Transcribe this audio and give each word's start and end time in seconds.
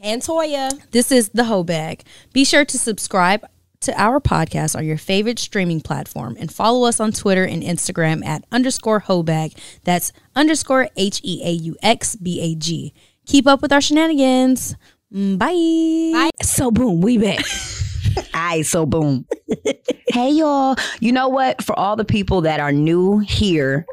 And 0.00 0.22
Toya. 0.22 0.70
This 0.90 1.10
is 1.10 1.30
the 1.30 1.44
Heaux 1.44 1.64
Bag. 1.64 2.02
Be 2.32 2.44
sure 2.44 2.64
to 2.64 2.78
subscribe 2.78 3.46
to 3.80 4.00
our 4.00 4.20
podcast 4.20 4.76
on 4.76 4.84
your 4.84 4.98
favorite 4.98 5.38
streaming 5.38 5.80
platform 5.80 6.36
and 6.38 6.52
follow 6.52 6.86
us 6.88 7.00
on 7.00 7.12
Twitter 7.12 7.44
and 7.44 7.62
Instagram 7.62 8.24
at 8.24 8.44
underscore 8.52 9.00
Heauxbag. 9.02 9.56
That's 9.84 10.12
underscore 10.34 10.88
H 10.96 11.20
E 11.24 11.42
A 11.44 11.50
U 11.50 11.76
X 11.82 12.16
B 12.16 12.40
A 12.40 12.54
G. 12.54 12.92
Keep 13.26 13.46
up 13.46 13.62
with 13.62 13.72
our 13.72 13.80
shenanigans. 13.80 14.76
Mm, 15.12 15.38
Bye. 15.38 16.30
So 16.42 16.70
boom, 16.70 17.00
we 17.00 17.18
back. 17.18 17.44
Aye, 18.34 18.62
so 18.62 18.86
boom. 18.86 19.26
hey 20.08 20.30
y'all. 20.30 20.76
You 21.00 21.12
know 21.12 21.28
what? 21.28 21.62
For 21.62 21.78
all 21.78 21.96
the 21.96 22.04
people 22.04 22.40
that 22.42 22.60
are 22.60 22.72
new 22.72 23.18
here, 23.18 23.86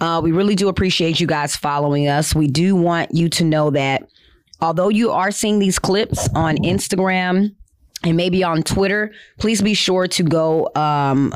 uh, 0.00 0.20
we 0.22 0.32
really 0.32 0.54
do 0.54 0.68
appreciate 0.68 1.20
you 1.20 1.26
guys 1.26 1.56
following 1.56 2.08
us. 2.08 2.34
We 2.34 2.46
do 2.48 2.74
want 2.76 3.14
you 3.14 3.28
to 3.30 3.44
know 3.44 3.70
that 3.70 4.08
although 4.60 4.88
you 4.88 5.10
are 5.10 5.30
seeing 5.30 5.58
these 5.58 5.78
clips 5.78 6.28
on 6.34 6.56
Instagram 6.58 7.54
and 8.04 8.16
maybe 8.16 8.44
on 8.44 8.62
Twitter, 8.62 9.12
please 9.38 9.62
be 9.62 9.74
sure 9.74 10.06
to 10.08 10.22
go 10.22 10.70
um, 10.74 11.34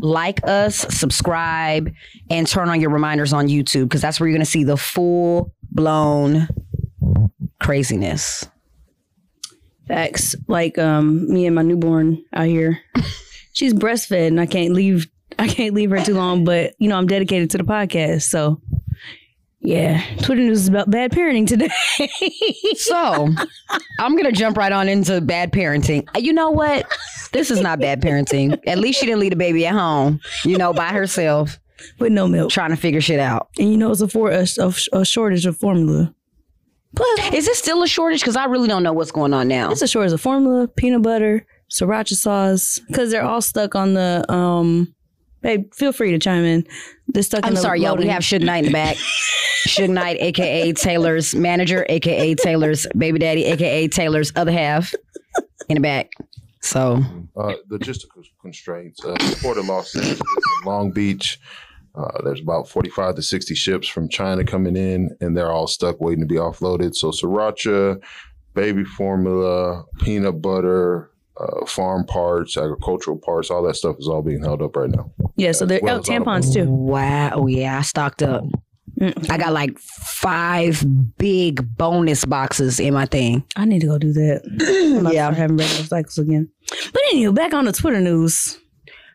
like 0.00 0.40
us, 0.46 0.76
subscribe, 0.94 1.92
and 2.30 2.46
turn 2.46 2.68
on 2.68 2.80
your 2.80 2.90
reminders 2.90 3.32
on 3.32 3.48
YouTube 3.48 3.84
because 3.84 4.00
that's 4.00 4.18
where 4.18 4.28
you're 4.28 4.36
going 4.36 4.44
to 4.44 4.50
see 4.50 4.64
the 4.64 4.76
full 4.76 5.52
blown 5.70 6.48
craziness. 7.60 8.46
Facts. 9.88 10.34
Like 10.48 10.78
um 10.78 11.30
me 11.30 11.46
and 11.46 11.54
my 11.54 11.62
newborn 11.62 12.24
out 12.32 12.46
here. 12.46 12.80
She's 13.52 13.74
breastfed 13.74 14.28
and 14.28 14.40
I 14.40 14.46
can't 14.46 14.72
leave 14.72 15.06
I 15.38 15.48
can't 15.48 15.74
leave 15.74 15.90
her 15.90 16.02
too 16.02 16.14
long, 16.14 16.44
but 16.44 16.74
you 16.78 16.88
know, 16.88 16.96
I'm 16.96 17.06
dedicated 17.06 17.50
to 17.50 17.58
the 17.58 17.64
podcast. 17.64 18.22
So 18.22 18.60
yeah. 19.64 20.02
Twitter 20.22 20.42
news 20.42 20.60
is 20.62 20.68
about 20.68 20.90
bad 20.90 21.10
parenting 21.10 21.46
today. 21.46 21.68
So 22.76 23.28
I'm 23.98 24.16
gonna 24.16 24.32
jump 24.32 24.56
right 24.56 24.70
on 24.72 24.88
into 24.88 25.20
bad 25.20 25.52
parenting. 25.52 26.06
You 26.16 26.32
know 26.32 26.50
what? 26.50 26.86
This 27.32 27.50
is 27.50 27.60
not 27.60 27.80
bad 27.80 28.00
parenting. 28.02 28.60
At 28.66 28.78
least 28.78 29.00
she 29.00 29.06
didn't 29.06 29.20
leave 29.20 29.30
the 29.30 29.36
baby 29.36 29.66
at 29.66 29.72
home, 29.74 30.20
you 30.44 30.58
know, 30.58 30.72
by 30.72 30.88
herself, 30.92 31.58
with 31.98 32.12
no 32.12 32.28
milk. 32.28 32.50
trying 32.50 32.70
to 32.70 32.76
figure 32.76 33.00
shit 33.00 33.18
out. 33.20 33.48
And 33.58 33.70
you 33.70 33.76
know 33.76 33.90
it's 33.90 34.00
a 34.00 34.08
for 34.08 34.30
a, 34.30 34.46
a, 34.58 34.74
a 34.92 35.04
shortage 35.04 35.46
of 35.46 35.56
formula. 35.56 36.14
Plus, 36.94 37.32
Is 37.32 37.48
it 37.48 37.56
still 37.56 37.82
a 37.82 37.88
shortage? 37.88 38.20
Because 38.20 38.36
I 38.36 38.44
really 38.44 38.68
don't 38.68 38.82
know 38.84 38.92
what's 38.92 39.10
going 39.10 39.34
on 39.34 39.48
now. 39.48 39.70
it's 39.72 39.82
a 39.82 39.88
shortage 39.88 40.12
of 40.12 40.20
formula, 40.20 40.68
peanut 40.68 41.02
butter, 41.02 41.44
sriracha 41.70 42.14
sauce, 42.14 42.80
because 42.86 43.10
they're 43.10 43.24
all 43.24 43.42
stuck 43.42 43.74
on 43.74 43.94
the 43.94 44.24
um. 44.30 44.94
Babe, 45.44 45.72
feel 45.74 45.92
free 45.92 46.10
to 46.10 46.18
chime 46.18 46.42
in. 46.42 46.66
They're 47.06 47.22
stuck. 47.22 47.44
I'm 47.44 47.52
the 47.52 47.60
sorry, 47.60 47.82
y'all. 47.82 47.96
We 47.96 48.06
have 48.06 48.22
Suge 48.22 48.42
Knight 48.42 48.64
in 48.64 48.64
the 48.64 48.72
back. 48.72 48.96
Suge 49.68 49.90
Knight, 49.90 50.16
aka 50.18 50.72
Taylor's 50.72 51.34
manager, 51.34 51.84
aka 51.90 52.34
Taylor's 52.34 52.86
baby 52.96 53.18
daddy, 53.18 53.44
aka 53.44 53.86
Taylor's 53.88 54.32
other 54.36 54.52
half, 54.52 54.94
in 55.68 55.74
the 55.74 55.80
back. 55.80 56.12
So 56.62 57.02
uh, 57.36 57.52
logistical 57.70 58.24
constraints. 58.40 59.04
Uh, 59.04 59.16
Port 59.42 59.58
of 59.58 59.66
Los 59.66 59.94
Angeles 59.94 60.20
Long 60.64 60.90
Beach. 60.90 61.38
Uh, 61.94 62.22
there's 62.24 62.40
about 62.40 62.66
45 62.66 63.16
to 63.16 63.22
60 63.22 63.54
ships 63.54 63.86
from 63.86 64.08
China 64.08 64.44
coming 64.44 64.76
in, 64.76 65.14
and 65.20 65.36
they're 65.36 65.52
all 65.52 65.66
stuck 65.66 66.00
waiting 66.00 66.20
to 66.20 66.26
be 66.26 66.36
offloaded. 66.36 66.94
So 66.94 67.10
sriracha, 67.10 68.02
baby 68.54 68.82
formula, 68.82 69.84
peanut 70.00 70.40
butter, 70.40 71.10
uh, 71.40 71.66
farm 71.66 72.06
parts, 72.06 72.56
agricultural 72.56 73.18
parts, 73.18 73.50
all 73.50 73.62
that 73.64 73.74
stuff 73.76 73.96
is 73.98 74.08
all 74.08 74.22
being 74.22 74.42
held 74.42 74.62
up 74.62 74.76
right 74.76 74.90
now. 74.90 75.10
Yeah, 75.36 75.52
so 75.52 75.66
they're 75.66 75.80
well 75.82 75.96
oh, 75.96 76.00
as 76.00 76.08
all 76.08 76.16
of 76.16 76.22
tampons 76.24 76.52
too. 76.54 76.64
wow, 76.68 77.30
oh 77.34 77.46
yeah, 77.46 77.78
I 77.78 77.82
stocked 77.82 78.22
up. 78.22 78.44
I 79.28 79.36
got 79.38 79.52
like 79.52 79.76
five 79.78 80.84
big 81.18 81.76
bonus 81.76 82.24
boxes 82.24 82.78
in 82.78 82.94
my 82.94 83.06
thing. 83.06 83.42
I 83.56 83.64
need 83.64 83.80
to 83.80 83.88
go 83.88 83.98
do 83.98 84.12
that. 84.12 84.42
I'm 84.94 84.98
about 85.00 85.10
to 85.10 85.14
Yeah. 85.16 85.24
start 85.26 85.36
having 85.36 85.56
regular 85.56 85.84
cycles 85.84 86.18
again. 86.18 86.48
But 86.92 87.02
anyway, 87.10 87.32
back 87.34 87.52
on 87.54 87.64
the 87.64 87.72
Twitter 87.72 88.00
news. 88.00 88.56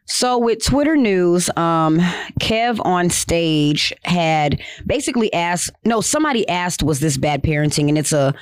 So 0.05 0.37
with 0.37 0.63
Twitter 0.63 0.97
news, 0.97 1.49
um, 1.55 1.99
Kevonstage 2.41 3.93
had 4.03 4.61
basically 4.85 5.31
asked, 5.33 5.71
no, 5.85 6.01
somebody 6.01 6.47
asked, 6.49 6.83
was 6.83 6.99
this 6.99 7.17
bad 7.17 7.43
parenting? 7.43 7.89
And 7.89 7.97
it's 7.97 8.11
a 8.11 8.33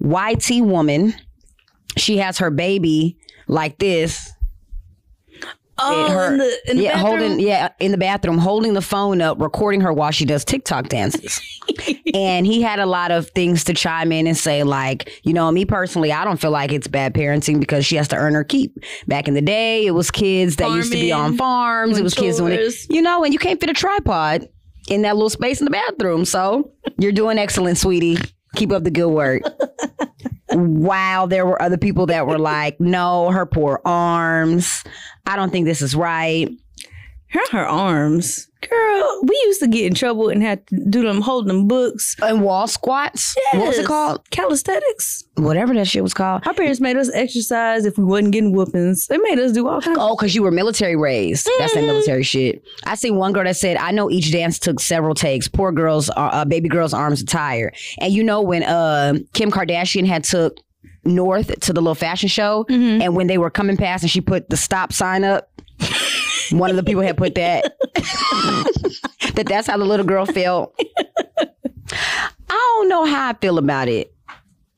YT 0.00 0.62
woman. 0.64 1.14
She 1.96 2.18
has 2.18 2.38
her 2.38 2.50
baby 2.50 3.18
like 3.48 3.78
this. 3.78 4.32
Oh, 5.78 6.08
hurt. 6.10 6.32
in 6.32 6.38
the, 6.38 6.70
in 6.70 6.76
the 6.78 6.82
yeah, 6.84 6.94
bathroom? 6.94 7.20
holding 7.20 7.40
yeah, 7.40 7.68
in 7.80 7.92
the 7.92 7.98
bathroom, 7.98 8.38
holding 8.38 8.72
the 8.72 8.80
phone 8.80 9.20
up, 9.20 9.38
recording 9.40 9.82
her 9.82 9.92
while 9.92 10.10
she 10.10 10.24
does 10.24 10.42
TikTok 10.42 10.88
dances. 10.88 11.38
and 12.14 12.46
he 12.46 12.62
had 12.62 12.78
a 12.78 12.86
lot 12.86 13.10
of 13.10 13.28
things 13.30 13.62
to 13.64 13.74
chime 13.74 14.10
in 14.10 14.26
and 14.26 14.36
say, 14.36 14.62
like, 14.62 15.20
you 15.22 15.34
know, 15.34 15.52
me 15.52 15.66
personally, 15.66 16.12
I 16.12 16.24
don't 16.24 16.40
feel 16.40 16.50
like 16.50 16.72
it's 16.72 16.88
bad 16.88 17.12
parenting 17.12 17.60
because 17.60 17.84
she 17.84 17.96
has 17.96 18.08
to 18.08 18.16
earn 18.16 18.34
her 18.34 18.44
keep. 18.44 18.78
Back 19.06 19.28
in 19.28 19.34
the 19.34 19.42
day, 19.42 19.84
it 19.84 19.90
was 19.90 20.10
kids 20.10 20.56
that 20.56 20.70
used 20.70 20.92
to 20.92 20.98
be 20.98 21.12
on 21.12 21.36
farms. 21.36 21.98
It 21.98 22.02
was 22.02 22.14
kids 22.14 22.38
doing 22.38 22.54
it, 22.54 22.74
you 22.88 23.02
know, 23.02 23.22
and 23.22 23.34
you 23.34 23.38
can't 23.38 23.60
fit 23.60 23.68
a 23.68 23.74
tripod 23.74 24.48
in 24.88 25.02
that 25.02 25.16
little 25.16 25.30
space 25.30 25.60
in 25.60 25.66
the 25.66 25.70
bathroom. 25.70 26.24
So 26.24 26.72
you're 26.98 27.12
doing 27.12 27.38
excellent, 27.38 27.76
sweetie. 27.76 28.16
Keep 28.56 28.72
up 28.72 28.82
the 28.82 28.90
good 28.90 29.08
work. 29.08 29.42
Wow, 30.50 31.26
there 31.26 31.44
were 31.44 31.60
other 31.60 31.76
people 31.76 32.06
that 32.06 32.26
were 32.26 32.38
like, 32.38 32.80
no, 32.80 33.30
her 33.30 33.46
poor 33.46 33.80
arms. 33.84 34.82
I 35.26 35.36
don't 35.36 35.50
think 35.50 35.66
this 35.66 35.82
is 35.82 35.94
right. 35.94 36.48
Her, 37.36 37.58
her 37.58 37.66
arms. 37.66 38.48
Girl, 38.68 39.20
we 39.22 39.36
used 39.44 39.60
to 39.60 39.68
get 39.68 39.84
in 39.86 39.94
trouble 39.94 40.28
and 40.28 40.42
had 40.42 40.66
to 40.68 40.84
do 40.88 41.02
them, 41.02 41.20
hold 41.20 41.46
them 41.46 41.68
books. 41.68 42.16
And 42.20 42.42
wall 42.42 42.66
squats. 42.66 43.36
What 43.52 43.66
was 43.68 43.78
it 43.78 43.86
called? 43.86 44.28
Calisthenics. 44.30 45.24
Whatever 45.36 45.74
that 45.74 45.86
shit 45.86 46.02
was 46.02 46.14
called. 46.14 46.44
Our 46.46 46.54
parents 46.54 46.80
made 46.80 46.96
us 46.96 47.10
exercise 47.12 47.84
if 47.84 47.98
we 47.98 48.04
wasn't 48.04 48.32
getting 48.32 48.52
whoopings. 48.52 49.06
They 49.06 49.18
made 49.18 49.38
us 49.38 49.52
do 49.52 49.68
all 49.68 49.80
kinds 49.80 49.98
of 49.98 50.02
Oh, 50.04 50.16
because 50.16 50.34
you 50.34 50.42
were 50.42 50.50
military 50.50 50.96
raised. 50.96 51.48
That's 51.58 51.74
that 51.74 51.82
military 51.82 52.22
shit. 52.22 52.62
I 52.86 52.94
seen 52.96 53.16
one 53.16 53.32
girl 53.32 53.44
that 53.44 53.56
said, 53.56 53.76
"I 53.76 53.90
know 53.92 54.10
each 54.10 54.32
dance 54.32 54.58
took 54.58 54.80
several 54.80 55.14
takes. 55.14 55.46
Poor 55.46 55.70
girls, 55.70 56.08
uh, 56.10 56.14
uh, 56.32 56.44
baby 56.44 56.68
girls' 56.68 56.94
arms 56.94 57.22
are 57.22 57.26
tired." 57.26 57.76
And 57.98 58.12
you 58.12 58.24
know 58.24 58.40
when 58.40 58.62
uh, 58.62 59.18
Kim 59.34 59.50
Kardashian 59.50 60.06
had 60.06 60.24
took 60.24 60.56
North 61.04 61.60
to 61.60 61.72
the 61.72 61.80
little 61.80 61.94
fashion 61.94 62.28
show, 62.28 62.64
and 62.68 63.14
when 63.14 63.26
they 63.28 63.38
were 63.38 63.50
coming 63.50 63.76
past, 63.76 64.02
and 64.02 64.10
she 64.10 64.20
put 64.20 64.48
the 64.50 64.56
stop 64.56 64.92
sign 64.92 65.22
up. 65.22 65.50
One 66.50 66.70
of 66.70 66.76
the 66.76 66.82
people 66.82 67.02
had 67.02 67.16
put 67.16 67.34
that 67.34 67.76
that 69.34 69.46
that's 69.46 69.66
how 69.66 69.76
the 69.76 69.84
little 69.84 70.06
girl 70.06 70.26
felt. 70.26 70.74
I 71.90 72.28
don't 72.48 72.88
know 72.88 73.04
how 73.04 73.30
I 73.30 73.34
feel 73.34 73.58
about 73.58 73.88
it. 73.88 74.12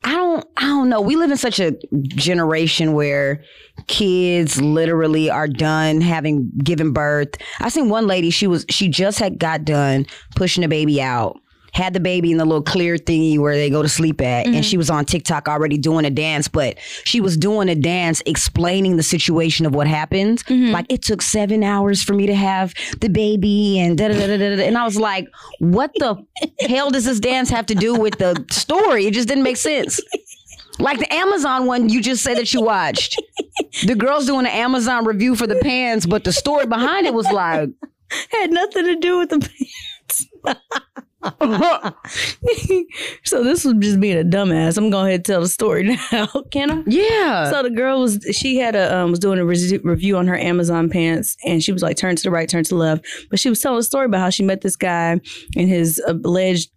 I 0.03 0.13
don't 0.13 0.45
I 0.57 0.61
don't 0.61 0.89
know. 0.89 1.01
We 1.01 1.15
live 1.15 1.31
in 1.31 1.37
such 1.37 1.59
a 1.59 1.71
generation 2.07 2.93
where 2.93 3.43
kids 3.87 4.61
literally 4.61 5.29
are 5.29 5.47
done 5.47 6.01
having 6.01 6.51
given 6.63 6.93
birth. 6.93 7.29
I 7.59 7.69
seen 7.69 7.89
one 7.89 8.07
lady, 8.07 8.29
she 8.29 8.47
was 8.47 8.65
she 8.69 8.87
just 8.87 9.19
had 9.19 9.39
got 9.39 9.65
done 9.65 10.05
pushing 10.35 10.63
a 10.63 10.69
baby 10.69 11.01
out. 11.01 11.39
Had 11.73 11.93
the 11.93 11.99
baby 11.99 12.31
in 12.31 12.37
the 12.37 12.45
little 12.45 12.63
clear 12.63 12.95
thingy 12.97 13.37
where 13.37 13.55
they 13.55 13.69
go 13.69 13.81
to 13.81 13.89
sleep 13.89 14.21
at, 14.21 14.47
and 14.47 14.65
she 14.65 14.73
mm-hmm. 14.73 14.79
was 14.79 14.89
on 14.89 15.05
TikTok 15.05 15.47
already 15.47 15.77
doing 15.77 16.05
a 16.05 16.09
dance, 16.09 16.47
but 16.47 16.77
she 17.03 17.21
was 17.21 17.37
doing 17.37 17.69
a 17.69 17.75
dance 17.75 18.21
explaining 18.25 18.97
the 18.97 19.03
situation 19.03 19.65
of 19.65 19.73
what 19.73 19.87
happened. 19.87 20.43
Mm-hmm. 20.45 20.71
Like 20.71 20.85
it 20.89 21.01
took 21.01 21.21
seven 21.21 21.63
hours 21.63 22.03
for 22.03 22.13
me 22.13 22.27
to 22.27 22.35
have 22.35 22.73
the 23.01 23.09
baby, 23.09 23.79
and 23.79 23.97
da 23.97 24.07
da 24.07 24.13
da 24.13 24.37
da 24.37 24.55
da. 24.55 24.63
And 24.63 24.77
I 24.77 24.85
was 24.85 24.97
like, 24.97 25.27
"What 25.59 25.91
the 25.95 26.15
hell 26.67 26.91
does 26.91 27.05
this 27.05 27.19
dance 27.19 27.49
have 27.49 27.65
to 27.67 27.75
do 27.75 27.95
with 27.95 28.17
the 28.17 28.45
story? 28.51 29.05
It 29.05 29.13
just 29.13 29.27
didn't 29.27 29.43
make 29.43 29.57
sense." 29.57 29.99
Like 30.79 30.99
the 30.99 31.13
Amazon 31.13 31.65
one 31.65 31.89
you 31.89 32.01
just 32.01 32.23
said 32.23 32.37
that 32.37 32.53
you 32.53 32.61
watched. 32.61 33.21
The 33.85 33.95
girl's 33.95 34.25
doing 34.25 34.45
an 34.45 34.51
Amazon 34.51 35.05
review 35.05 35.35
for 35.35 35.45
the 35.45 35.57
pants, 35.57 36.05
but 36.05 36.23
the 36.23 36.31
story 36.31 36.65
behind 36.65 37.05
it 37.05 37.13
was 37.13 37.29
like, 37.31 37.69
had 38.31 38.51
nothing 38.51 38.85
to 38.85 38.95
do 38.95 39.19
with 39.19 39.29
the 39.29 39.39
pants. 39.39 40.27
so 43.23 43.43
this 43.43 43.65
was 43.65 43.73
just 43.79 43.99
being 43.99 44.17
a 44.17 44.23
dumbass. 44.23 44.77
I'm 44.77 44.89
going 44.89 44.91
to 44.91 44.95
go 44.95 44.99
ahead 45.01 45.13
and 45.15 45.25
tell 45.25 45.41
the 45.41 45.49
story 45.49 45.83
now. 46.11 46.27
Can 46.51 46.71
I? 46.71 46.83
yeah. 46.87 47.49
So 47.51 47.63
the 47.63 47.69
girl 47.69 48.01
was 48.01 48.25
she 48.31 48.57
had 48.57 48.75
a 48.75 48.95
um, 48.95 49.11
was 49.11 49.19
doing 49.19 49.39
a 49.39 49.45
res- 49.45 49.77
review 49.83 50.17
on 50.17 50.27
her 50.27 50.37
Amazon 50.37 50.89
pants, 50.89 51.35
and 51.45 51.63
she 51.63 51.71
was 51.71 51.81
like 51.81 51.97
turn 51.97 52.15
to 52.15 52.23
the 52.23 52.31
right, 52.31 52.49
turn 52.49 52.63
to 52.63 52.69
the 52.69 52.75
left. 52.75 53.05
But 53.29 53.39
she 53.39 53.49
was 53.49 53.59
telling 53.59 53.79
a 53.79 53.83
story 53.83 54.05
about 54.05 54.19
how 54.19 54.29
she 54.29 54.43
met 54.43 54.61
this 54.61 54.75
guy 54.75 55.11
and 55.11 55.69
his 55.69 56.01
alleged 56.07 56.71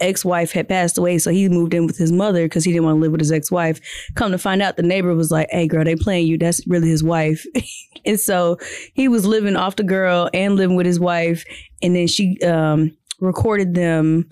ex-wife 0.00 0.52
had 0.52 0.68
passed 0.68 0.98
away, 0.98 1.18
so 1.18 1.30
he 1.30 1.48
moved 1.48 1.74
in 1.74 1.86
with 1.86 1.96
his 1.96 2.12
mother 2.12 2.44
because 2.44 2.64
he 2.64 2.72
didn't 2.72 2.84
want 2.84 2.96
to 2.96 3.00
live 3.00 3.12
with 3.12 3.20
his 3.20 3.32
ex-wife. 3.32 3.80
Come 4.14 4.32
to 4.32 4.38
find 4.38 4.62
out, 4.62 4.76
the 4.76 4.82
neighbor 4.82 5.14
was 5.14 5.30
like, 5.30 5.48
"Hey, 5.50 5.66
girl, 5.66 5.84
they 5.84 5.96
playing 5.96 6.26
you. 6.26 6.38
That's 6.38 6.66
really 6.66 6.88
his 6.88 7.02
wife." 7.02 7.44
and 8.04 8.18
so 8.18 8.58
he 8.94 9.08
was 9.08 9.26
living 9.26 9.56
off 9.56 9.76
the 9.76 9.82
girl 9.84 10.30
and 10.32 10.56
living 10.56 10.76
with 10.76 10.86
his 10.86 11.00
wife, 11.00 11.44
and 11.82 11.96
then 11.96 12.06
she 12.06 12.38
um, 12.42 12.96
recorded 13.20 13.74
them 13.74 14.28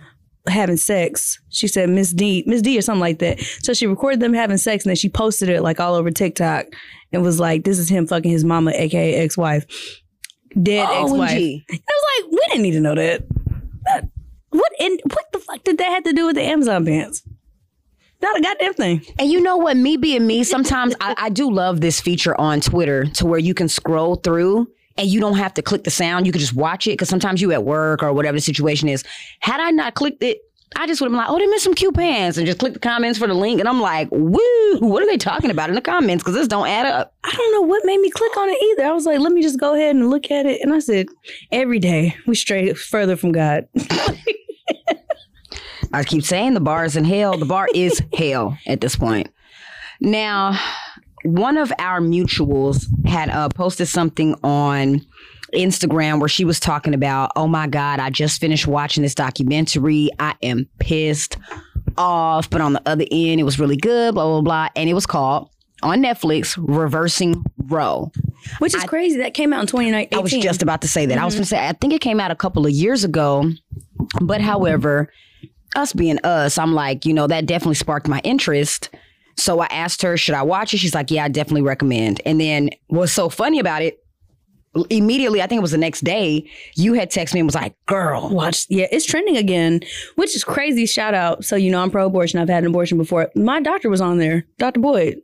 having 0.49 0.77
sex. 0.77 1.41
She 1.51 1.69
said 1.69 1.89
Miss 1.89 2.13
D, 2.13 2.45
Miss 2.47 2.63
D 2.63 2.77
or 2.77 2.83
something 2.83 3.01
like 3.01 3.19
that. 3.21 3.41
So 3.63 3.75
she 3.75 3.87
recorded 3.87 4.21
them 4.21 4.35
having 4.35 4.59
sex 4.59 4.85
and 4.85 4.91
then 4.91 4.97
she 4.97 5.09
posted 5.09 5.49
it 5.49 5.63
like 5.63 5.81
all 5.81 5.95
over 5.95 6.11
TikTok 6.11 6.67
and 7.13 7.23
was 7.23 7.39
like, 7.39 7.65
This 7.65 7.79
is 7.79 7.89
him 7.89 8.07
fucking 8.07 8.31
his 8.31 8.45
mama, 8.45 8.73
aka 8.75 9.15
ex-wife. 9.15 9.67
Dead 10.61 10.87
oh, 10.91 11.03
ex-wife. 11.05 11.31
OMG. 11.31 11.65
I 11.71 11.75
was 11.75 12.25
like, 12.25 12.33
we 12.33 12.39
didn't 12.49 12.63
need 12.63 12.73
to 12.73 12.81
know 12.81 12.95
that. 12.95 13.23
That- 13.85 14.09
What 14.51 14.73
in 14.79 14.99
what 15.05 15.33
the 15.33 15.39
fuck 15.39 15.65
did 15.65 15.79
that 15.79 15.91
have 15.93 16.05
to 16.05 16.13
do 16.13 16.27
with 16.27 16.37
the 16.37 16.43
Amazon 16.43 16.85
pants? 16.85 17.23
Not 18.21 18.39
a 18.39 18.43
goddamn 18.43 18.75
thing. 18.75 19.03
And 19.19 19.31
you 19.31 19.41
know 19.41 19.57
what? 19.57 19.77
Me 19.77 19.97
being 19.97 20.27
me, 20.27 20.45
sometimes 20.45 20.95
I, 21.01 21.15
I 21.19 21.29
do 21.29 21.51
love 21.51 21.81
this 21.81 22.01
feature 22.01 22.39
on 22.41 22.61
Twitter 22.61 23.07
to 23.15 23.27
where 23.27 23.39
you 23.41 23.53
can 23.53 23.69
scroll 23.69 24.15
through 24.17 24.69
and 24.97 25.09
you 25.09 25.21
don't 25.21 25.37
have 25.37 25.55
to 25.55 25.63
click 25.63 25.85
the 25.85 25.91
sound. 25.91 26.27
You 26.27 26.33
can 26.33 26.41
just 26.41 26.55
watch 26.55 26.87
it 26.87 26.93
because 26.93 27.09
sometimes 27.09 27.41
you 27.41 27.53
at 27.53 27.65
work 27.65 28.03
or 28.03 28.13
whatever 28.13 28.37
the 28.37 28.43
situation 28.43 28.89
is. 28.89 29.05
Had 29.41 29.61
I 29.61 29.71
not 29.71 29.95
clicked 29.95 30.23
it, 30.23 30.41
I 30.77 30.87
just 30.87 31.01
would 31.01 31.07
have 31.07 31.13
been 31.13 31.19
like, 31.19 31.29
oh, 31.29 31.39
they 31.39 31.47
missed 31.47 31.65
some 31.65 31.75
cute 31.75 31.95
pants 31.95 32.39
and 32.39 32.47
just 32.47 32.59
click 32.59 32.73
the 32.73 32.79
comments 32.79 33.19
for 33.19 33.27
the 33.27 33.35
link. 33.35 33.61
And 33.61 33.69
I'm 33.69 33.81
like, 33.81 34.09
woo, 34.11 34.79
what 34.79 35.03
are 35.03 35.07
they 35.07 35.19
talking 35.19 35.51
about 35.51 35.69
in 35.69 35.75
the 35.75 35.83
comments? 35.83 36.23
Because 36.23 36.35
this 36.35 36.49
don't 36.49 36.67
add 36.67 36.87
up. 36.87 37.15
I 37.25 37.31
don't 37.31 37.53
know 37.53 37.63
what 37.63 37.85
made 37.85 38.01
me 38.01 38.11
click 38.11 38.37
on 38.37 38.49
it 38.49 38.59
either. 38.63 38.87
I 38.87 38.93
was 38.93 39.05
like, 39.05 39.21
let 39.21 39.33
me 39.33 39.43
just 39.43 39.61
go 39.61 39.75
ahead 39.75 39.95
and 39.95 40.09
look 40.09 40.31
at 40.31 40.47
it. 40.47 40.61
And 40.63 40.73
I 40.73 40.79
said, 40.79 41.09
every 41.51 41.79
day 41.79 42.17
we 42.27 42.35
stray 42.35 42.73
further 42.73 43.17
from 43.17 43.33
God. 43.33 43.69
I 45.93 46.05
keep 46.05 46.25
saying 46.25 46.55
the 46.55 46.61
bar 46.61 46.85
is 46.85 46.97
in 46.97 47.05
hell. 47.05 47.37
The 47.37 47.45
bar 47.45 47.69
is 47.75 48.03
hell 48.15 48.57
at 48.67 48.81
this 48.81 48.97
point. 48.97 49.29
Now, 50.01 50.59
one 51.25 51.57
of 51.57 51.73
our 51.79 52.01
mutuals 52.01 52.87
had 53.07 53.29
uh, 53.31 53.49
posted 53.49 53.89
something 53.89 54.35
on 54.43 55.05
Instagram 55.55 56.19
where 56.19 56.29
she 56.29 56.45
was 56.45 56.59
talking 56.59 56.95
about, 56.95 57.31
oh 57.37 57.47
my 57.47 57.67
God, 57.67 58.01
I 58.01 58.11
just 58.11 58.41
finished 58.41 58.67
watching 58.67 59.03
this 59.03 59.15
documentary. 59.15 60.11
I 60.19 60.35
am 60.43 60.69
pissed 60.79 61.37
off. 61.97 62.49
But 62.51 62.61
on 62.61 62.73
the 62.73 62.83
other 62.87 63.05
end, 63.11 63.41
it 63.41 63.45
was 63.45 63.59
really 63.59 63.77
good, 63.77 64.15
blah, 64.15 64.25
blah, 64.25 64.41
blah. 64.41 64.69
And 64.77 64.89
it 64.89 64.95
was 64.95 65.07
called 65.07 65.51
on 65.83 66.03
Netflix, 66.03 66.57
Reversing 66.59 67.45
Roe. 67.67 68.11
Which 68.59 68.75
is 68.75 68.85
crazy. 68.85 69.19
That 69.19 69.35
came 69.35 69.53
out 69.53 69.61
in 69.61 69.67
2019. 69.67 70.19
I 70.19 70.23
was 70.23 70.33
just 70.33 70.63
about 70.63 70.83
to 70.83 70.89
say 70.89 71.07
that. 71.07 71.19
I 71.19 71.25
was 71.25 71.35
going 71.35 71.45
to 71.45 71.49
say, 71.49 71.69
I 71.69 71.73
think 71.73 71.93
it 71.93 72.01
came 72.01 72.19
out 72.19 72.31
a 72.31 72.37
couple 72.37 72.67
of 72.67 72.73
years 72.73 73.05
ago. 73.05 73.51
But 74.21 74.41
however, 74.41 75.13
us 75.77 75.93
being 75.93 76.19
us, 76.25 76.59
I'm 76.59 76.73
like, 76.73 77.07
you 77.07 77.15
know, 77.15 77.27
that 77.27 77.47
definitely 77.47 77.77
sparked 77.77 78.09
my 78.09 78.21
interest. 78.25 78.91
So 79.37 79.61
I 79.61 79.67
asked 79.67 80.03
her, 80.03 80.17
should 80.17 80.35
I 80.35 80.43
watch 80.43 80.75
it? 80.75 80.79
She's 80.79 80.95
like, 80.95 81.11
yeah, 81.11 81.25
I 81.25 81.29
definitely 81.29 81.63
recommend. 81.63 82.21
And 82.27 82.41
then 82.41 82.71
what's 82.89 83.13
so 83.13 83.29
funny 83.29 83.59
about 83.59 83.83
it, 83.83 83.99
immediately, 84.91 85.43
I 85.43 85.47
think 85.47 85.59
it 85.59 85.63
was 85.63 85.71
the 85.73 85.79
next 85.79 86.03
day, 86.03 86.49
you 86.77 86.95
had 86.95 87.11
texted 87.11 87.35
me 87.35 87.41
and 87.41 87.47
was 87.47 87.55
like, 87.55 87.75
girl, 87.87 88.31
watch. 88.31 88.67
Yeah, 88.71 88.87
it's 88.91 89.05
trending 89.07 89.37
again, 89.37 89.81
which 90.17 90.35
is 90.35 90.45
crazy. 90.45 90.87
Shout 90.87 91.15
out. 91.15 91.45
So, 91.45 91.57
you 91.57 91.71
know, 91.71 91.83
I'm 91.83 91.91
pro 91.91 92.07
abortion. 92.07 92.39
I've 92.41 92.49
had 92.49 92.63
an 92.65 92.71
abortion 92.71 92.99
before. 92.99 93.31
My 93.35 93.61
doctor 93.61 93.91
was 93.91 94.01
on 94.01 94.19
there, 94.19 94.45
Dr. 94.59 94.81
Boyd. 94.81 95.21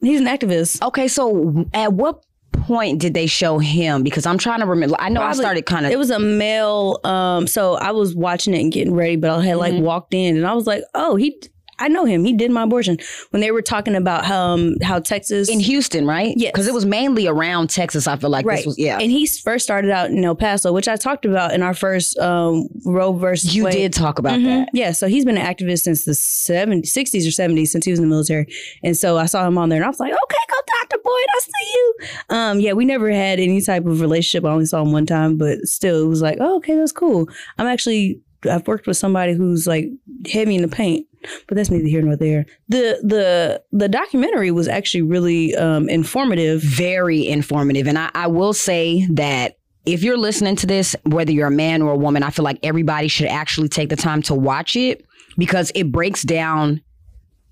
He's 0.00 0.20
an 0.20 0.26
activist. 0.26 0.82
okay, 0.82 1.06
so 1.08 1.64
at 1.72 1.92
what 1.92 2.24
point 2.52 3.00
did 3.00 3.14
they 3.14 3.26
show 3.26 3.58
him? 3.58 4.02
Because 4.02 4.26
I'm 4.26 4.36
trying 4.36 4.60
to 4.60 4.66
remember. 4.66 4.96
I 4.98 5.08
know 5.08 5.22
I 5.22 5.32
started 5.32 5.64
kind 5.64 5.86
of. 5.86 5.92
It 5.92 5.98
was 5.98 6.10
a 6.10 6.18
male. 6.18 6.98
Um, 7.04 7.46
so 7.46 7.74
I 7.74 7.92
was 7.92 8.14
watching 8.14 8.52
it 8.52 8.60
and 8.60 8.72
getting 8.72 8.94
ready, 8.94 9.16
but 9.16 9.30
I 9.30 9.44
had 9.44 9.56
like 9.58 9.72
Mm-hmm. 9.74 9.84
walked 9.84 10.12
in 10.12 10.36
and 10.36 10.46
I 10.46 10.52
was 10.54 10.66
like, 10.66 10.82
oh, 10.94 11.16
he. 11.16 11.40
I 11.82 11.88
know 11.88 12.04
him. 12.04 12.24
He 12.24 12.32
did 12.32 12.50
my 12.50 12.62
abortion 12.62 12.98
when 13.30 13.40
they 13.40 13.50
were 13.50 13.62
talking 13.62 13.94
about 13.94 14.24
how 14.24 14.42
um, 14.42 14.74
how 14.82 14.98
Texas 14.98 15.48
In 15.48 15.60
Houston, 15.60 16.06
right? 16.06 16.34
Yes. 16.36 16.52
Because 16.52 16.66
it 16.66 16.74
was 16.74 16.84
mainly 16.84 17.26
around 17.26 17.70
Texas. 17.70 18.06
I 18.06 18.16
feel 18.16 18.30
like 18.30 18.44
right. 18.44 18.56
this 18.56 18.66
was, 18.66 18.78
yeah. 18.78 18.98
And 19.00 19.10
he 19.10 19.26
first 19.26 19.64
started 19.64 19.90
out 19.90 20.10
in 20.10 20.24
El 20.24 20.34
Paso, 20.34 20.72
which 20.72 20.88
I 20.88 20.96
talked 20.96 21.24
about 21.24 21.52
in 21.54 21.62
our 21.62 21.74
first 21.74 22.18
um, 22.18 22.66
Roe 22.84 23.12
versus 23.12 23.54
you 23.54 23.64
Wade. 23.64 23.72
did 23.74 23.92
talk 23.92 24.18
about 24.18 24.38
Mhm. 24.40 24.44
that. 24.44 24.68
Yeah, 24.72 24.92
so 24.92 25.06
he's 25.06 25.24
been 25.24 25.38
an 25.38 25.46
activist 25.46 25.80
since 25.82 26.04
the 26.04 26.12
70s, 26.14 26.92
60s 26.92 27.26
or 27.26 27.30
70s, 27.30 27.68
since 27.68 27.84
he 27.84 27.90
was 27.92 27.98
in 28.00 28.04
the 28.06 28.10
military. 28.10 28.46
And 28.82 28.96
so 28.96 29.16
I 29.18 29.26
saw 29.26 29.46
him 29.46 29.56
on 29.58 29.68
there 29.68 29.76
and 29.78 29.84
I 29.84 29.88
was 29.88 30.00
like, 30.00 30.12
okay, 30.12 30.36
go 30.48 30.56
Dr. 30.82 31.02
Boyd, 31.04 31.26
I 31.30 31.38
see 31.40 31.72
you. 31.74 31.94
Um, 32.30 32.60
yeah, 32.60 32.72
we 32.72 32.84
never 32.84 33.10
had 33.10 33.38
any 33.38 33.60
type 33.60 33.86
of 33.86 34.00
relationship. 34.00 34.44
I 34.44 34.50
only 34.50 34.66
saw 34.66 34.82
him 34.82 34.92
one 34.92 35.06
time, 35.06 35.36
but 35.36 35.58
still, 35.66 36.02
it 36.04 36.08
was 36.08 36.22
like, 36.22 36.38
oh, 36.40 36.56
okay, 36.56 36.74
that's 36.76 36.92
cool. 36.92 37.28
I'm 37.58 37.66
actually, 37.66 38.20
I've 38.50 38.66
worked 38.66 38.86
with 38.86 38.96
somebody 38.96 39.34
who's 39.34 39.66
like 39.66 39.86
heavy 40.30 40.56
in 40.56 40.62
the 40.62 40.68
paint, 40.68 41.06
but 41.46 41.56
that's 41.56 41.70
neither 41.70 41.88
here 41.88 42.02
nor 42.02 42.16
there. 42.16 42.46
The 42.68 42.98
the 43.02 43.62
the 43.72 43.88
documentary 43.88 44.50
was 44.50 44.68
actually 44.68 45.02
really 45.02 45.54
um, 45.54 45.88
informative. 45.88 46.62
very 46.62 47.26
informative. 47.26 47.86
And 47.86 47.98
I, 47.98 48.10
I 48.14 48.26
will 48.26 48.52
say 48.52 49.06
that 49.12 49.58
if 49.84 50.02
you're 50.02 50.16
listening 50.16 50.56
to 50.56 50.66
this, 50.66 50.94
whether 51.04 51.32
you're 51.32 51.48
a 51.48 51.52
man 51.52 51.82
or 51.82 51.92
a 51.92 51.96
woman, 51.96 52.22
I 52.22 52.30
feel 52.30 52.44
like 52.44 52.58
everybody 52.62 53.08
should 53.08 53.28
actually 53.28 53.68
take 53.68 53.88
the 53.88 53.96
time 53.96 54.22
to 54.22 54.34
watch 54.34 54.76
it 54.76 55.04
because 55.36 55.72
it 55.74 55.90
breaks 55.90 56.22
down 56.22 56.80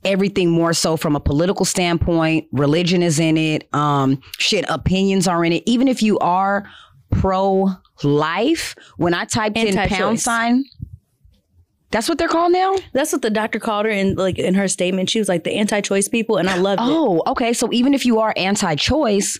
everything 0.04 0.50
more 0.50 0.72
so 0.72 0.96
from 0.96 1.16
a 1.16 1.20
political 1.20 1.64
standpoint. 1.64 2.46
Religion 2.52 3.02
is 3.02 3.18
in 3.18 3.36
it. 3.36 3.68
Um, 3.74 4.20
shit, 4.38 4.64
opinions 4.68 5.28
are 5.28 5.44
in 5.44 5.52
it. 5.52 5.62
Even 5.66 5.88
if 5.88 6.02
you 6.02 6.18
are 6.20 6.68
pro 7.10 7.68
life, 8.02 8.74
when 8.96 9.12
I 9.14 9.24
typed 9.24 9.56
in 9.56 9.76
pound 9.88 10.20
sign, 10.20 10.64
that's 11.90 12.08
what 12.08 12.18
they're 12.18 12.28
called 12.28 12.52
now? 12.52 12.76
That's 12.92 13.12
what 13.12 13.22
the 13.22 13.30
doctor 13.30 13.58
called 13.58 13.86
her 13.86 13.90
in 13.92 14.14
like 14.14 14.38
in 14.38 14.54
her 14.54 14.68
statement. 14.68 15.10
She 15.10 15.18
was 15.18 15.28
like 15.28 15.44
the 15.44 15.52
anti-choice 15.52 16.08
people, 16.08 16.36
and 16.36 16.48
I 16.48 16.56
loved 16.56 16.80
it. 16.82 16.86
Oh, 16.88 17.22
okay. 17.26 17.52
So 17.52 17.68
even 17.72 17.94
if 17.94 18.04
you 18.06 18.20
are 18.20 18.32
anti-choice, 18.36 19.38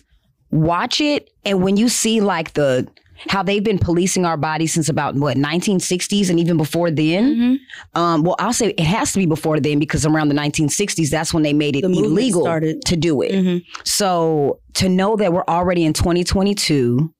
watch 0.51 0.99
it, 1.01 1.29
and 1.45 1.63
when 1.63 1.77
you 1.77 1.87
see 1.89 2.19
like 2.21 2.53
the 2.53 2.87
how 3.27 3.43
they've 3.43 3.63
been 3.63 3.77
policing 3.77 4.25
our 4.25 4.35
bodies 4.35 4.73
since 4.73 4.89
about 4.89 5.13
what 5.13 5.37
1960s 5.37 6.27
and 6.31 6.39
even 6.39 6.57
before 6.57 6.89
then. 6.89 7.35
Mm-hmm. 7.35 8.01
Um, 8.01 8.23
well, 8.23 8.35
I'll 8.39 8.51
say 8.51 8.69
it 8.69 8.79
has 8.79 9.11
to 9.13 9.19
be 9.19 9.27
before 9.27 9.59
then 9.59 9.77
because 9.77 10.07
around 10.07 10.29
the 10.29 10.33
1960s, 10.35 11.11
that's 11.11 11.31
when 11.31 11.43
they 11.43 11.53
made 11.53 11.75
it 11.75 11.81
The 11.83 11.89
illegal 11.89 12.41
started. 12.41 12.83
to 12.85 12.95
do 12.95 13.21
it. 13.21 13.31
Mhm. 13.31 13.63
So 13.83 14.59
to 14.73 14.89
know 14.89 15.15
that 15.17 15.33
we're 15.33 15.43
already 15.47 15.85
in 15.85 15.93
2022, 15.93 17.13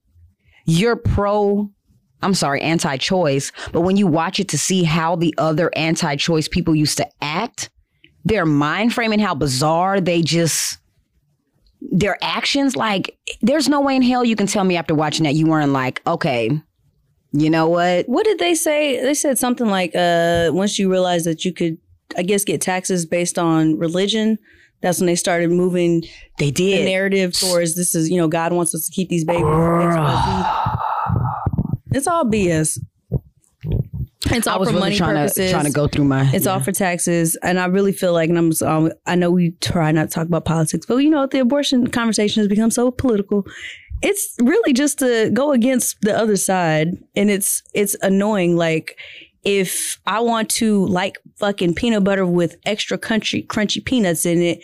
you're 0.66 0.95
pro. 0.95 1.69
I'm 2.21 2.33
sorry, 2.33 2.62
anti-choice. 2.62 3.51
But 3.71 3.81
when 3.81 3.97
you 3.97 4.07
watch 4.07 4.39
it 4.39 4.47
to 4.50 4.57
see 4.57 4.83
how 4.83 5.15
the 5.15 5.33
other 5.38 5.71
anti-choice 5.75 6.47
people 6.47 6.75
used 6.75 6.97
to 6.97 7.07
act, 7.21 7.69
their 8.25 8.45
mind 8.45 8.94
frame 8.94 9.11
and 9.11 9.21
how 9.21 9.35
bizarre 9.35 9.99
they 9.99 10.21
just 10.21 10.78
their 11.92 12.16
actions 12.21 12.75
like 12.75 13.18
there's 13.42 13.68
no 13.68 13.81
way 13.81 13.95
in 13.95 14.04
hell 14.04 14.23
you 14.23 14.35
can 14.35 14.45
tell 14.45 14.63
me 14.63 14.78
after 14.78 14.94
watching 14.94 15.23
that 15.23 15.33
you 15.33 15.47
weren't 15.47 15.71
like 15.71 15.99
okay 16.06 16.61
you 17.33 17.49
know 17.49 17.69
what 17.69 18.07
What 18.07 18.25
did 18.25 18.40
they 18.40 18.56
say? 18.56 19.01
They 19.01 19.13
said 19.13 19.37
something 19.37 19.68
like, 19.68 19.95
uh, 19.95 20.49
once 20.51 20.78
you 20.78 20.92
realize 20.92 21.23
that 21.23 21.45
you 21.45 21.54
could, 21.54 21.78
I 22.18 22.23
guess, 22.23 22.44
get 22.44 22.59
taxes 22.59 23.06
based 23.06 23.40
on 23.40 23.78
religion, 23.78 24.37
that's 24.81 24.99
when 24.99 25.07
they 25.07 25.16
started 25.16 25.49
moving 25.49 26.01
they 26.40 26.47
the 26.47 26.51
did 26.51 26.85
narrative 26.85 27.33
towards 27.33 27.75
this 27.75 27.95
is, 27.95 28.09
you 28.09 28.18
know, 28.18 28.28
God 28.28 28.51
wants 28.51 28.75
us 28.75 28.85
to 28.85 28.92
keep 28.92 29.09
these 29.09 29.23
babies. 29.23 29.44
It's 31.94 32.07
all 32.07 32.26
BS. 32.26 32.80
It's 34.33 34.48
all 34.48 34.56
i 34.56 34.60
was 34.60 34.69
for 34.69 34.76
really 34.76 34.90
money 34.92 34.98
trying 34.98 35.16
purposes. 35.16 35.48
to 35.48 35.52
trying 35.52 35.66
to 35.66 35.71
go 35.71 35.88
through 35.88 36.06
my 36.06 36.30
It's 36.31 36.45
yeah. 36.45 36.54
all 36.54 36.60
for 36.60 36.71
taxes, 36.71 37.36
and 37.44 37.60
I 37.60 37.66
really 37.66 37.92
feel 37.92 38.14
like, 38.14 38.30
and 38.30 38.38
I'm, 38.38 38.52
um, 38.66 38.92
I 39.06 39.16
know 39.16 39.31
we 39.31 39.52
try 39.62 39.92
not 39.92 40.10
to 40.10 40.14
talk 40.14 40.28
about 40.28 40.45
politics, 40.45 40.86
but 40.86 40.98
you 40.98 41.10
know, 41.10 41.28
the 41.28 41.40
abortion 41.40 41.88
conversation 41.88 42.42
has 42.42 42.48
become 42.48 42.71
so 42.71 42.92
political. 42.92 43.45
It's 44.02 44.36
really 44.42 44.74
just 44.74 45.00
to 45.00 45.30
go 45.33 45.52
against 45.52 46.02
the 46.02 46.18
other 46.18 46.38
side, 46.38 46.90
and 47.16 47.30
it's 47.30 47.62
it's 47.74 47.95
annoying. 48.02 48.56
Like 48.56 48.98
if 49.44 50.00
I 50.06 50.19
want 50.19 50.50
to 50.52 50.86
like 50.86 51.18
fucking 51.38 51.76
peanut 51.76 52.04
butter 52.04 52.26
with 52.26 52.57
extra 52.66 52.98
crunchy 52.98 53.45
crunchy 53.48 53.83
peanuts 53.83 54.26
in 54.26 54.42
it, 54.42 54.60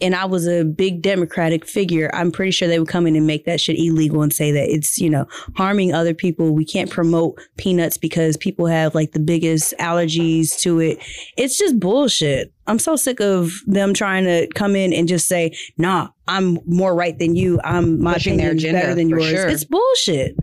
and 0.00 0.14
I 0.14 0.24
was 0.24 0.46
a 0.48 0.64
big 0.64 1.02
Democratic 1.02 1.66
figure, 1.66 2.10
I'm 2.14 2.32
pretty 2.32 2.50
sure 2.50 2.68
they 2.68 2.78
would 2.78 2.88
come 2.88 3.06
in 3.06 3.16
and 3.16 3.26
make 3.26 3.44
that 3.44 3.60
shit 3.60 3.78
illegal 3.78 4.22
and 4.22 4.32
say 4.32 4.50
that 4.52 4.68
it's, 4.68 4.98
you 4.98 5.10
know, 5.10 5.26
harming 5.56 5.92
other 5.92 6.14
people. 6.14 6.54
We 6.54 6.64
can't 6.64 6.90
promote 6.90 7.38
peanuts 7.56 7.96
because 7.98 8.36
people 8.36 8.66
have 8.66 8.94
like 8.94 9.12
the 9.12 9.20
biggest 9.20 9.74
allergies 9.78 10.58
to 10.60 10.80
it. 10.80 10.98
It's 11.36 11.58
just 11.58 11.78
bullshit. 11.78 12.52
I'm 12.66 12.78
so 12.78 12.96
sick 12.96 13.20
of 13.20 13.52
them 13.66 13.94
trying 13.94 14.24
to 14.24 14.46
come 14.54 14.76
in 14.76 14.92
and 14.92 15.08
just 15.08 15.26
say, 15.28 15.56
nah, 15.76 16.08
I'm 16.28 16.58
more 16.66 16.94
right 16.94 17.18
than 17.18 17.34
you. 17.36 17.60
I'm 17.64 18.00
my 18.00 18.14
Pushing 18.14 18.34
opinion's 18.34 18.62
agenda, 18.62 18.80
better 18.80 18.94
than 18.94 19.08
yours. 19.08 19.26
sure. 19.26 19.48
It's 19.48 19.64
bullshit. 19.64 20.36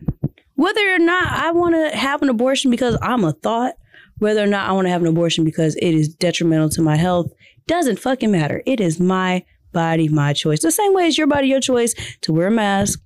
Whether 0.55 0.93
or 0.93 0.99
not 0.99 1.27
I 1.31 1.51
want 1.51 1.75
to 1.75 1.97
have 1.97 2.21
an 2.21 2.29
abortion 2.29 2.71
because 2.71 2.97
I'm 3.01 3.23
a 3.23 3.31
thought, 3.31 3.75
whether 4.17 4.41
or 4.43 4.47
not 4.47 4.67
I 4.67 4.71
want 4.73 4.87
to 4.87 4.91
have 4.91 5.01
an 5.01 5.07
abortion 5.07 5.45
because 5.45 5.75
it 5.75 5.93
is 5.93 6.09
detrimental 6.09 6.69
to 6.69 6.81
my 6.81 6.95
health, 6.95 7.31
doesn't 7.67 7.99
fucking 7.99 8.31
matter. 8.31 8.63
It 8.65 8.79
is 8.79 8.99
my 8.99 9.43
body, 9.71 10.09
my 10.09 10.33
choice. 10.33 10.61
The 10.61 10.71
same 10.71 10.93
way 10.93 11.07
as 11.07 11.17
your 11.17 11.27
body, 11.27 11.47
your 11.47 11.61
choice 11.61 11.93
to 12.21 12.33
wear 12.33 12.47
a 12.47 12.51
mask, 12.51 12.99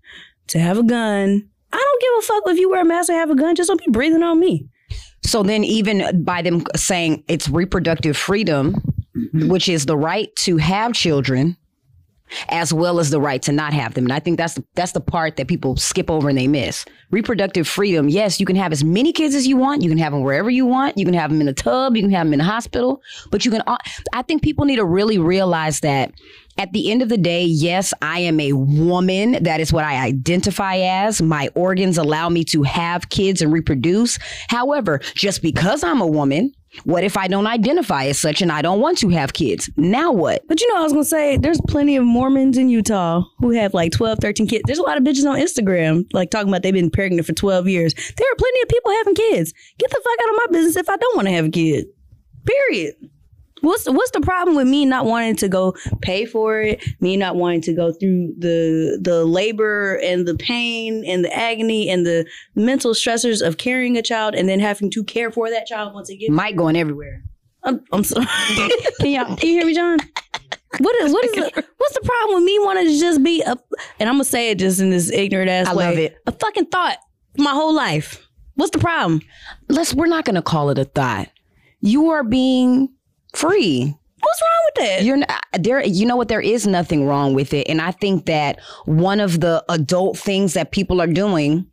to 0.47 0.59
have 0.59 0.77
a 0.77 0.83
gun. 0.83 1.49
I 1.73 1.77
don't 1.77 2.01
give 2.01 2.11
a 2.19 2.21
fuck 2.21 2.53
if 2.53 2.59
you 2.59 2.69
wear 2.69 2.81
a 2.81 2.85
mask 2.85 3.09
or 3.09 3.13
have 3.13 3.31
a 3.31 3.35
gun. 3.35 3.55
Just 3.55 3.67
don't 3.67 3.83
be 3.83 3.91
breathing 3.91 4.23
on 4.23 4.39
me. 4.39 4.67
So 5.23 5.43
then, 5.43 5.63
even 5.63 6.23
by 6.23 6.41
them 6.41 6.63
saying 6.75 7.23
it's 7.27 7.47
reproductive 7.47 8.17
freedom, 8.17 8.73
mm-hmm. 9.15 9.49
which 9.49 9.69
is 9.69 9.85
the 9.85 9.97
right 9.97 10.35
to 10.37 10.57
have 10.57 10.93
children, 10.93 11.57
as 12.49 12.73
well 12.73 12.99
as 12.99 13.09
the 13.09 13.19
right 13.19 13.41
to 13.43 13.51
not 13.51 13.73
have 13.73 13.93
them. 13.93 14.05
And 14.05 14.13
I 14.13 14.19
think 14.19 14.37
that's 14.37 14.57
that's 14.75 14.91
the 14.91 15.01
part 15.01 15.37
that 15.37 15.47
people 15.47 15.75
skip 15.77 16.09
over 16.09 16.29
and 16.29 16.37
they 16.37 16.47
miss. 16.47 16.85
Reproductive 17.11 17.67
freedom. 17.67 18.09
Yes, 18.09 18.39
you 18.39 18.45
can 18.45 18.55
have 18.55 18.71
as 18.71 18.83
many 18.83 19.11
kids 19.11 19.35
as 19.35 19.47
you 19.47 19.57
want. 19.57 19.81
You 19.81 19.89
can 19.89 19.97
have 19.97 20.13
them 20.13 20.23
wherever 20.23 20.49
you 20.49 20.65
want. 20.65 20.97
You 20.97 21.05
can 21.05 21.13
have 21.13 21.29
them 21.29 21.41
in 21.41 21.47
a 21.47 21.53
tub. 21.53 21.95
You 21.95 22.03
can 22.03 22.11
have 22.11 22.25
them 22.25 22.33
in 22.33 22.41
a 22.41 22.45
hospital. 22.45 23.01
But 23.31 23.45
you 23.45 23.51
can. 23.51 23.61
I 24.13 24.21
think 24.23 24.41
people 24.41 24.65
need 24.65 24.77
to 24.77 24.85
really 24.85 25.17
realize 25.17 25.81
that 25.81 26.13
at 26.57 26.73
the 26.73 26.91
end 26.91 27.01
of 27.01 27.09
the 27.09 27.17
day, 27.17 27.43
yes, 27.43 27.93
I 28.01 28.19
am 28.19 28.39
a 28.39 28.53
woman. 28.53 29.43
That 29.43 29.59
is 29.59 29.71
what 29.73 29.83
I 29.83 30.05
identify 30.05 30.77
as. 30.77 31.21
My 31.21 31.49
organs 31.55 31.97
allow 31.97 32.29
me 32.29 32.43
to 32.45 32.63
have 32.63 33.09
kids 33.09 33.41
and 33.41 33.51
reproduce. 33.51 34.19
However, 34.47 34.99
just 35.15 35.41
because 35.41 35.83
I'm 35.83 36.01
a 36.01 36.07
woman, 36.07 36.53
what 36.83 37.03
if 37.03 37.17
I 37.17 37.27
don't 37.27 37.47
identify 37.47 38.05
as 38.05 38.19
such 38.19 38.41
and 38.41 38.51
I 38.51 38.61
don't 38.61 38.79
want 38.79 38.97
to 38.99 39.09
have 39.09 39.33
kids? 39.33 39.69
Now 39.77 40.11
what? 40.11 40.43
But 40.47 40.61
you 40.61 40.69
know, 40.69 40.79
I 40.79 40.83
was 40.83 40.93
gonna 40.93 41.05
say, 41.05 41.37
there's 41.37 41.59
plenty 41.67 41.95
of 41.97 42.03
Mormons 42.03 42.57
in 42.57 42.69
Utah 42.69 43.23
who 43.39 43.51
have 43.51 43.73
like 43.73 43.91
12, 43.91 44.19
13 44.19 44.47
kids. 44.47 44.63
There's 44.65 44.79
a 44.79 44.83
lot 44.83 44.97
of 44.97 45.03
bitches 45.03 45.29
on 45.29 45.39
Instagram 45.39 46.05
like 46.13 46.31
talking 46.31 46.47
about 46.49 46.63
they've 46.63 46.73
been 46.73 46.89
pregnant 46.89 47.25
for 47.25 47.33
12 47.33 47.67
years. 47.67 47.93
There 47.93 48.31
are 48.31 48.35
plenty 48.35 48.61
of 48.61 48.69
people 48.69 48.91
having 48.91 49.15
kids. 49.15 49.53
Get 49.77 49.89
the 49.89 50.01
fuck 50.03 50.19
out 50.23 50.29
of 50.29 50.35
my 50.37 50.45
business 50.51 50.75
if 50.75 50.89
I 50.89 50.97
don't 50.97 51.15
want 51.15 51.27
to 51.27 51.33
have 51.33 51.45
a 51.45 51.49
kid. 51.49 51.85
Period. 52.45 52.95
What's 53.61 53.87
what's 53.89 54.11
the 54.11 54.21
problem 54.21 54.55
with 54.55 54.67
me 54.67 54.85
not 54.85 55.05
wanting 55.05 55.35
to 55.37 55.47
go 55.47 55.75
pay 56.01 56.25
for 56.25 56.61
it? 56.61 56.83
Me 56.99 57.15
not 57.15 57.35
wanting 57.35 57.61
to 57.61 57.73
go 57.73 57.93
through 57.93 58.33
the 58.37 58.99
the 59.01 59.23
labor 59.25 59.95
and 60.03 60.27
the 60.27 60.35
pain 60.35 61.03
and 61.05 61.23
the 61.23 61.35
agony 61.35 61.89
and 61.89 62.05
the 62.05 62.27
mental 62.55 62.93
stressors 62.93 63.45
of 63.45 63.57
carrying 63.57 63.97
a 63.97 64.01
child 64.01 64.35
and 64.35 64.49
then 64.49 64.59
having 64.59 64.89
to 64.91 65.03
care 65.03 65.31
for 65.31 65.49
that 65.49 65.67
child 65.67 65.93
once 65.93 66.09
again. 66.09 66.33
Mike 66.33 66.55
going 66.55 66.75
everywhere. 66.75 67.23
I'm, 67.63 67.83
I'm 67.91 68.03
sorry. 68.03 68.25
can 68.99 69.11
y'all 69.11 69.35
can 69.35 69.49
you 69.49 69.55
hear 69.55 69.65
me, 69.65 69.75
John? 69.75 69.99
What 70.79 70.95
is 71.01 71.13
what 71.13 71.25
is 71.25 71.31
the, 71.33 71.65
what's 71.77 71.93
the 71.93 72.01
problem 72.01 72.35
with 72.35 72.45
me 72.45 72.57
wanting 72.59 72.87
to 72.87 72.99
just 72.99 73.21
be 73.21 73.41
a 73.41 73.55
and 73.99 74.09
I'm 74.09 74.15
gonna 74.15 74.23
say 74.23 74.49
it 74.49 74.57
just 74.57 74.79
in 74.79 74.89
this 74.89 75.11
ignorant 75.11 75.49
ass 75.49 75.67
I 75.67 75.75
way. 75.75 75.85
love 75.85 75.97
it. 75.97 76.17
A 76.25 76.31
fucking 76.31 76.67
thought 76.67 76.97
my 77.37 77.51
whole 77.51 77.73
life. 77.73 78.27
What's 78.55 78.71
the 78.71 78.79
problem? 78.79 79.21
Let's 79.69 79.93
we're 79.93 80.07
not 80.07 80.25
gonna 80.25 80.41
call 80.41 80.69
it 80.71 80.79
a 80.79 80.85
thought. 80.85 81.29
You 81.81 82.09
are 82.09 82.23
being 82.23 82.89
free. 83.33 83.95
What's 84.19 84.41
wrong 84.41 84.61
with 84.65 84.75
that? 84.85 85.03
You're 85.03 85.17
not, 85.17 85.43
there. 85.59 85.83
You 85.83 86.05
know 86.05 86.15
what? 86.15 86.27
There 86.27 86.41
is 86.41 86.67
nothing 86.67 87.07
wrong 87.07 87.33
with 87.33 87.53
it, 87.53 87.67
and 87.67 87.81
I 87.81 87.91
think 87.91 88.25
that 88.27 88.59
one 88.85 89.19
of 89.19 89.39
the 89.39 89.63
adult 89.69 90.17
things 90.17 90.53
that 90.53 90.71
people 90.71 91.01
are 91.01 91.07
doing 91.07 91.65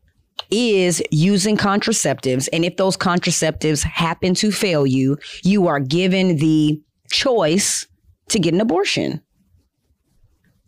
is 0.51 1.03
using 1.11 1.57
contraceptives. 1.57 2.49
And 2.53 2.65
if 2.65 2.77
those 2.77 2.97
contraceptives 2.97 3.83
happen 3.83 4.35
to 4.35 4.51
fail 4.51 4.87
you, 4.87 5.19
you 5.43 5.67
are 5.67 5.81
given 5.81 6.37
the 6.37 6.81
choice 7.11 7.87
to 8.29 8.39
get 8.39 8.55
an 8.55 8.61
abortion. 8.61 9.21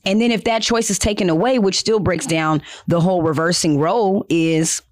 And 0.05 0.21
then 0.21 0.31
if 0.33 0.45
that 0.45 0.63
choice 0.63 0.91
is 0.91 0.99
taken 0.99 1.29
away, 1.29 1.59
which 1.59 1.79
still 1.79 2.01
breaks 2.01 2.27
down 2.27 2.63
the 2.87 3.01
whole 3.01 3.23
reversing 3.23 3.79
Roe, 3.79 4.25
is 4.29 4.83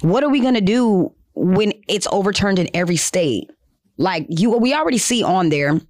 what 0.00 0.22
are 0.22 0.30
we 0.30 0.40
going 0.40 0.54
to 0.54 0.60
do 0.60 1.14
when 1.34 1.72
it's 1.88 2.06
overturned 2.10 2.58
in 2.58 2.68
every 2.74 2.96
state? 2.96 3.50
Like 3.98 4.26
you, 4.28 4.50
we 4.56 4.74
already 4.74 4.98
see 4.98 5.22
on 5.22 5.48
there. 5.48 5.80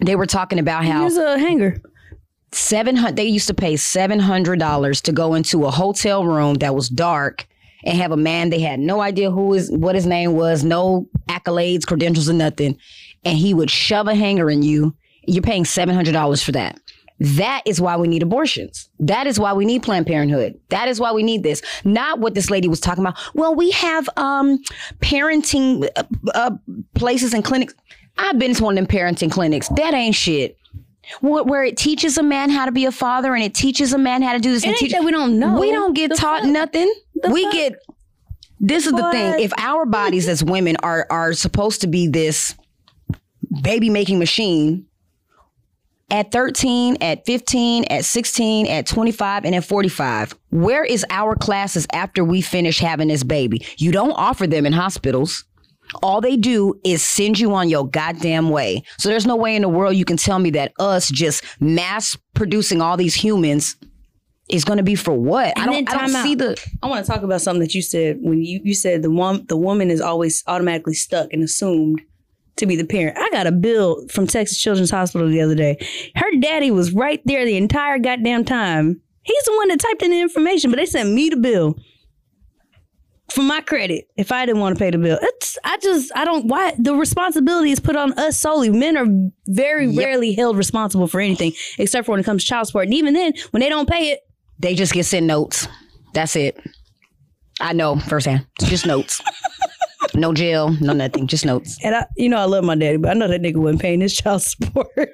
They 0.00 0.16
were 0.16 0.26
talking 0.26 0.58
about 0.58 0.84
how 0.84 1.00
Here's 1.00 1.16
a 1.16 1.38
hanger. 1.38 1.80
seven 2.52 2.96
hundred. 2.96 3.16
They 3.16 3.24
used 3.24 3.46
to 3.48 3.54
pay 3.54 3.76
seven 3.76 4.18
hundred 4.18 4.58
dollars 4.58 5.00
to 5.02 5.12
go 5.12 5.34
into 5.34 5.64
a 5.64 5.70
hotel 5.70 6.24
room 6.24 6.54
that 6.56 6.74
was 6.74 6.88
dark 6.88 7.46
and 7.84 7.96
have 7.98 8.12
a 8.12 8.16
man 8.16 8.50
they 8.50 8.60
had 8.60 8.80
no 8.80 9.00
idea 9.00 9.30
who 9.30 9.54
is 9.54 9.70
what 9.70 9.94
his 9.94 10.06
name 10.06 10.32
was, 10.34 10.64
no 10.64 11.08
accolades, 11.28 11.86
credentials, 11.86 12.28
or 12.28 12.32
nothing, 12.34 12.76
and 13.24 13.38
he 13.38 13.54
would 13.54 13.70
shove 13.70 14.06
a 14.08 14.14
hanger 14.14 14.50
in 14.50 14.62
you. 14.62 14.94
You're 15.26 15.42
paying 15.42 15.64
seven 15.64 15.94
hundred 15.94 16.12
dollars 16.12 16.42
for 16.42 16.52
that. 16.52 16.78
That 17.18 17.62
is 17.64 17.80
why 17.80 17.96
we 17.96 18.08
need 18.08 18.22
abortions. 18.22 18.90
That 19.00 19.26
is 19.26 19.38
why 19.40 19.52
we 19.54 19.64
need 19.64 19.82
Planned 19.82 20.06
Parenthood. 20.06 20.60
That 20.68 20.88
is 20.88 21.00
why 21.00 21.12
we 21.12 21.22
need 21.22 21.42
this. 21.42 21.62
Not 21.84 22.18
what 22.20 22.34
this 22.34 22.50
lady 22.50 22.68
was 22.68 22.78
talking 22.80 23.02
about. 23.02 23.18
Well, 23.34 23.54
we 23.54 23.70
have 23.70 24.08
um, 24.18 24.58
parenting 25.00 25.88
uh, 25.96 26.02
uh, 26.34 26.50
places 26.94 27.32
and 27.32 27.44
clinics. 27.44 27.74
I've 28.18 28.38
been 28.38 28.54
to 28.54 28.62
one 28.64 28.76
of 28.76 28.86
them 28.86 28.94
parenting 28.94 29.30
clinics. 29.30 29.68
That 29.70 29.94
ain't 29.94 30.14
shit. 30.14 30.58
Wh- 31.20 31.46
Where 31.46 31.64
it 31.64 31.76
teaches 31.76 32.18
a 32.18 32.22
man 32.22 32.50
how 32.50 32.66
to 32.66 32.72
be 32.72 32.84
a 32.84 32.92
father 32.92 33.34
and 33.34 33.42
it 33.42 33.54
teaches 33.54 33.92
a 33.92 33.98
man 33.98 34.20
how 34.22 34.32
to 34.34 34.38
do 34.38 34.52
this. 34.52 34.64
It 34.64 34.68
and 34.68 34.76
teach- 34.76 34.92
that 34.92 35.04
we 35.04 35.10
don't 35.10 35.38
know. 35.38 35.58
we 35.58 35.70
don't 35.70 35.94
get 35.94 36.10
The 36.10 36.16
taught 36.16 36.42
fuck? 36.42 36.50
nothing. 36.50 36.92
The 37.22 37.30
we 37.30 37.44
fuck? 37.44 37.52
get. 37.52 37.72
This 38.60 38.86
is 38.86 38.92
the 38.92 39.10
thing. 39.10 39.40
If 39.40 39.52
our 39.58 39.84
bodies 39.86 40.28
as 40.28 40.42
women 40.42 40.76
are 40.82 41.06
are 41.10 41.32
supposed 41.34 41.82
to 41.82 41.86
be 41.86 42.08
this 42.08 42.54
baby 43.62 43.90
making 43.90 44.18
machine, 44.18 44.86
at 46.10 46.30
13, 46.30 46.98
at 47.00 47.26
15, 47.26 47.84
at 47.90 48.04
16, 48.04 48.66
at 48.66 48.86
25, 48.86 49.44
and 49.44 49.54
at 49.54 49.64
45, 49.64 50.34
where 50.50 50.84
is 50.84 51.04
our 51.10 51.34
classes 51.34 51.86
after 51.92 52.24
we 52.24 52.40
finish 52.40 52.78
having 52.78 53.08
this 53.08 53.24
baby? 53.24 53.66
You 53.78 53.92
don't 53.92 54.12
offer 54.12 54.46
them 54.46 54.66
in 54.66 54.72
hospitals. 54.72 55.44
All 56.02 56.20
they 56.20 56.36
do 56.36 56.74
is 56.84 57.02
send 57.02 57.38
you 57.38 57.54
on 57.54 57.68
your 57.68 57.88
goddamn 57.88 58.50
way. 58.50 58.82
So 58.98 59.08
there's 59.08 59.26
no 59.26 59.36
way 59.36 59.54
in 59.54 59.62
the 59.62 59.68
world 59.68 59.94
you 59.94 60.04
can 60.04 60.16
tell 60.16 60.38
me 60.38 60.50
that 60.50 60.72
us 60.78 61.08
just 61.08 61.44
mass 61.60 62.16
producing 62.34 62.80
all 62.80 62.96
these 62.96 63.14
humans 63.14 63.76
is 64.48 64.64
going 64.64 64.76
to 64.78 64.82
be 64.82 64.94
for 64.94 65.14
what? 65.14 65.56
I 65.58 65.62
And 65.62 65.72
then 65.72 65.84
don't, 65.84 65.96
I 65.96 66.06
don't 66.06 66.22
see 66.22 66.34
the. 66.34 66.56
I 66.82 66.88
want 66.88 67.04
to 67.04 67.10
talk 67.10 67.22
about 67.22 67.40
something 67.40 67.60
that 67.60 67.74
you 67.74 67.82
said 67.82 68.18
when 68.20 68.42
you, 68.42 68.60
you 68.62 68.74
said 68.74 69.02
the 69.02 69.10
one 69.10 69.44
the 69.46 69.56
woman 69.56 69.90
is 69.90 70.00
always 70.00 70.42
automatically 70.46 70.94
stuck 70.94 71.32
and 71.32 71.42
assumed 71.42 72.02
to 72.56 72.66
be 72.66 72.76
the 72.76 72.84
parent. 72.84 73.18
I 73.18 73.28
got 73.30 73.46
a 73.46 73.52
bill 73.52 74.06
from 74.08 74.26
Texas 74.26 74.58
Children's 74.58 74.90
Hospital 74.90 75.28
the 75.28 75.40
other 75.40 75.54
day. 75.54 75.76
Her 76.14 76.30
daddy 76.40 76.70
was 76.70 76.92
right 76.92 77.20
there 77.24 77.44
the 77.44 77.56
entire 77.56 77.98
goddamn 77.98 78.44
time. 78.44 79.00
He's 79.22 79.44
the 79.44 79.56
one 79.56 79.68
that 79.68 79.80
typed 79.80 80.02
in 80.02 80.10
the 80.10 80.20
information, 80.20 80.70
but 80.70 80.76
they 80.78 80.86
sent 80.86 81.10
me 81.12 81.28
the 81.28 81.36
bill 81.36 81.76
for 83.30 83.42
my 83.42 83.60
credit 83.60 84.06
if 84.16 84.30
I 84.30 84.46
didn't 84.46 84.60
want 84.60 84.76
to 84.76 84.78
pay 84.78 84.90
the 84.90 84.98
bill. 84.98 85.18
It's 85.20 85.58
I 85.64 85.78
just 85.78 86.12
I 86.14 86.24
don't 86.24 86.46
why 86.46 86.74
the 86.78 86.94
responsibility 86.94 87.72
is 87.72 87.80
put 87.80 87.96
on 87.96 88.12
us 88.14 88.38
solely. 88.38 88.70
Men 88.70 88.96
are 88.96 89.06
very 89.48 89.88
rarely 89.94 90.32
held 90.32 90.56
responsible 90.56 91.08
for 91.08 91.20
anything 91.20 91.52
except 91.78 92.06
for 92.06 92.12
when 92.12 92.20
it 92.20 92.24
comes 92.24 92.44
to 92.44 92.48
child 92.48 92.68
support. 92.68 92.84
And 92.86 92.94
even 92.94 93.14
then, 93.14 93.32
when 93.50 93.60
they 93.60 93.68
don't 93.68 93.88
pay 93.88 94.10
it, 94.12 94.20
They 94.60 94.74
just 94.74 94.92
get 94.92 95.04
sent 95.06 95.26
notes. 95.26 95.66
That's 96.14 96.36
it. 96.36 96.56
I 97.60 97.72
know 97.72 97.98
firsthand. 97.98 98.46
It's 98.60 98.70
just 98.70 98.86
notes. 98.86 99.20
no 100.16 100.32
jail, 100.32 100.70
no 100.80 100.92
nothing. 100.92 101.26
Just 101.26 101.44
notes. 101.46 101.78
And 101.82 101.94
I, 101.94 102.06
you 102.16 102.28
know, 102.28 102.38
I 102.38 102.44
love 102.44 102.64
my 102.64 102.74
daddy, 102.74 102.96
but 102.96 103.10
I 103.10 103.14
know 103.14 103.28
that 103.28 103.40
nigga 103.42 103.56
wasn't 103.56 103.82
paying 103.82 104.00
his 104.00 104.14
child 104.14 104.42
support. 104.42 105.10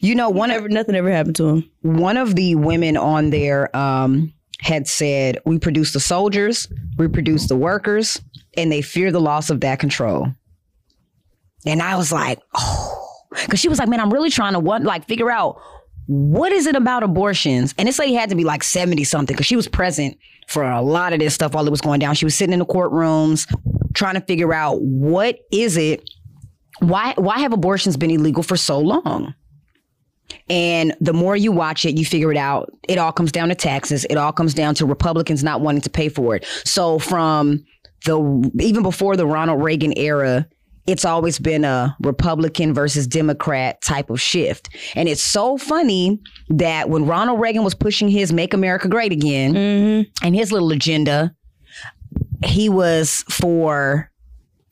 You 0.00 0.14
know, 0.14 0.28
one 0.30 0.50
of 0.50 0.56
Never, 0.56 0.68
nothing 0.68 0.94
ever 0.94 1.10
happened 1.10 1.36
to 1.36 1.48
him. 1.48 1.70
one 1.82 2.16
of 2.16 2.34
the 2.34 2.54
women 2.56 2.96
on 2.96 3.30
there 3.30 3.74
um, 3.76 4.32
had 4.60 4.86
said, 4.88 5.38
"We 5.44 5.58
produce 5.58 5.92
the 5.92 6.00
soldiers, 6.00 6.68
we 6.98 7.08
produce 7.08 7.48
the 7.48 7.56
workers, 7.56 8.20
and 8.56 8.70
they 8.70 8.82
fear 8.82 9.12
the 9.12 9.20
loss 9.20 9.50
of 9.50 9.60
that 9.60 9.78
control." 9.78 10.28
And 11.66 11.80
I 11.80 11.96
was 11.96 12.12
like, 12.12 12.40
"Oh," 12.54 13.08
because 13.42 13.60
she 13.60 13.68
was 13.68 13.78
like, 13.78 13.88
"Man, 13.88 14.00
I'm 14.00 14.12
really 14.12 14.30
trying 14.30 14.54
to 14.54 14.60
what 14.60 14.82
like 14.82 15.06
figure 15.06 15.30
out 15.30 15.60
what 16.06 16.52
is 16.52 16.66
it 16.66 16.76
about 16.76 17.02
abortions." 17.02 17.74
And 17.78 17.88
this 17.88 17.98
lady 17.98 18.14
had 18.14 18.30
to 18.30 18.36
be 18.36 18.44
like 18.44 18.62
seventy 18.64 19.04
something 19.04 19.34
because 19.34 19.46
she 19.46 19.56
was 19.56 19.68
present 19.68 20.18
for 20.46 20.62
a 20.62 20.82
lot 20.82 21.12
of 21.12 21.18
this 21.20 21.34
stuff 21.34 21.54
while 21.54 21.66
it 21.66 21.70
was 21.70 21.80
going 21.80 22.00
down. 22.00 22.14
She 22.14 22.24
was 22.24 22.34
sitting 22.34 22.52
in 22.52 22.58
the 22.58 22.66
courtrooms 22.66 23.46
trying 23.94 24.14
to 24.14 24.20
figure 24.20 24.52
out 24.52 24.80
what 24.82 25.38
is 25.50 25.76
it. 25.76 26.08
Why 26.80 27.14
why 27.16 27.38
have 27.38 27.52
abortions 27.52 27.96
been 27.96 28.10
illegal 28.10 28.42
for 28.42 28.56
so 28.56 28.78
long? 28.78 29.34
And 30.48 30.94
the 31.00 31.12
more 31.12 31.36
you 31.36 31.52
watch 31.52 31.84
it, 31.84 31.96
you 31.96 32.04
figure 32.04 32.32
it 32.32 32.36
out. 32.36 32.70
It 32.88 32.98
all 32.98 33.12
comes 33.12 33.30
down 33.30 33.48
to 33.48 33.54
taxes. 33.54 34.04
It 34.10 34.16
all 34.16 34.32
comes 34.32 34.54
down 34.54 34.74
to 34.76 34.86
Republicans 34.86 35.44
not 35.44 35.60
wanting 35.60 35.82
to 35.82 35.90
pay 35.90 36.08
for 36.08 36.34
it. 36.34 36.44
So 36.64 36.98
from 36.98 37.64
the 38.04 38.50
even 38.60 38.82
before 38.82 39.16
the 39.16 39.26
Ronald 39.26 39.62
Reagan 39.62 39.96
era, 39.96 40.46
it's 40.86 41.04
always 41.04 41.38
been 41.38 41.64
a 41.64 41.96
Republican 42.00 42.74
versus 42.74 43.06
Democrat 43.06 43.80
type 43.80 44.10
of 44.10 44.20
shift. 44.20 44.68
And 44.94 45.08
it's 45.08 45.22
so 45.22 45.56
funny 45.56 46.20
that 46.50 46.88
when 46.90 47.06
Ronald 47.06 47.40
Reagan 47.40 47.64
was 47.64 47.74
pushing 47.74 48.08
his 48.08 48.32
Make 48.32 48.52
America 48.52 48.88
Great 48.88 49.12
Again 49.12 49.54
mm-hmm. 49.54 50.26
and 50.26 50.34
his 50.34 50.52
little 50.52 50.72
agenda, 50.72 51.34
he 52.44 52.68
was 52.68 53.24
for 53.30 54.10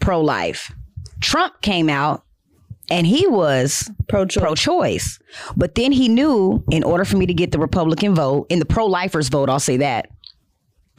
pro 0.00 0.20
life. 0.20 0.72
Trump 1.20 1.60
came 1.62 1.88
out 1.88 2.24
and 2.90 3.06
he 3.06 3.26
was 3.26 3.90
Pro 4.08 4.26
choice. 4.26 4.42
pro 4.42 4.54
choice. 4.54 5.18
But 5.56 5.76
then 5.76 5.92
he 5.92 6.08
knew 6.08 6.62
in 6.70 6.82
order 6.84 7.04
for 7.04 7.16
me 7.16 7.26
to 7.26 7.34
get 7.34 7.52
the 7.52 7.58
Republican 7.58 8.14
vote, 8.14 8.46
in 8.50 8.58
the 8.58 8.66
pro 8.66 8.86
lifers 8.86 9.28
vote, 9.28 9.48
I'll 9.48 9.60
say 9.60 9.78
that, 9.78 10.08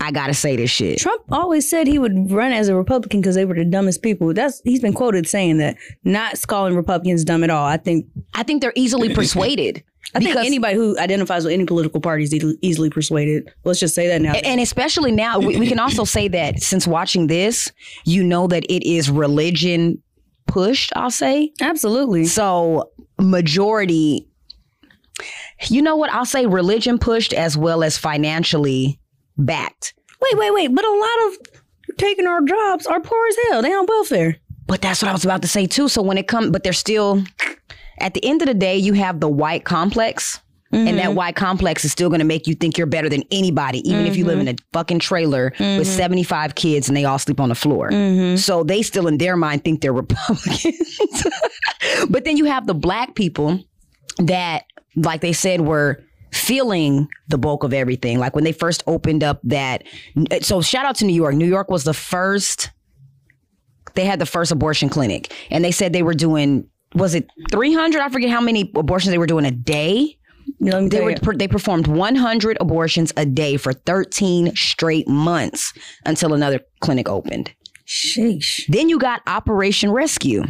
I 0.03 0.11
gotta 0.11 0.33
say 0.33 0.57
this 0.57 0.69
shit. 0.69 0.99
Trump 0.99 1.23
always 1.31 1.69
said 1.69 1.87
he 1.87 1.97
would 1.97 2.29
run 2.29 2.51
as 2.51 2.67
a 2.67 2.75
Republican 2.75 3.21
because 3.21 3.35
they 3.35 3.45
were 3.45 3.55
the 3.55 3.63
dumbest 3.63 4.01
people. 4.01 4.33
That's 4.33 4.61
he's 4.65 4.81
been 4.81 4.93
quoted 4.93 5.27
saying 5.27 5.59
that, 5.59 5.77
not 6.03 6.35
calling 6.45 6.75
Republicans 6.75 7.23
dumb 7.23 7.41
at 7.43 7.49
all. 7.49 7.65
I 7.65 7.77
think 7.77 8.05
I 8.33 8.43
think 8.43 8.61
they're 8.61 8.73
easily 8.75 9.13
persuaded. 9.15 9.81
I 10.13 10.19
think 10.19 10.35
anybody 10.35 10.75
who 10.75 10.99
identifies 10.99 11.45
with 11.45 11.53
any 11.53 11.65
political 11.65 12.01
party 12.01 12.25
is 12.25 12.33
e- 12.33 12.57
easily 12.61 12.89
persuaded. 12.89 13.49
Let's 13.63 13.79
just 13.79 13.95
say 13.95 14.07
that 14.09 14.21
now. 14.21 14.33
And 14.33 14.59
especially 14.59 15.11
now, 15.13 15.39
we, 15.39 15.57
we 15.57 15.67
can 15.67 15.79
also 15.79 16.03
say 16.03 16.27
that 16.27 16.59
since 16.59 16.85
watching 16.85 17.27
this, 17.27 17.71
you 18.05 18.23
know 18.23 18.47
that 18.47 18.65
it 18.65 18.87
is 18.87 19.09
religion 19.09 20.03
pushed, 20.45 20.91
I'll 20.95 21.09
say. 21.09 21.53
Absolutely. 21.61 22.25
So, 22.25 22.91
majority, 23.19 24.27
you 25.69 25.81
know 25.81 25.95
what? 25.95 26.11
I'll 26.11 26.25
say 26.25 26.45
religion 26.45 26.99
pushed 26.99 27.33
as 27.33 27.57
well 27.57 27.81
as 27.83 27.97
financially 27.97 28.99
backed. 29.37 29.93
Wait, 30.21 30.37
wait, 30.37 30.53
wait. 30.53 30.75
But 30.75 30.85
a 30.85 30.91
lot 30.91 31.27
of 31.27 31.97
taking 31.97 32.27
our 32.27 32.41
jobs 32.41 32.85
are 32.87 32.99
poor 32.99 33.27
as 33.27 33.35
hell. 33.49 33.61
They 33.61 33.73
on 33.73 33.85
welfare. 33.87 34.37
But 34.67 34.81
that's 34.81 35.01
what 35.01 35.09
I 35.09 35.11
was 35.11 35.25
about 35.25 35.41
to 35.41 35.47
say 35.47 35.65
too. 35.65 35.89
So, 35.89 36.01
when 36.01 36.17
it 36.17 36.27
comes, 36.27 36.51
but 36.51 36.63
they're 36.63 36.73
still, 36.73 37.23
at 37.99 38.13
the 38.13 38.23
end 38.25 38.41
of 38.41 38.47
the 38.47 38.53
day, 38.53 38.77
you 38.77 38.93
have 38.93 39.19
the 39.19 39.27
white 39.27 39.65
complex. 39.65 40.39
And 40.73 40.97
that 40.97 41.05
mm-hmm. 41.05 41.15
white 41.15 41.35
complex 41.35 41.85
is 41.85 41.91
still 41.91 42.09
going 42.09 42.17
to 42.17 42.25
make 42.25 42.47
you 42.47 42.55
think 42.55 42.79
you're 42.79 42.87
better 42.87 43.07
than 43.07 43.21
anybody, 43.29 43.87
even 43.87 44.07
if 44.07 44.17
you 44.17 44.25
live 44.25 44.39
in 44.39 44.47
a 44.47 44.53
mm-hmm. 44.53 44.65
fucking 44.73 44.97
trailer 44.97 45.53
with 45.59 45.59
mm-hmm. 45.59 45.83
75 45.83 46.55
kids 46.55 46.87
and 46.87 46.97
they 46.97 47.05
all 47.05 47.19
sleep 47.19 47.39
on 47.39 47.49
the 47.49 47.55
floor. 47.55 47.91
So 48.37 48.63
they 48.63 48.81
still, 48.81 49.07
in 49.07 49.19
their 49.19 49.37
mind, 49.37 49.63
think 49.63 49.81
they're 49.81 49.93
Republicans. 49.93 50.99
but 52.09 52.25
then 52.25 52.37
you 52.37 52.45
have 52.45 52.65
the 52.65 52.73
black 52.73 53.13
people 53.13 53.63
that, 54.17 54.63
like 54.95 55.21
they 55.21 55.31
said, 55.31 55.61
were 55.61 56.03
feeling 56.33 57.07
the 57.27 57.37
bulk 57.37 57.63
of 57.63 57.73
everything. 57.73 58.19
Like 58.19 58.35
when 58.35 58.43
they 58.43 58.51
first 58.51 58.83
opened 58.87 59.23
up 59.23 59.39
that. 59.43 59.83
So 60.41 60.61
shout 60.61 60.85
out 60.85 60.95
to 60.97 61.05
New 61.05 61.13
York. 61.13 61.35
New 61.35 61.47
York 61.47 61.69
was 61.69 61.83
the 61.83 61.93
first. 61.93 62.71
They 63.93 64.05
had 64.05 64.19
the 64.19 64.25
first 64.25 64.51
abortion 64.51 64.89
clinic, 64.89 65.33
and 65.51 65.63
they 65.63 65.71
said 65.71 65.93
they 65.93 66.03
were 66.03 66.15
doing. 66.15 66.67
Was 66.95 67.15
it 67.15 67.27
300? 67.51 68.01
I 68.01 68.09
forget 68.09 68.29
how 68.29 68.41
many 68.41 68.71
abortions 68.75 69.11
they 69.11 69.17
were 69.17 69.27
doing 69.27 69.45
a 69.45 69.51
day. 69.51 70.17
You 70.59 70.69
know, 70.69 70.79
let 70.79 70.83
me 70.83 70.89
They 70.89 71.01
were 71.01 71.35
they 71.35 71.47
performed 71.47 71.87
100 71.87 72.57
abortions 72.59 73.11
a 73.17 73.25
day 73.25 73.57
for 73.57 73.73
13 73.73 74.55
straight 74.55 75.07
months 75.07 75.73
until 76.05 76.33
another 76.33 76.59
clinic 76.81 77.09
opened. 77.09 77.53
Sheesh. 77.87 78.65
Then 78.67 78.89
you 78.89 78.99
got 78.99 79.21
Operation 79.27 79.91
Rescue. 79.91 80.43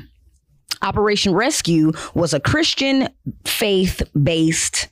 Operation 0.81 1.33
Rescue 1.33 1.93
was 2.13 2.33
a 2.33 2.39
Christian 2.39 3.09
faith 3.45 4.01
based 4.21 4.89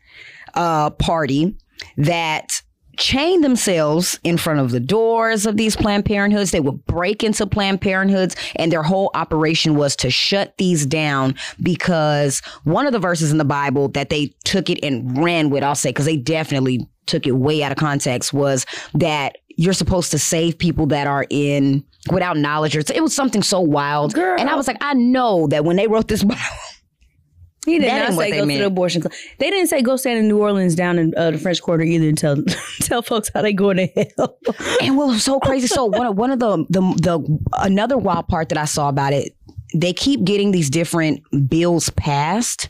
uh, 0.55 0.89
party 0.91 1.55
that 1.98 2.62
chained 2.98 3.43
themselves 3.43 4.20
in 4.24 4.38
front 4.38 4.60
of 4.60 4.72
the 4.72 4.79
doors 4.79 5.46
of 5.46 5.58
these 5.58 5.75
Planned 5.75 6.05
Parenthoods. 6.05 6.51
They 6.51 6.60
would 6.60 6.86
break 6.86 7.24
into 7.24 7.48
Planned 7.48 7.81
Parenthoods, 7.81 8.36
and 8.58 8.72
their 8.72 8.84
whole 8.84 9.10
operation 9.13 9.75
was 9.75 9.96
to 9.98 10.12
shut 10.12 10.58
these 10.58 10.86
down 10.86 11.36
because 11.62 12.41
one 12.63 12.86
of 12.86 12.93
the 12.93 13.00
verses 13.00 13.31
in 13.31 13.38
the 13.38 13.46
Bible 13.46 13.88
that 13.89 14.10
they 14.10 14.34
took 14.43 14.70
it 14.70 14.79
and 14.84 15.22
ran 15.22 15.50
with, 15.50 15.63
I'll 15.63 15.75
say, 15.75 15.89
because 15.89 16.05
they 16.05 16.17
definitely 16.17 16.88
took 17.08 17.25
it 17.25 17.31
way 17.31 17.63
out 17.63 17.72
of 17.72 17.77
context, 17.77 18.34
was 18.34 18.65
that 18.93 19.38
you're 19.58 19.74
supposed 19.74 20.12
to 20.12 20.20
save 20.20 20.58
people 20.58 20.86
that 20.88 21.08
are 21.08 21.25
in 21.29 21.84
without 22.12 22.38
knowledge. 22.38 22.75
Or 22.75 22.79
it 22.79 23.01
was 23.01 23.15
something 23.15 23.43
so 23.43 23.60
wild. 23.60 24.13
Girl. 24.13 24.39
And 24.39 24.50
I 24.50 24.55
was 24.55 24.67
like, 24.67 24.77
I 24.81 24.93
know 24.93 25.48
that 25.48 25.65
when 25.65 25.75
they 25.75 25.88
wrote 25.88 26.08
this 26.08 26.24
Bible, 26.24 26.41
He 27.65 27.77
did 27.77 27.87
That 27.89 28.09
not 28.09 28.17
say 28.17 28.31
go 28.31 28.39
to 28.41 28.45
meant. 28.47 28.59
the 28.59 28.65
abortion. 28.65 29.01
cl- 29.03 29.11
They 29.37 29.49
didn't 29.51 29.67
say 29.67 29.81
go 29.83 29.95
stand 29.95 30.17
in 30.19 30.27
New 30.27 30.39
Orleans 30.39 30.73
down 30.75 30.97
in 30.97 31.13
uh, 31.15 31.31
the 31.31 31.37
French 31.37 31.61
Quarter 31.61 31.83
either 31.83 32.09
and 32.09 32.17
tell 32.17 32.37
tell 32.81 33.01
folks 33.03 33.29
how 33.33 33.41
they 33.43 33.53
going 33.53 33.77
to 33.77 33.87
hell. 34.17 34.37
And 34.81 34.97
what 34.97 35.07
was 35.09 35.23
so 35.23 35.39
crazy? 35.39 35.67
So 35.67 35.85
one 35.85 36.07
of, 36.07 36.17
one 36.17 36.31
of 36.31 36.39
the 36.39 36.65
the 36.69 36.81
the 36.81 37.39
another 37.59 37.97
wild 37.97 38.27
part 38.27 38.49
that 38.49 38.57
I 38.57 38.65
saw 38.65 38.89
about 38.89 39.13
it, 39.13 39.35
they 39.75 39.93
keep 39.93 40.23
getting 40.23 40.51
these 40.51 40.69
different 40.71 41.21
bills 41.49 41.89
passed 41.91 42.69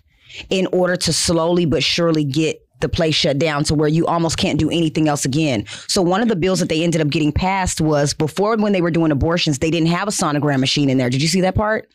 in 0.50 0.68
order 0.74 0.96
to 0.98 1.14
slowly 1.14 1.66
but 1.66 1.84
surely 1.84 2.24
get 2.26 2.58
the 2.82 2.90
place 2.90 3.16
shut 3.16 3.38
down 3.40 3.64
to 3.66 3.76
where 3.76 3.88
you 3.88 4.06
almost 4.08 4.38
can't 4.38 4.60
do 4.60 4.70
anything 4.70 5.08
else 5.08 5.26
again. 5.26 5.66
So 5.88 6.02
one 6.02 6.22
of 6.22 6.28
the 6.28 6.36
bills 6.36 6.60
that 6.60 6.70
they 6.70 6.84
ended 6.84 7.02
up 7.02 7.10
getting 7.10 7.32
passed 7.32 7.80
was 7.82 8.14
before 8.14 8.56
when 8.58 8.74
they 8.74 8.82
were 8.82 8.92
doing 8.92 9.12
abortions, 9.12 9.60
they 9.60 9.72
didn't 9.72 9.88
have 9.90 10.08
a 10.08 10.12
sonogram 10.12 10.60
machine 10.60 10.90
in 10.90 10.98
there. 10.98 11.10
Did 11.10 11.22
you 11.22 11.28
see 11.28 11.42
that 11.42 11.56
part? 11.56 11.88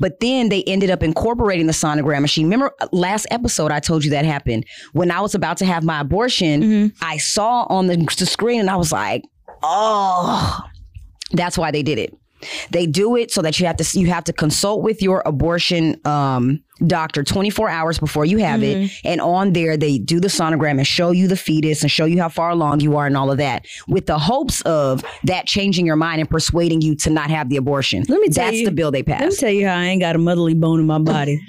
But 0.00 0.20
then 0.20 0.48
they 0.48 0.62
ended 0.64 0.90
up 0.90 1.02
incorporating 1.02 1.66
the 1.66 1.72
sonogram 1.72 2.20
machine. 2.20 2.46
Remember 2.46 2.72
uh, 2.80 2.88
last 2.92 3.26
episode 3.30 3.70
I 3.70 3.80
told 3.80 4.04
you 4.04 4.10
that 4.10 4.24
happened 4.24 4.66
when 4.92 5.10
I 5.10 5.20
was 5.20 5.34
about 5.34 5.56
to 5.58 5.64
have 5.64 5.84
my 5.84 6.00
abortion. 6.00 6.60
I 7.00 7.16
saw 7.18 7.64
on 7.70 7.86
the, 7.86 7.96
the 8.18 8.26
screen 8.26 8.60
and 8.60 8.68
I 8.68 8.76
was 8.76 8.92
like, 8.92 9.22
oh, 9.62 10.60
that's 11.32 11.56
why 11.56 11.70
they 11.70 11.82
did 11.82 11.98
it. 11.98 12.14
They 12.70 12.86
do 12.86 13.16
it 13.16 13.30
so 13.30 13.42
that 13.42 13.58
you 13.58 13.66
have 13.66 13.76
to 13.76 13.98
you 13.98 14.06
have 14.08 14.24
to 14.24 14.32
consult 14.32 14.82
with 14.82 15.00
your 15.02 15.22
abortion 15.24 16.00
um, 16.06 16.62
doctor 16.86 17.24
24 17.24 17.68
hours 17.70 17.98
before 17.98 18.24
you 18.24 18.38
have 18.38 18.62
it, 18.62 18.90
and 19.04 19.20
on 19.20 19.52
there 19.54 19.76
they 19.76 19.98
do 19.98 20.20
the 20.20 20.28
sonogram 20.28 20.72
and 20.78 20.86
show 20.86 21.10
you 21.10 21.28
the 21.28 21.36
fetus 21.36 21.82
and 21.82 21.90
show 21.90 22.04
you 22.04 22.20
how 22.20 22.28
far 22.28 22.50
along 22.50 22.80
you 22.80 22.96
are 22.96 23.06
and 23.06 23.16
all 23.16 23.30
of 23.30 23.38
that, 23.38 23.64
with 23.88 24.06
the 24.06 24.18
hopes 24.18 24.60
of 24.62 25.02
that 25.24 25.46
changing 25.46 25.86
your 25.86 25.96
mind 25.96 26.20
and 26.20 26.28
persuading 26.28 26.82
you 26.82 26.94
to 26.96 27.10
not 27.10 27.30
have 27.30 27.48
the 27.48 27.56
abortion. 27.56 28.04
Let 28.08 28.20
me 28.20 28.28
tell 28.28 28.46
That's 28.46 28.58
you- 28.58 28.66
the 28.66 28.72
bill 28.72 28.90
they 28.90 29.02
passed. 29.02 29.22
Let 29.22 29.30
me 29.30 29.36
tell 29.36 29.50
you 29.50 29.66
how 29.66 29.76
I 29.76 29.84
ain't 29.84 30.00
got 30.02 30.14
a 30.14 30.18
motherly 30.18 30.54
bone 30.54 30.80
in 30.80 30.86
my 30.86 30.98
body. 30.98 31.40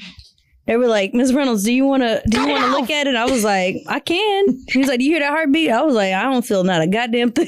They 0.68 0.76
were 0.76 0.88
like, 0.88 1.14
Miss 1.14 1.32
Reynolds, 1.32 1.64
do 1.64 1.72
you 1.72 1.86
want 1.86 2.04
to 2.04 2.22
do 2.28 2.42
you 2.42 2.48
want 2.50 2.64
to 2.66 2.72
look 2.72 2.90
at 2.90 3.08
it? 3.08 3.16
I 3.16 3.26
was 3.26 3.44
like, 3.44 3.78
I 3.88 4.02
can. 4.02 4.60
He 4.68 4.80
was 4.80 4.90
like, 4.90 5.00
do 5.00 5.06
you 5.06 5.12
hear 5.12 5.22
that 5.22 5.30
heartbeat? 5.30 5.72
I 5.72 5.82
was 5.82 5.96
like, 5.96 6.14
I 6.14 6.24
don't 6.24 6.46
feel 6.46 6.66
not 6.66 6.82
a 6.82 6.88
goddamn 6.88 7.32
thing. 7.32 7.48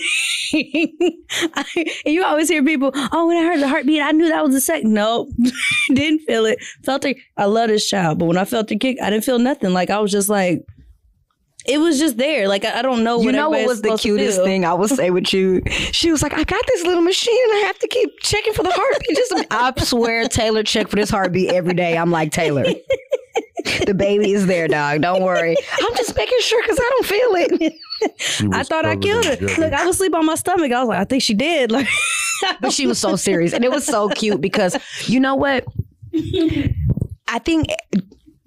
I, 0.54 1.86
you 2.06 2.24
always 2.24 2.48
hear 2.48 2.64
people, 2.64 2.92
oh, 2.96 3.28
when 3.28 3.36
I 3.36 3.44
heard 3.44 3.60
the 3.60 3.68
heartbeat, 3.68 4.02
I 4.02 4.12
knew 4.12 4.30
that 4.30 4.44
was 4.44 4.56
a 4.56 4.62
second. 4.62 4.94
Nope, 4.94 5.30
didn't 5.90 6.20
feel 6.20 6.46
it. 6.46 6.60
Felt 6.84 7.04
it. 7.04 7.18
I 7.36 7.46
love 7.46 7.68
this 7.68 7.90
child, 7.90 8.20
but 8.20 8.26
when 8.26 8.38
I 8.38 8.46
felt 8.46 8.70
the 8.70 8.78
kick, 8.78 8.98
I 9.02 9.10
didn't 9.10 9.26
feel 9.26 9.40
nothing. 9.40 9.74
Like 9.74 9.90
I 9.90 10.00
was 10.00 10.12
just 10.12 10.30
like, 10.30 10.66
it 11.66 11.78
was 11.80 12.00
just 12.00 12.18
there. 12.18 12.48
Like 12.48 12.66
I, 12.66 12.80
I 12.80 12.82
don't 12.82 13.04
know. 13.04 13.20
You 13.20 13.26
what 13.28 13.36
know 13.36 13.50
what 13.50 13.66
was 13.68 13.82
the 13.82 13.98
cutest 13.98 14.42
thing 14.44 14.66
I 14.66 14.74
would 14.74 14.90
say 14.90 15.10
with 15.12 15.34
you? 15.34 15.62
She 15.92 16.12
was 16.12 16.22
like, 16.24 16.34
I 16.34 16.44
got 16.44 16.62
this 16.68 16.84
little 16.86 17.02
machine 17.04 17.38
and 17.50 17.54
I 17.54 17.68
have 17.68 17.80
to 17.80 17.88
keep 17.88 18.20
checking 18.22 18.54
for 18.54 18.64
the 18.64 18.72
heartbeat. 18.72 19.16
Just 19.18 19.34
I 19.52 19.74
swear 19.84 20.28
Taylor 20.28 20.64
checked 20.64 20.90
for 20.90 20.96
this 20.96 21.10
heartbeat 21.10 21.52
every 21.52 21.74
day. 21.74 21.98
I'm 21.98 22.12
like, 22.12 22.32
Taylor. 22.32 22.66
The 23.86 23.94
baby 23.94 24.32
is 24.32 24.48
there, 24.48 24.68
dog. 24.70 25.02
Don't 25.02 25.22
worry. 25.22 25.56
I'm 25.82 25.96
just 25.96 26.16
making 26.16 26.38
sure 26.42 26.62
because 26.62 26.80
I 26.80 26.90
don't 26.90 27.06
feel 27.06 27.30
it. 27.36 27.74
I 28.54 28.64
thought 28.64 28.86
I 28.86 28.96
killed 28.96 29.26
in 29.26 29.32
her. 29.32 29.48
gutter. 29.48 29.62
Look, 29.62 29.74
I 29.74 29.86
was 29.86 29.98
asleep 29.98 30.16
on 30.16 30.26
my 30.26 30.36
stomach. 30.36 30.72
I 30.72 30.80
was 30.80 30.88
like, 30.88 31.00
I 31.00 31.04
think 31.04 31.22
she 31.22 31.34
did. 31.34 31.72
Like, 31.80 31.88
But 32.62 32.72
she 32.72 32.88
was 32.88 32.98
so 33.00 33.18
serious. 33.18 33.52
And 33.52 33.66
it 33.66 33.72
was 33.72 33.86
so 33.86 34.08
cute 34.10 34.40
because 34.40 34.78
you 35.10 35.20
know 35.20 35.36
what? 35.36 35.66
I 37.28 37.40
think 37.44 37.68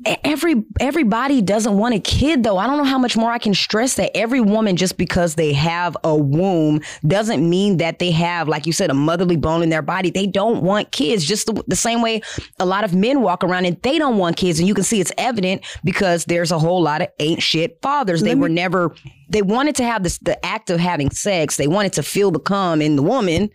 every 0.07 0.65
everybody 0.81 1.41
doesn't 1.43 1.77
want 1.77 1.95
a 1.95 2.01
kid 2.01 2.43
though. 2.43 2.59
I 2.59 2.67
don't 2.67 2.77
know 2.77 2.85
how 2.85 2.99
much 2.99 3.17
more 3.17 3.31
I 3.31 3.39
can 3.39 3.55
stress 3.55 3.95
that 3.95 4.17
every 4.17 4.41
woman 4.41 4.77
just 4.77 4.97
because 4.97 5.35
they 5.35 5.53
have 5.53 5.97
a 6.05 6.17
womb 6.17 6.81
doesn't 7.07 7.49
mean 7.49 7.79
that 7.79 7.99
they 7.99 8.11
have 8.11 8.49
like 8.49 8.67
you 8.67 8.73
said 8.73 8.91
a 8.91 8.95
motherly 8.95 9.37
bone 9.37 9.63
in 9.63 9.69
their 9.69 9.83
body. 9.83 10.11
They 10.11 10.27
don't 10.27 10.63
want 10.63 10.93
kids 10.93 11.25
just 11.25 11.47
the, 11.47 11.63
the 11.67 11.77
same 11.77 12.03
way 12.03 12.23
a 12.59 12.67
lot 12.67 12.85
of 12.85 12.95
men 12.95 13.23
walk 13.23 13.45
around 13.45 13.67
and 13.67 13.81
they 13.83 13.99
don't 13.99 14.19
want 14.19 14.37
kids 14.37 14.59
and 14.59 14.69
you 14.69 14.75
can 14.75 14.85
see 14.85 15.01
it's 15.01 15.13
evident 15.19 15.65
because 15.85 16.25
there's 16.25 16.53
a 16.53 16.59
whole 16.59 16.83
lot 16.83 17.03
of 17.03 17.09
ain't 17.19 17.43
shit 17.43 17.81
fathers. 17.83 18.23
They 18.23 18.35
were 18.35 18.49
never 18.49 18.95
they 19.29 19.43
wanted 19.43 19.77
to 19.77 19.85
have 19.85 20.03
this 20.03 20.19
the 20.19 20.45
act 20.45 20.71
of 20.71 20.81
having 20.81 21.11
sex. 21.11 21.57
They 21.57 21.69
wanted 21.69 21.93
to 21.95 22.03
feel 22.03 22.31
the 22.31 22.41
cum 22.41 22.83
in 22.83 22.97
the 22.97 23.03
woman. 23.03 23.51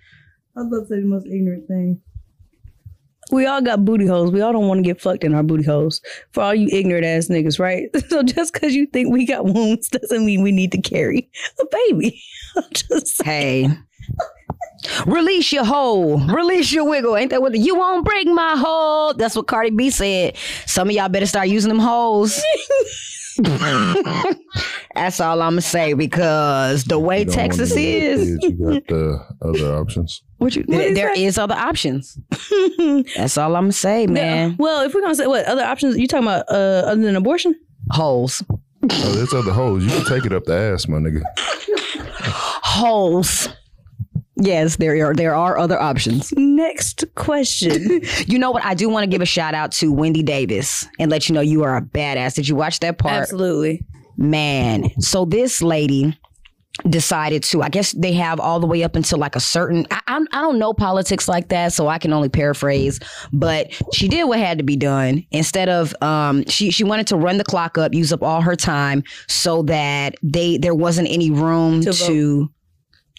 I 0.56 0.62
was 0.62 0.68
about 0.68 0.80
to 0.82 0.88
say 0.88 1.02
the 1.02 1.08
most 1.08 1.28
ignorant 1.28 1.68
thing. 1.68 2.02
We 3.32 3.46
all 3.46 3.62
got 3.62 3.84
booty 3.84 4.06
holes. 4.06 4.32
We 4.32 4.42
all 4.42 4.54
don't 4.54 4.68
want 4.68 4.80
to 4.80 4.84
get 4.84 5.02
fucked 5.02 5.24
in 5.24 5.34
our 5.34 5.44
booty 5.44 5.64
holes. 5.64 6.02
For 6.32 6.44
all 6.44 6.56
you 6.56 6.70
ignorant 6.72 7.06
ass 7.06 7.28
niggas, 7.28 7.60
right? 7.60 7.90
So 8.08 8.24
just 8.24 8.54
because 8.54 8.74
you 8.74 8.86
think 8.88 9.12
we 9.12 9.26
got 9.26 9.46
wounds 9.46 9.90
doesn't 9.92 10.26
mean 10.26 10.42
we 10.42 10.52
need 10.52 10.72
to 10.72 10.82
carry 10.82 11.30
a 11.60 11.66
baby. 11.90 12.22
Hey. 13.24 13.70
Release 15.06 15.52
your 15.52 15.66
hole. 15.66 16.20
Release 16.28 16.72
your 16.72 16.86
wiggle. 16.86 17.16
Ain't 17.16 17.30
that 17.32 17.42
what 17.42 17.52
the, 17.52 17.60
you 17.60 17.76
won't 17.76 18.06
break 18.06 18.28
my 18.28 18.56
hole? 18.58 19.14
That's 19.14 19.36
what 19.36 19.48
Cardi 19.48 19.70
B 19.72 19.90
said. 19.90 20.36
Some 20.66 20.90
of 20.90 20.96
y'all 20.96 21.10
better 21.10 21.26
start 21.26 21.50
using 21.50 21.70
them 21.70 21.80
holes. 21.80 22.42
That's 24.96 25.20
all 25.20 25.42
I'm 25.42 25.52
gonna 25.52 25.62
say 25.62 25.94
because 25.94 26.84
the 26.86 26.98
way 27.00 27.20
You 27.20 27.26
Texas 27.32 27.70
want 27.72 27.82
is, 27.82 28.38
kids, 28.40 28.44
You 28.44 28.52
got 28.74 28.88
the 28.88 29.26
other 29.42 29.76
options. 29.76 30.22
what 30.38 30.56
you, 30.56 30.64
What 30.68 30.80
is 30.82 30.96
there 30.96 31.10
that? 31.10 31.18
is 31.18 31.38
other 31.38 31.56
options. 31.56 32.18
That's 33.16 33.38
all 33.38 33.56
I'm 33.56 33.64
gonna 33.64 33.72
say, 33.74 34.08
man. 34.08 34.56
well, 34.60 34.82
if 34.86 34.94
we're 34.94 35.02
gonna 35.02 35.16
say 35.16 35.28
what 35.28 35.46
other 35.46 35.64
options 35.64 35.98
you 35.98 36.08
talking 36.08 36.28
about 36.28 36.46
uh, 36.50 36.88
other 36.88 37.02
than 37.02 37.16
abortion? 37.16 37.56
Holes, 37.92 38.44
Oh, 38.84 39.12
there's 39.14 39.34
other 39.34 39.52
holes. 39.52 39.84
You 39.84 39.90
can 39.90 40.06
take 40.06 40.26
it 40.26 40.34
up 40.34 40.46
the 40.46 40.54
ass, 40.56 40.88
my 40.88 40.98
nigga. 40.98 41.22
holes. 42.64 43.50
Yes, 44.40 44.76
there 44.76 45.08
are. 45.08 45.14
There 45.14 45.36
are 45.36 45.58
other 45.58 45.80
options. 45.80 46.34
Next 46.36 47.06
question. 47.16 48.02
You 48.28 48.40
know 48.40 48.52
what? 48.52 48.64
I 48.64 48.74
do 48.74 48.90
want 48.90 49.04
to 49.04 49.08
give 49.08 49.22
a 49.22 49.26
shout 49.26 49.54
out 49.54 49.72
to 49.74 49.92
Wendy 49.92 50.22
Davis 50.24 50.86
and 51.00 51.10
let 51.10 51.30
you 51.30 51.36
know 51.36 51.42
you 51.42 51.64
are 51.64 51.78
a 51.78 51.82
badass. 51.82 52.36
Did 52.36 52.48
you 52.48 52.56
watch 52.56 52.80
that 52.80 52.98
part? 52.98 53.22
Absolutely. 53.22 53.86
Man, 54.18 54.90
so 55.00 55.26
this 55.26 55.62
lady, 55.62 56.18
decided 56.88 57.42
to 57.42 57.64
i 57.64 57.70
guess 57.70 57.92
they 57.94 58.14
have 58.14 58.40
all 58.40 58.60
the 58.60 58.68
way 58.68 58.84
up 58.84 58.96
until 58.96 59.18
like 59.18 59.36
a 59.36 59.40
certain 59.40 59.88
I, 59.90 60.00
I, 60.08 60.26
I 60.32 60.42
don't 60.42 60.60
know 60.60 60.74
politics 60.74 61.28
like 61.28 61.48
that 61.50 61.74
so 61.74 61.88
i 61.88 61.98
can 61.98 62.14
only 62.14 62.30
paraphrase 62.30 63.00
but 63.34 63.72
she 63.94 64.08
did 64.08 64.26
what 64.26 64.38
had 64.38 64.60
to 64.60 64.64
be 64.64 64.76
done 64.76 65.26
instead 65.32 65.70
of 65.70 65.96
um 66.04 66.46
she 66.46 66.70
she 66.70 66.84
wanted 66.84 67.08
to 67.08 67.16
run 67.18 67.38
the 67.38 67.44
clock 67.44 67.80
up 67.80 67.96
use 67.96 68.14
up 68.14 68.22
all 68.22 68.42
her 68.42 68.56
time 68.56 69.04
so 69.28 69.64
that 69.64 70.16
they 70.22 70.58
there 70.60 70.76
wasn't 70.76 71.08
any 71.10 71.32
room 71.32 71.82
To 71.82 71.94
to. 71.94 72.52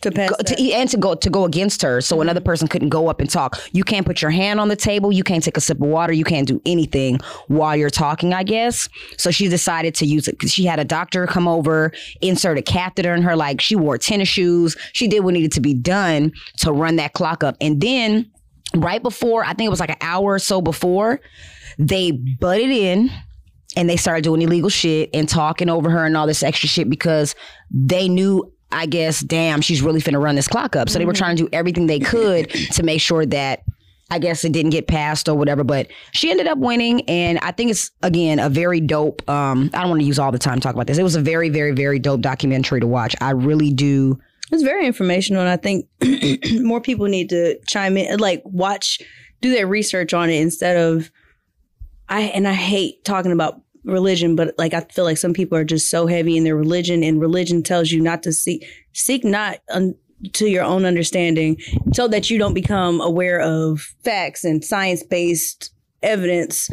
To 0.02 0.10
go, 0.10 0.28
to 0.44 0.72
and 0.72 0.88
to 0.90 0.96
go 0.96 1.14
to 1.14 1.30
go 1.30 1.44
against 1.44 1.82
her 1.82 2.00
so 2.00 2.20
another 2.20 2.40
mm-hmm. 2.40 2.46
person 2.46 2.68
couldn't 2.68 2.88
go 2.88 3.08
up 3.08 3.20
and 3.20 3.30
talk. 3.30 3.58
You 3.72 3.84
can't 3.84 4.06
put 4.06 4.22
your 4.22 4.30
hand 4.30 4.60
on 4.60 4.68
the 4.68 4.76
table 4.76 5.12
you 5.12 5.24
can't 5.24 5.42
take 5.42 5.56
a 5.56 5.60
sip 5.60 5.78
of 5.78 5.88
water 5.88 6.12
you 6.12 6.24
can't 6.24 6.46
do 6.46 6.60
anything 6.66 7.18
while 7.48 7.76
you're 7.76 7.90
talking 7.90 8.32
i 8.32 8.42
guess. 8.42 8.88
So 9.16 9.30
she 9.30 9.48
decided 9.48 9.94
to 9.96 10.06
use 10.06 10.28
it 10.28 10.32
because 10.32 10.52
she 10.52 10.64
had 10.64 10.78
a 10.78 10.84
doctor 10.84 11.26
come 11.26 11.48
over 11.48 11.92
insert 12.20 12.58
a 12.58 12.62
catheter 12.62 13.14
in 13.14 13.22
her 13.22 13.36
like 13.36 13.60
she 13.60 13.76
wore 13.76 13.98
tennis 13.98 14.28
shoes 14.28 14.76
she 14.92 15.08
did 15.08 15.20
what 15.20 15.34
needed 15.34 15.52
to 15.52 15.60
be 15.60 15.74
done 15.74 16.32
to 16.58 16.72
run 16.72 16.96
that 16.96 17.12
clock 17.12 17.42
up. 17.42 17.56
And 17.60 17.80
then 17.80 18.30
right 18.76 19.02
before 19.02 19.44
i 19.44 19.54
think 19.54 19.66
it 19.66 19.70
was 19.70 19.80
like 19.80 19.90
an 19.90 19.96
hour 20.02 20.34
or 20.34 20.38
so 20.38 20.60
before 20.60 21.20
they 21.78 22.10
butted 22.10 22.68
in 22.68 23.10
and 23.76 23.88
they 23.88 23.96
started 23.96 24.24
doing 24.24 24.42
illegal 24.42 24.68
shit 24.68 25.10
and 25.14 25.28
talking 25.28 25.68
over 25.68 25.90
her 25.90 26.04
and 26.04 26.16
all 26.16 26.26
this 26.26 26.42
extra 26.42 26.68
shit 26.68 26.90
because 26.90 27.34
they 27.70 28.08
knew 28.08 28.52
I 28.70 28.86
guess, 28.86 29.20
damn, 29.20 29.60
she's 29.60 29.82
really 29.82 30.00
finna 30.00 30.22
run 30.22 30.34
this 30.34 30.48
clock 30.48 30.76
up. 30.76 30.88
So 30.88 30.98
they 30.98 31.06
were 31.06 31.14
trying 31.14 31.36
to 31.36 31.44
do 31.44 31.48
everything 31.52 31.86
they 31.86 32.00
could 32.00 32.50
to 32.50 32.82
make 32.82 33.00
sure 33.00 33.24
that 33.26 33.64
I 34.10 34.18
guess 34.18 34.44
it 34.44 34.52
didn't 34.52 34.70
get 34.70 34.86
passed 34.86 35.28
or 35.28 35.34
whatever. 35.34 35.64
But 35.64 35.88
she 36.12 36.30
ended 36.30 36.46
up 36.46 36.58
winning, 36.58 37.02
and 37.08 37.38
I 37.40 37.52
think 37.52 37.70
it's 37.70 37.90
again 38.02 38.38
a 38.38 38.48
very 38.48 38.80
dope. 38.80 39.28
Um, 39.28 39.70
I 39.74 39.80
don't 39.80 39.90
want 39.90 40.00
to 40.00 40.06
use 40.06 40.18
all 40.18 40.32
the 40.32 40.38
time 40.38 40.56
to 40.56 40.60
talk 40.60 40.74
about 40.74 40.86
this. 40.86 40.98
It 40.98 41.02
was 41.02 41.16
a 41.16 41.20
very, 41.20 41.48
very, 41.48 41.72
very 41.72 41.98
dope 41.98 42.20
documentary 42.20 42.80
to 42.80 42.86
watch. 42.86 43.14
I 43.20 43.30
really 43.30 43.70
do. 43.70 44.18
It's 44.50 44.62
very 44.62 44.86
informational, 44.86 45.42
and 45.42 45.50
I 45.50 45.56
think 45.56 45.86
more 46.62 46.80
people 46.80 47.06
need 47.06 47.28
to 47.30 47.58
chime 47.66 47.96
in, 47.98 48.18
like 48.18 48.42
watch, 48.44 49.00
do 49.42 49.50
their 49.50 49.66
research 49.66 50.14
on 50.14 50.30
it 50.30 50.40
instead 50.40 50.76
of. 50.76 51.10
I 52.10 52.22
and 52.22 52.48
I 52.48 52.54
hate 52.54 53.04
talking 53.04 53.32
about 53.32 53.60
religion, 53.88 54.36
but 54.36 54.54
like 54.58 54.74
I 54.74 54.80
feel 54.80 55.04
like 55.04 55.18
some 55.18 55.32
people 55.32 55.58
are 55.58 55.64
just 55.64 55.90
so 55.90 56.06
heavy 56.06 56.36
in 56.36 56.44
their 56.44 56.56
religion, 56.56 57.02
and 57.02 57.20
religion 57.20 57.62
tells 57.62 57.90
you 57.90 58.00
not 58.00 58.22
to 58.24 58.32
seek 58.32 58.64
seek 58.92 59.24
not 59.24 59.58
un, 59.70 59.94
to 60.34 60.48
your 60.48 60.64
own 60.64 60.84
understanding, 60.84 61.56
so 61.92 62.08
that 62.08 62.30
you 62.30 62.38
don't 62.38 62.54
become 62.54 63.00
aware 63.00 63.40
of 63.40 63.80
facts 64.04 64.44
and 64.44 64.64
science 64.64 65.02
based 65.02 65.72
evidence. 66.02 66.70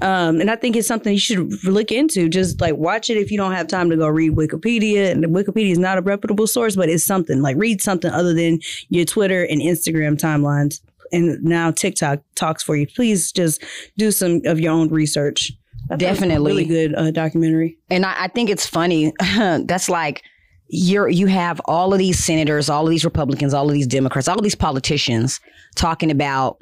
Um, 0.00 0.40
and 0.40 0.50
I 0.50 0.56
think 0.56 0.74
it's 0.74 0.88
something 0.88 1.12
you 1.12 1.18
should 1.18 1.64
look 1.64 1.92
into. 1.92 2.28
Just 2.28 2.60
like 2.60 2.74
watch 2.74 3.08
it 3.08 3.16
if 3.16 3.30
you 3.30 3.38
don't 3.38 3.52
have 3.52 3.68
time 3.68 3.88
to 3.90 3.96
go 3.96 4.08
read 4.08 4.32
Wikipedia. 4.32 5.12
And 5.12 5.24
Wikipedia 5.26 5.70
is 5.70 5.78
not 5.78 5.96
a 5.96 6.02
reputable 6.02 6.48
source, 6.48 6.74
but 6.74 6.88
it's 6.88 7.04
something 7.04 7.40
like 7.40 7.56
read 7.56 7.80
something 7.80 8.10
other 8.10 8.34
than 8.34 8.58
your 8.88 9.04
Twitter 9.04 9.44
and 9.44 9.60
Instagram 9.60 10.18
timelines. 10.18 10.80
And 11.12 11.40
now 11.44 11.70
TikTok 11.70 12.20
talks 12.34 12.64
for 12.64 12.74
you. 12.74 12.86
Please 12.86 13.30
just 13.30 13.62
do 13.96 14.10
some 14.10 14.40
of 14.44 14.58
your 14.58 14.72
own 14.72 14.88
research. 14.88 15.52
I 15.84 15.88
thought 15.88 15.94
a 15.94 15.98
Definitely. 15.98 16.52
really 16.52 16.64
good 16.64 16.94
uh, 16.94 17.10
documentary. 17.10 17.76
And 17.90 18.06
I, 18.06 18.24
I 18.24 18.28
think 18.28 18.50
it's 18.50 18.66
funny. 18.66 19.12
That's 19.20 19.88
like 19.88 20.22
you're 20.68 21.08
you 21.08 21.26
have 21.26 21.60
all 21.66 21.92
of 21.92 21.98
these 21.98 22.18
senators, 22.18 22.70
all 22.70 22.84
of 22.86 22.90
these 22.90 23.04
Republicans, 23.04 23.52
all 23.52 23.68
of 23.68 23.74
these 23.74 23.86
Democrats, 23.86 24.28
all 24.28 24.36
of 24.38 24.42
these 24.42 24.54
politicians 24.54 25.40
talking 25.74 26.10
about 26.10 26.58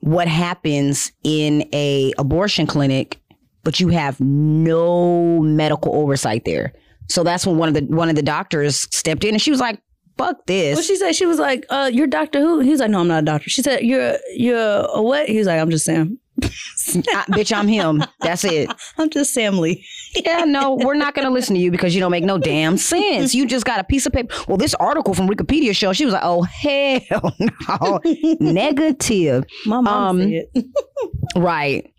what 0.00 0.28
happens 0.28 1.12
in 1.22 1.68
a 1.72 2.12
abortion 2.18 2.66
clinic, 2.66 3.20
but 3.62 3.80
you 3.80 3.88
have 3.88 4.20
no 4.20 5.38
medical 5.40 5.94
oversight 5.94 6.44
there. 6.44 6.72
So 7.08 7.22
that's 7.22 7.46
when 7.46 7.58
one 7.58 7.68
of 7.68 7.74
the 7.74 7.82
one 7.94 8.08
of 8.08 8.16
the 8.16 8.22
doctors 8.22 8.86
stepped 8.94 9.24
in 9.24 9.34
and 9.34 9.40
she 9.42 9.50
was 9.50 9.60
like, 9.60 9.80
"Fuck 10.18 10.46
this." 10.46 10.76
What 10.76 10.84
she 10.84 10.96
said? 10.96 11.14
She 11.14 11.26
was 11.26 11.38
like, 11.38 11.64
uh, 11.70 11.90
"You're 11.92 12.06
Doctor 12.06 12.40
Who." 12.40 12.60
He 12.60 12.70
was 12.70 12.80
like, 12.80 12.90
"No, 12.90 13.00
I'm 13.00 13.08
not 13.08 13.22
a 13.22 13.26
doctor." 13.26 13.50
She 13.50 13.62
said, 13.62 13.82
"You're 13.82 14.16
you're 14.34 14.58
a 14.58 15.02
what?" 15.02 15.28
He 15.28 15.38
was 15.38 15.46
like, 15.46 15.60
"I'm 15.60 15.70
just 15.70 15.84
Sam. 15.84 16.18
I- 16.42 17.24
bitch, 17.30 17.56
I'm 17.56 17.68
him. 17.68 18.04
That's 18.20 18.44
it. 18.44 18.70
I'm 18.98 19.08
just 19.10 19.32
Sam 19.32 19.58
Lee." 19.58 19.84
Yeah, 20.16 20.44
no, 20.44 20.74
we're 20.74 20.94
not 20.94 21.14
going 21.14 21.26
to 21.26 21.32
listen 21.32 21.54
to 21.54 21.60
you 21.60 21.70
because 21.70 21.94
you 21.94 22.00
don't 22.00 22.10
make 22.10 22.24
no 22.24 22.38
damn 22.38 22.76
sense. 22.76 23.34
You 23.34 23.46
just 23.46 23.64
got 23.64 23.80
a 23.80 23.84
piece 23.84 24.06
of 24.06 24.12
paper. 24.12 24.34
Well, 24.48 24.56
this 24.56 24.74
article 24.74 25.14
from 25.14 25.28
Wikipedia 25.28 25.74
shows 25.74 25.96
she 25.96 26.04
was 26.04 26.14
like, 26.14 26.22
oh, 26.24 26.42
hell 26.42 27.32
no. 27.68 28.00
Negative. 28.40 29.44
My 29.66 29.80
mom 29.80 30.20
Um, 30.20 30.30
said. 30.30 30.64
Right. 31.36 31.90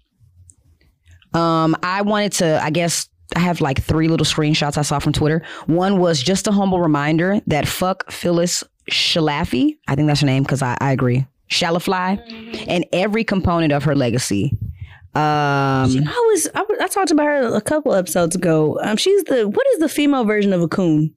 Um, 1.34 1.76
I 1.84 2.02
wanted 2.04 2.32
to, 2.34 2.62
I 2.64 2.70
guess, 2.70 3.10
I 3.36 3.40
have 3.40 3.60
like 3.60 3.82
three 3.82 4.08
little 4.08 4.26
screenshots 4.26 4.78
I 4.78 4.82
saw 4.84 5.00
from 5.00 5.12
Twitter. 5.14 5.44
One 5.66 6.00
was 6.00 6.22
just 6.24 6.48
a 6.48 6.52
humble 6.52 6.80
reminder 6.80 7.42
that 7.48 7.68
fuck 7.68 8.10
Phyllis 8.12 8.64
Schlafly. 8.90 9.78
I 9.88 9.96
think 9.96 10.08
that's 10.08 10.22
her 10.22 10.26
name 10.28 10.44
because 10.44 10.62
I, 10.62 10.78
I 10.80 10.92
agree. 10.94 11.26
Schlafly 11.50 12.66
and 12.68 12.86
every 12.92 13.24
component 13.24 13.72
of 13.72 13.84
her 13.84 13.96
legacy. 13.96 14.58
Um, 15.14 15.22
I 16.08 16.30
was, 16.32 16.50
I 16.54 16.66
I 16.82 16.88
talked 16.88 17.12
about 17.12 17.26
her 17.26 17.56
a 17.56 17.62
couple 17.62 17.94
episodes 17.94 18.36
ago. 18.36 18.78
Um, 18.84 18.98
she's 18.98 19.24
the 19.24 19.48
what 19.48 19.66
is 19.68 19.80
the 19.80 19.88
female 19.88 20.26
version 20.26 20.52
of 20.52 20.62
a 20.62 20.68
coon? 20.68 21.16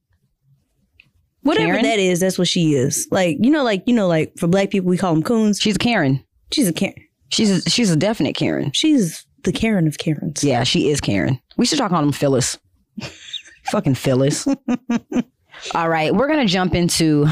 Whatever 1.42 1.66
Karen? 1.66 1.82
that 1.82 1.98
is, 1.98 2.20
that's 2.20 2.38
what 2.38 2.46
she 2.46 2.74
is. 2.74 3.08
Like 3.10 3.38
you 3.40 3.50
know, 3.50 3.64
like 3.64 3.82
you 3.86 3.94
know, 3.94 4.06
like 4.06 4.38
for 4.38 4.46
black 4.46 4.70
people, 4.70 4.88
we 4.88 4.98
call 4.98 5.14
them 5.14 5.22
coons. 5.24 5.60
she's 5.60 5.74
a 5.76 5.78
Karen. 5.80 6.22
She's 6.52 6.68
a 6.68 6.72
Karen. 6.72 6.94
She's 7.30 7.50
a, 7.50 7.68
she's 7.68 7.90
a 7.90 7.96
definite 7.96 8.36
Karen. 8.36 8.70
She's 8.72 9.26
the 9.42 9.52
Karen 9.52 9.88
of 9.88 9.98
Karens. 9.98 10.44
Yeah, 10.44 10.62
she 10.62 10.90
is 10.90 11.00
Karen. 11.00 11.40
We 11.56 11.66
should 11.66 11.78
talk 11.78 11.90
on 11.90 12.04
them 12.04 12.12
Phyllis. 12.12 12.56
Fucking 13.72 13.96
Phyllis. 13.96 14.46
All 15.74 15.88
right, 15.88 16.14
we're 16.14 16.28
gonna 16.28 16.46
jump 16.46 16.74
into 16.74 17.26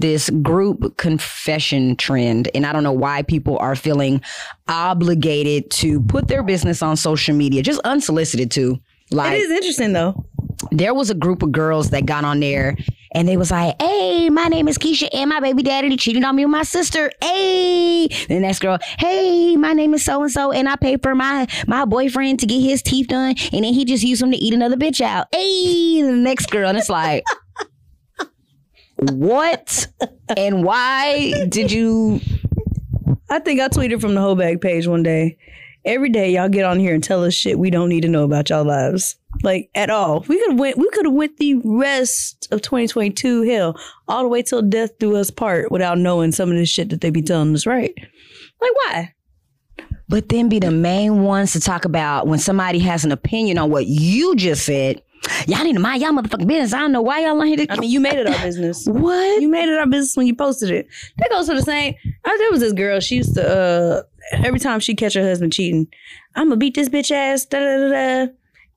this 0.00 0.28
group 0.30 0.96
confession 0.96 1.96
trend, 1.96 2.48
and 2.54 2.66
I 2.66 2.72
don't 2.72 2.82
know 2.82 2.92
why 2.92 3.22
people 3.22 3.58
are 3.58 3.76
feeling 3.76 4.20
obligated 4.68 5.70
to 5.72 6.00
put 6.02 6.28
their 6.28 6.42
business 6.42 6.82
on 6.82 6.96
social 6.96 7.34
media, 7.34 7.62
just 7.62 7.80
unsolicited 7.84 8.50
to. 8.52 8.80
Like 9.10 9.34
It 9.36 9.42
is 9.42 9.50
interesting 9.50 9.92
though. 9.92 10.24
there 10.72 10.94
was 10.94 11.10
a 11.10 11.14
group 11.14 11.42
of 11.42 11.52
girls 11.52 11.90
that 11.90 12.06
got 12.06 12.24
on 12.24 12.40
there 12.40 12.74
and 13.14 13.28
they 13.28 13.36
was 13.36 13.50
like, 13.50 13.80
Hey, 13.80 14.30
my 14.30 14.46
name 14.48 14.66
is 14.66 14.78
Keisha 14.78 15.08
and 15.12 15.28
my 15.28 15.40
baby 15.40 15.62
daddy 15.62 15.94
cheated 15.96 16.24
on 16.24 16.34
me 16.34 16.44
with 16.46 16.50
my 16.50 16.62
sister. 16.62 17.12
Hey. 17.22 18.08
The 18.28 18.40
next 18.40 18.60
girl, 18.60 18.78
Hey, 18.98 19.56
my 19.56 19.74
name 19.74 19.92
is 19.92 20.02
so 20.04 20.22
and 20.22 20.32
so 20.32 20.52
and 20.52 20.68
I 20.70 20.76
paid 20.76 21.02
for 21.02 21.14
my 21.14 21.46
my 21.66 21.84
boyfriend 21.84 22.40
to 22.40 22.46
get 22.46 22.60
his 22.60 22.80
teeth 22.82 23.08
done 23.08 23.34
and 23.52 23.62
then 23.64 23.74
he 23.74 23.84
just 23.84 24.02
used 24.02 24.22
them 24.22 24.30
to 24.30 24.38
eat 24.38 24.54
another 24.54 24.76
bitch 24.76 25.02
out. 25.02 25.26
Hey. 25.32 26.00
The 26.00 26.10
next 26.10 26.50
girl, 26.50 26.70
and 26.70 26.78
it's 26.78 26.88
like, 26.88 27.24
What 28.96 29.86
and 30.36 30.64
why 30.64 31.46
did 31.48 31.70
you 31.72 32.20
I 33.30 33.38
think 33.38 33.60
I 33.60 33.68
tweeted 33.68 34.00
from 34.00 34.14
the 34.14 34.20
Heaux 34.20 34.34
Bag 34.34 34.60
page 34.60 34.86
one 34.86 35.02
day. 35.02 35.36
Every 35.84 36.08
day 36.08 36.32
y'all 36.32 36.48
get 36.48 36.64
on 36.64 36.78
here 36.78 36.94
and 36.94 37.04
tell 37.04 37.24
us 37.24 37.34
shit 37.34 37.58
we 37.58 37.70
don't 37.70 37.88
need 37.88 38.02
to 38.02 38.08
know 38.08 38.24
about 38.24 38.50
y'all 38.50 38.64
lives. 38.64 39.16
Like 39.42 39.68
at 39.74 39.90
all. 39.90 40.24
We 40.28 40.38
could 40.38 40.58
went 40.58 40.78
we 40.78 40.88
could 40.90 41.06
have 41.06 41.14
went 41.14 41.36
the 41.38 41.56
rest 41.64 42.48
of 42.50 42.62
2022 42.62 43.42
hell 43.42 43.78
all 44.08 44.22
the 44.22 44.28
way 44.28 44.42
till 44.42 44.62
death 44.62 44.98
do 44.98 45.16
us 45.16 45.30
part 45.30 45.70
without 45.70 45.98
knowing 45.98 46.32
some 46.32 46.50
of 46.50 46.56
this 46.56 46.68
shit 46.68 46.90
that 46.90 47.00
they 47.00 47.10
be 47.10 47.22
telling 47.22 47.54
us, 47.54 47.66
right? 47.66 47.92
Like 48.60 48.74
why? 48.76 49.14
but 50.08 50.28
then 50.28 50.48
be 50.48 50.58
the 50.58 50.70
main 50.70 51.22
ones 51.22 51.52
to 51.52 51.60
talk 51.60 51.84
about 51.84 52.26
when 52.26 52.38
somebody 52.38 52.78
has 52.78 53.04
an 53.04 53.12
opinion 53.12 53.58
on 53.58 53.70
what 53.70 53.86
you 53.86 54.36
just 54.36 54.64
said? 54.66 55.02
Y'all 55.46 55.64
need 55.64 55.74
to 55.74 55.80
mind 55.80 56.02
y'all 56.02 56.12
motherfucking 56.12 56.46
business. 56.46 56.72
I 56.72 56.78
don't 56.78 56.92
know 56.92 57.02
why 57.02 57.20
y'all 57.20 57.40
on 57.40 57.46
here 57.46 57.56
to 57.58 57.72
I 57.72 57.76
mean, 57.76 57.90
you 57.90 58.00
made 58.00 58.14
it 58.14 58.26
our 58.26 58.42
business. 58.42 58.86
What? 58.90 59.40
You 59.40 59.48
made 59.48 59.68
it 59.68 59.78
our 59.78 59.86
business 59.86 60.16
when 60.16 60.26
you 60.26 60.34
posted 60.34 60.70
it. 60.70 60.88
That 61.18 61.30
goes 61.30 61.46
to 61.48 61.54
the 61.54 61.62
same. 61.62 61.94
I, 62.24 62.36
there 62.38 62.50
was 62.50 62.60
this 62.60 62.72
girl. 62.72 63.00
She 63.00 63.16
used 63.16 63.34
to 63.34 63.46
uh 63.48 64.02
every 64.32 64.58
time 64.60 64.80
she 64.80 64.94
catch 64.94 65.14
her 65.14 65.22
husband 65.22 65.52
cheating, 65.52 65.86
I'm 66.34 66.46
gonna 66.48 66.56
beat 66.56 66.74
this 66.74 66.88
bitch 66.88 67.10
ass. 67.10 67.44
Da 67.46 67.58
da 67.58 67.76
da 67.78 67.88
da. 68.26 68.32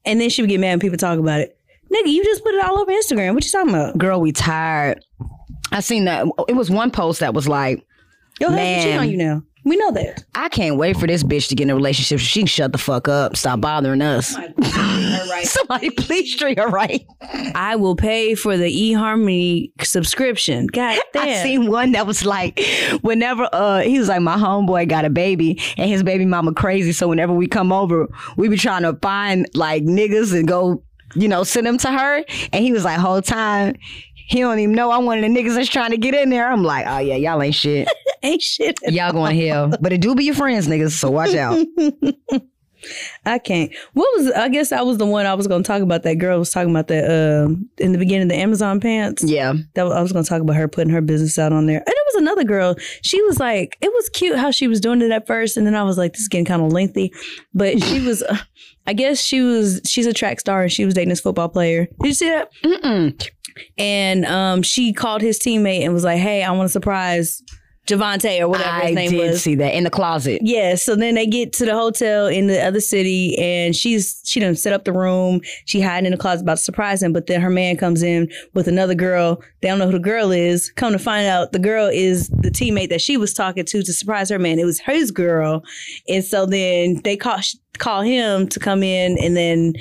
And 0.05 0.21
then 0.21 0.29
she 0.29 0.41
would 0.41 0.49
get 0.49 0.59
mad 0.59 0.71
when 0.71 0.79
people 0.79 0.97
talk 0.97 1.19
about 1.19 1.39
it. 1.41 1.57
Nigga, 1.91 2.07
you 2.11 2.23
just 2.23 2.43
put 2.43 2.53
it 2.53 2.63
all 2.63 2.77
over 2.79 2.91
Instagram. 2.91 3.33
What 3.33 3.45
you 3.45 3.51
talking 3.51 3.69
about? 3.73 3.97
Girl, 3.97 4.19
we 4.19 4.31
tired. 4.31 5.03
I 5.71 5.79
seen 5.81 6.05
that. 6.05 6.25
It 6.47 6.55
was 6.55 6.69
one 6.69 6.91
post 6.91 7.19
that 7.21 7.33
was 7.33 7.47
like, 7.47 7.85
Your 8.39 8.49
husband 8.49 8.67
Man. 8.69 8.83
cheat 8.83 8.97
on 8.97 9.09
you 9.09 9.17
now. 9.17 9.43
We 9.67 9.75
know 9.75 9.91
that. 9.91 10.23
I 10.33 10.47
can't 10.47 10.77
wait 10.77 10.95
for 10.95 11.07
this 11.07 11.23
bitch 11.23 11.49
to 11.49 11.55
get 11.55 11.65
in 11.65 11.71
a 11.71 11.75
relationship. 11.75 12.19
She 12.19 12.39
can 12.39 12.47
shut 12.47 12.71
the 12.71 12.77
fuck 12.77 13.09
up. 13.09 13.35
Stop 13.35 13.59
bothering 13.59 14.01
us. 14.01 14.29
Somebody 15.43 15.89
please 15.89 16.37
treat 16.37 16.57
her 16.57 16.69
right. 16.69 17.05
I 17.53 17.75
will 17.75 17.97
pay 17.97 18.33
for 18.35 18.55
the 18.55 18.71
eHarmony 18.71 19.71
subscription. 19.83 20.67
God 20.67 20.97
damn. 21.13 21.27
I 21.27 21.43
seen 21.43 21.69
one 21.69 21.91
that 21.91 22.07
was 22.07 22.25
like, 22.25 22.61
whenever 23.01 23.49
uh 23.51 23.81
he 23.81 23.99
was 23.99 24.07
like, 24.07 24.21
my 24.21 24.37
homeboy 24.37 24.87
got 24.87 25.03
a 25.03 25.09
baby 25.09 25.59
and 25.75 25.89
his 25.89 26.01
baby 26.01 26.25
mama 26.25 26.53
crazy. 26.53 26.93
So 26.93 27.09
whenever 27.09 27.33
we 27.33 27.47
come 27.47 27.73
over, 27.73 28.07
we 28.37 28.47
be 28.47 28.55
trying 28.55 28.83
to 28.83 28.97
find 29.01 29.47
like 29.53 29.83
niggas 29.83 30.33
and 30.33 30.47
go, 30.47 30.81
you 31.13 31.27
know, 31.27 31.43
send 31.43 31.67
them 31.67 31.77
to 31.79 31.91
her. 31.91 32.23
And 32.53 32.63
he 32.63 32.71
was 32.71 32.85
like, 32.85 32.99
whole 32.99 33.21
time, 33.21 33.75
he 34.27 34.41
don't 34.41 34.59
even 34.59 34.75
know 34.75 34.91
I'm 34.91 35.05
one 35.05 35.17
of 35.17 35.23
the 35.23 35.29
niggas 35.29 35.55
that's 35.55 35.69
trying 35.69 35.91
to 35.91 35.97
get 35.97 36.13
in 36.13 36.29
there. 36.29 36.51
I'm 36.51 36.63
like, 36.63 36.85
oh 36.85 36.99
yeah, 36.99 37.15
y'all 37.15 37.41
ain't 37.41 37.55
shit. 37.55 37.87
Ain't 38.23 38.41
shit. 38.41 38.79
Y'all 38.87 39.11
going 39.11 39.37
to 39.37 39.47
hell. 39.47 39.71
But 39.79 39.93
it 39.93 40.01
do 40.01 40.15
be 40.15 40.23
your 40.25 40.33
friends, 40.33 40.67
niggas, 40.67 40.89
so 40.89 41.11
watch 41.11 41.35
out. 41.35 41.63
I 43.25 43.37
can't. 43.37 43.71
What 43.93 44.09
was? 44.17 44.31
I 44.31 44.49
guess 44.49 44.71
I 44.71 44.81
was 44.81 44.97
the 44.97 45.05
one 45.05 45.27
I 45.27 45.35
was 45.35 45.47
going 45.47 45.61
to 45.61 45.67
talk 45.67 45.83
about. 45.83 46.01
That 46.01 46.15
girl 46.15 46.39
was 46.39 46.49
talking 46.49 46.71
about 46.71 46.87
that 46.87 47.45
um 47.45 47.69
in 47.77 47.91
the 47.91 47.99
beginning, 47.99 48.27
the 48.27 48.35
Amazon 48.35 48.79
pants. 48.79 49.23
Yeah. 49.23 49.53
That 49.75 49.83
was, 49.83 49.93
I 49.93 50.01
was 50.01 50.11
going 50.11 50.23
to 50.25 50.29
talk 50.29 50.41
about 50.41 50.55
her 50.55 50.67
putting 50.67 50.91
her 50.91 51.01
business 51.01 51.37
out 51.37 51.53
on 51.53 51.67
there. 51.67 51.77
And 51.77 51.85
there 51.85 51.93
was 51.95 51.96
another 52.17 52.43
girl. 52.43 52.75
She 53.01 53.21
was 53.23 53.39
like, 53.39 53.77
it 53.81 53.91
was 53.93 54.09
cute 54.09 54.37
how 54.37 54.51
she 54.51 54.67
was 54.67 54.79
doing 54.81 55.01
it 55.01 55.11
at 55.11 55.27
first, 55.27 55.57
and 55.57 55.65
then 55.65 55.75
I 55.75 55.83
was 55.83 55.97
like, 55.97 56.13
this 56.13 56.21
is 56.21 56.27
getting 56.27 56.45
kind 56.45 56.61
of 56.61 56.71
lengthy. 56.71 57.13
But 57.53 57.81
she 57.83 57.99
was, 58.05 58.23
uh, 58.23 58.37
I 58.85 58.93
guess 58.93 59.21
she 59.21 59.41
was. 59.41 59.81
She's 59.85 60.07
a 60.07 60.13
track 60.13 60.39
star, 60.39 60.63
and 60.63 60.71
she 60.71 60.85
was 60.85 60.93
dating 60.93 61.09
this 61.09 61.21
football 61.21 61.49
player. 61.49 61.87
Did 62.01 62.07
you 62.07 62.13
see 62.13 62.29
that? 62.29 62.49
Mm-mm. 62.63 63.29
And 63.77 64.25
um, 64.25 64.61
she 64.61 64.93
called 64.93 65.21
his 65.21 65.39
teammate 65.39 65.83
and 65.83 65.93
was 65.93 66.03
like, 66.03 66.19
hey, 66.19 66.43
I 66.43 66.51
want 66.51 66.67
to 66.67 66.71
surprise 66.71 67.41
Javante 67.87 68.39
or 68.41 68.49
whatever 68.49 68.69
I 68.69 68.87
his 68.87 68.95
name 68.95 69.11
did 69.11 69.31
was. 69.31 69.41
see 69.41 69.55
that 69.55 69.73
in 69.73 69.85
the 69.85 69.89
closet. 69.89 70.41
Yeah, 70.43 70.75
so 70.75 70.95
then 70.95 71.15
they 71.15 71.25
get 71.25 71.53
to 71.53 71.65
the 71.65 71.73
hotel 71.73 72.27
in 72.27 72.47
the 72.47 72.63
other 72.63 72.81
city, 72.81 73.37
and 73.37 73.75
she's 73.75 74.21
she 74.25 74.39
done 74.39 74.55
set 74.55 74.73
up 74.73 74.83
the 74.83 74.91
room. 74.91 75.41
She 75.65 75.79
hiding 75.81 76.05
in 76.05 76.11
the 76.11 76.17
closet 76.17 76.43
about 76.43 76.57
to 76.57 76.63
surprise 76.63 77.01
him, 77.01 77.13
but 77.13 77.27
then 77.27 77.39
her 77.41 77.49
man 77.49 77.77
comes 77.77 78.03
in 78.03 78.29
with 78.53 78.67
another 78.67 78.93
girl. 78.95 79.41
They 79.61 79.69
don't 79.69 79.79
know 79.79 79.85
who 79.85 79.93
the 79.93 79.99
girl 79.99 80.31
is. 80.31 80.69
Come 80.71 80.91
to 80.91 80.99
find 80.99 81.27
out, 81.27 81.53
the 81.53 81.59
girl 81.59 81.87
is 81.87 82.29
the 82.29 82.51
teammate 82.51 82.89
that 82.89 83.01
she 83.01 83.17
was 83.17 83.33
talking 83.33 83.65
to 83.65 83.83
to 83.83 83.93
surprise 83.93 84.29
her 84.29 84.39
man. 84.39 84.59
It 84.59 84.65
was 84.65 84.79
his 84.79 85.09
girl, 85.11 85.63
and 86.09 86.23
so 86.23 86.45
then 86.45 87.01
they 87.03 87.15
call 87.15 87.39
call 87.77 88.01
him 88.01 88.47
to 88.49 88.59
come 88.59 88.83
in, 88.83 89.17
and 89.17 89.37
then 89.37 89.73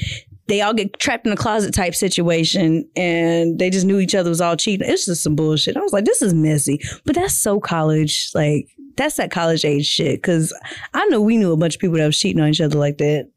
they 0.49 0.61
all 0.61 0.75
get 0.75 0.99
trapped 0.99 1.27
in 1.27 1.33
a 1.33 1.37
closet 1.37 1.75
type 1.75 1.95
situation 1.95 2.89
and 2.95 3.59
they 3.59 3.71
just 3.71 3.87
knew 3.87 3.99
each 3.99 4.15
other 4.15 4.31
was 4.31 4.41
all 4.41 4.57
cheating. 4.57 4.89
It's 4.89 5.07
just 5.07 5.23
some 5.23 5.35
bullshit. 5.35 5.77
I 5.77 5.81
was 5.81 5.93
like, 5.93 6.05
this 6.05 6.23
is 6.23 6.35
messy. 6.35 6.81
But 7.05 7.17
that's 7.17 7.35
so 7.35 7.59
college. 7.59 8.31
Like, 8.35 8.69
that's 8.97 9.17
that 9.17 9.31
college 9.31 9.65
age 9.65 9.87
shit. 9.87 10.23
Cause 10.23 10.55
I 10.95 11.05
know 11.07 11.21
we 11.21 11.37
knew 11.37 11.53
a 11.53 11.57
bunch 11.57 11.75
of 11.75 11.81
people 11.81 11.97
that 11.99 12.07
was 12.07 12.19
cheating 12.19 12.41
on 12.41 12.49
each 12.49 12.61
other 12.61 12.79
like 12.79 12.99
that. 12.99 13.29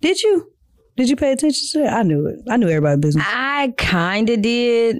Did 0.00 0.22
you? 0.22 0.52
Did 0.96 1.08
you 1.08 1.14
pay 1.14 1.30
attention 1.30 1.68
to 1.72 1.78
that? 1.84 1.92
I 1.92 2.02
knew 2.02 2.26
it. 2.26 2.40
I 2.50 2.56
knew 2.56 2.66
everybody's 2.66 3.00
business. 3.00 3.24
I 3.26 3.72
kind 3.78 4.28
of 4.30 4.42
did. 4.42 4.98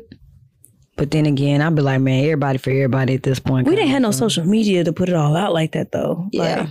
But 0.97 1.11
then 1.11 1.27
again, 1.27 1.61
I'd 1.61 1.75
be 1.75 1.83
like, 1.83 2.01
man, 2.01 2.23
everybody 2.23 2.59
for 2.59 2.71
everybody 2.71 3.15
at 3.15 3.25
this 3.25 3.41
point. 3.41 3.67
We 3.67 3.75
didn't 3.75 3.91
have 3.91 4.03
no 4.03 4.13
social 4.13 4.45
media 4.45 4.85
to 4.85 4.93
put 4.93 5.09
it 5.09 5.17
all 5.17 5.37
out 5.37 5.53
like 5.53 5.73
that 5.73 5.91
though. 5.91 6.29
Yeah. 6.33 6.61
Like, 6.61 6.69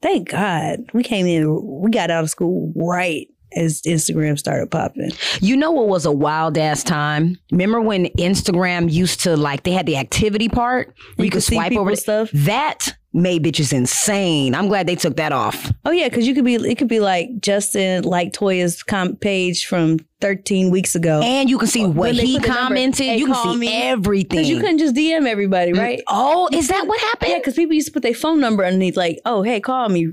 thank 0.00 0.30
God. 0.30 0.78
We 0.92 1.02
came 1.02 1.26
in, 1.26 1.80
we 1.80 1.90
got 1.90 2.12
out 2.12 2.22
of 2.22 2.30
school 2.30 2.72
right 2.76 3.26
as 3.56 3.82
Instagram 3.82 4.38
started 4.38 4.70
popping. 4.70 5.10
You 5.40 5.56
know 5.56 5.70
what 5.70 5.88
was 5.88 6.06
a 6.06 6.12
wild 6.12 6.58
ass 6.58 6.82
time? 6.82 7.38
Remember 7.50 7.80
when 7.80 8.06
Instagram 8.18 8.90
used 8.90 9.20
to 9.20 9.36
like 9.36 9.62
they 9.62 9.72
had 9.72 9.86
the 9.86 9.96
activity 9.96 10.48
part 10.48 10.94
where 11.16 11.24
you, 11.24 11.30
could 11.30 11.42
swipe 11.42 11.72
over 11.72 11.96
stuff. 11.96 12.30
That 12.32 12.94
made 13.12 13.44
bitches 13.44 13.72
insane. 13.72 14.54
I'm 14.54 14.68
glad 14.68 14.86
they 14.86 14.96
took 14.96 15.16
that 15.16 15.32
off. 15.32 15.70
Oh 15.84 15.90
yeah, 15.90 16.08
because 16.08 16.26
you 16.26 16.34
could 16.34 16.44
be 16.44 16.54
it 16.54 16.78
could 16.78 16.88
be 16.88 17.00
like 17.00 17.28
Justin 17.40 18.04
like 18.04 18.32
Toya's 18.32 18.82
com- 18.82 19.16
page 19.16 19.66
from 19.66 19.98
13 20.20 20.70
weeks 20.70 20.94
ago. 20.94 21.20
And 21.22 21.50
you 21.50 21.58
can 21.58 21.68
see 21.68 21.84
what 21.84 22.14
he 22.14 22.40
commented. 22.40 23.06
"Hey, 23.06 23.18
you 23.18 23.26
can 23.26 23.34
see 23.34 23.56
me." 23.56 23.82
everything. 23.82 24.28
Because 24.28 24.48
you 24.48 24.60
couldn't 24.60 24.78
just 24.78 24.94
DM 24.94 25.26
everybody, 25.26 25.72
right? 25.72 26.00
Oh, 26.08 26.48
is 26.52 26.68
that 26.68 26.86
what 26.86 27.00
happened? 27.00 27.30
Yeah, 27.30 27.38
because 27.38 27.54
people 27.54 27.74
used 27.74 27.88
to 27.88 27.92
put 27.92 28.02
their 28.02 28.14
phone 28.14 28.40
number 28.40 28.64
underneath, 28.64 28.96
like, 28.96 29.20
"Oh, 29.24 29.42
hey, 29.42 29.60
call 29.60 29.88
me." 29.88 30.12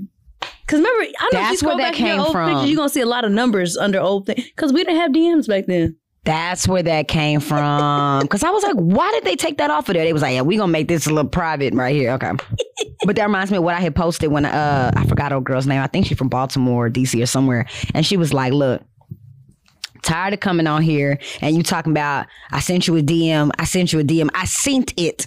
Because 0.70 0.84
remember, 0.84 1.02
I 1.02 1.28
don't 1.32 1.34
know 1.34 1.40
if 1.40 1.44
you 1.46 1.50
That's 1.50 1.62
where 1.64 1.76
that 1.78 1.82
back 1.82 1.94
came 1.94 2.20
old 2.20 2.30
from. 2.30 2.48
pictures, 2.48 2.70
you're 2.70 2.76
gonna 2.76 2.88
see 2.88 3.00
a 3.00 3.06
lot 3.06 3.24
of 3.24 3.32
numbers 3.32 3.76
under 3.76 3.98
old 3.98 4.26
things. 4.26 4.44
Because 4.44 4.72
we 4.72 4.84
didn't 4.84 5.00
have 5.00 5.10
DMs 5.10 5.48
back 5.48 5.66
then. 5.66 5.96
That's 6.22 6.68
where 6.68 6.80
that 6.84 7.08
came 7.08 7.40
from. 7.40 8.20
Because 8.20 8.44
I 8.44 8.50
was 8.50 8.62
like, 8.62 8.76
why 8.76 9.10
did 9.10 9.24
they 9.24 9.34
take 9.34 9.58
that 9.58 9.72
off 9.72 9.88
of 9.88 9.94
there? 9.94 10.04
They 10.04 10.12
was 10.12 10.22
like, 10.22 10.34
yeah, 10.34 10.42
we 10.42 10.56
gonna 10.56 10.70
make 10.70 10.86
this 10.86 11.08
a 11.08 11.10
little 11.10 11.28
private 11.28 11.74
right 11.74 11.92
here. 11.92 12.12
Okay. 12.12 12.30
but 13.04 13.16
that 13.16 13.24
reminds 13.24 13.50
me 13.50 13.56
of 13.56 13.64
what 13.64 13.74
I 13.74 13.80
had 13.80 13.96
posted 13.96 14.30
when 14.30 14.44
uh 14.44 14.92
I 14.94 15.06
forgot 15.06 15.32
old 15.32 15.42
girl's 15.42 15.66
name. 15.66 15.82
I 15.82 15.88
think 15.88 16.06
she's 16.06 16.16
from 16.16 16.28
Baltimore, 16.28 16.86
or 16.86 16.90
DC, 16.90 17.20
or 17.20 17.26
somewhere. 17.26 17.66
And 17.92 18.06
she 18.06 18.16
was 18.16 18.32
like, 18.32 18.52
look. 18.52 18.82
Tired 20.02 20.32
of 20.32 20.40
coming 20.40 20.66
on 20.66 20.80
here 20.82 21.18
and 21.42 21.54
you 21.54 21.62
talking 21.62 21.92
about 21.92 22.26
I 22.52 22.60
sent 22.60 22.86
you 22.86 22.96
a 22.96 23.02
DM, 23.02 23.50
I 23.58 23.64
sent 23.64 23.92
you 23.92 23.98
a 23.98 24.04
DM, 24.04 24.30
I 24.34 24.46
sent 24.46 24.94
it. 24.96 25.26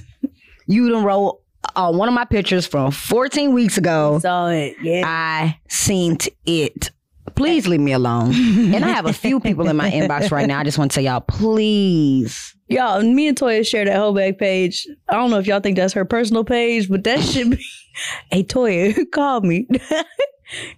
You 0.65 0.89
done 0.89 1.03
wrote 1.03 1.42
on 1.75 1.97
one 1.97 2.07
of 2.07 2.13
my 2.13 2.25
pictures 2.25 2.65
from 2.65 2.91
14 2.91 3.53
weeks 3.53 3.77
ago. 3.77 4.19
Saw 4.19 4.47
it, 4.49 4.75
yeah. 4.81 5.03
I 5.05 5.59
seen 5.67 6.17
it. 6.45 6.91
Please 7.35 7.67
leave 7.67 7.79
me 7.79 7.93
alone. 7.93 8.33
and 8.73 8.83
I 8.85 8.89
have 8.89 9.05
a 9.05 9.13
few 9.13 9.39
people 9.39 9.67
in 9.67 9.75
my 9.75 9.89
inbox 9.91 10.31
right 10.31 10.47
now. 10.47 10.59
I 10.59 10.63
just 10.63 10.77
want 10.77 10.91
to 10.91 10.95
tell 10.95 11.03
y'all, 11.03 11.21
please. 11.21 12.55
Y'all, 12.67 13.01
me 13.01 13.27
and 13.27 13.37
Toya 13.37 13.65
share 13.65 13.85
that 13.85 13.95
whole 13.97 14.13
back 14.13 14.37
page. 14.37 14.87
I 15.09 15.13
don't 15.15 15.31
know 15.31 15.39
if 15.39 15.47
y'all 15.47 15.59
think 15.59 15.77
that's 15.77 15.93
her 15.93 16.05
personal 16.05 16.43
page, 16.43 16.89
but 16.89 17.03
that 17.05 17.21
should 17.21 17.51
be. 17.51 17.65
hey, 18.31 18.43
Toya, 18.43 18.95
call 19.11 19.41
me. 19.41 19.67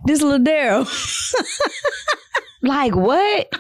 this 0.06 0.22
little 0.22 0.40
Daryl. 0.40 0.86
Like 2.62 2.96
what? 2.96 3.54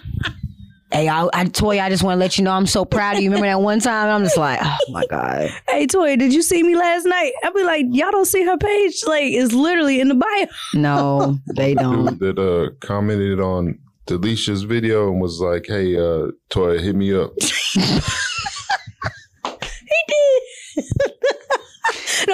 Hey, 0.92 1.10
I, 1.10 1.28
I, 1.34 1.46
Toy, 1.46 1.80
I 1.82 1.90
just 1.90 2.04
want 2.04 2.16
to 2.16 2.20
let 2.20 2.38
you 2.38 2.44
know 2.44 2.52
I'm 2.52 2.68
so 2.68 2.86
proud 2.86 3.18
of 3.18 3.24
you. 3.24 3.30
Remember 3.30 3.48
that 3.48 3.60
one 3.60 3.80
time? 3.80 4.08
I'm 4.08 4.24
just 4.24 4.38
like, 4.38 4.60
oh 4.62 4.78
my 4.90 5.06
God. 5.08 5.50
Hey, 5.68 5.88
Toy, 5.88 6.16
did 6.16 6.34
you 6.34 6.42
see 6.42 6.62
me 6.64 6.76
last 6.76 7.06
night? 7.06 7.34
I'll 7.44 7.54
be 7.54 7.64
like, 7.64 7.86
y'all 7.90 8.12
don't 8.12 8.26
see 8.26 8.46
her 8.46 8.58
page? 8.58 9.04
Like, 9.06 9.24
it's 9.24 9.54
literally 9.54 10.00
in 10.00 10.10
the 10.10 10.16
bio. 10.16 10.48
No, 10.74 11.40
they 11.56 11.74
don't. 11.74 12.18
Dude 12.20 12.36
that 12.36 12.40
uh, 12.40 12.86
commented 12.86 13.40
on 13.40 13.80
Delicia's 14.06 14.64
video 14.64 15.12
and 15.12 15.20
was 15.20 15.40
like, 15.40 15.66
"Hey, 15.68 15.98
uh, 15.98 16.28
Toy, 16.50 16.78
hit 16.78 16.96
me 16.96 17.14
up." 17.14 17.32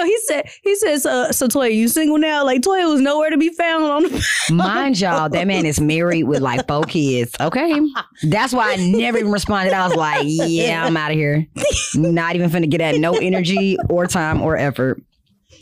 No, 0.02 0.08
he 0.08 0.18
said, 0.24 0.50
he 0.62 0.74
says, 0.74 1.06
uh, 1.06 1.30
so 1.30 1.46
Toya, 1.46 1.72
you 1.72 1.86
single 1.86 2.18
now? 2.18 2.44
Like, 2.44 2.62
Toya 2.62 2.90
was 2.90 3.00
nowhere 3.00 3.30
to 3.30 3.36
be 3.36 3.50
found 3.50 3.84
on 3.84 4.02
the. 4.02 4.26
Mind 4.52 5.00
y'all, 5.00 5.28
that 5.28 5.46
man 5.46 5.64
is 5.64 5.80
married 5.80 6.24
with 6.24 6.42
like 6.42 6.66
four 6.66 6.82
kids. 6.82 7.32
Okay. 7.38 7.80
That's 8.24 8.52
why 8.52 8.72
I 8.72 8.76
never 8.76 9.18
even 9.18 9.30
responded. 9.30 9.72
I 9.72 9.86
was 9.86 9.96
like, 9.96 10.24
yeah, 10.26 10.84
I'm 10.84 10.96
out 10.96 11.12
of 11.12 11.16
here. 11.16 11.46
Not 11.94 12.34
even 12.34 12.50
finna 12.50 12.68
get 12.68 12.80
at 12.80 12.96
no 12.96 13.14
energy 13.14 13.76
or 13.88 14.08
time 14.08 14.42
or 14.42 14.56
effort 14.56 15.00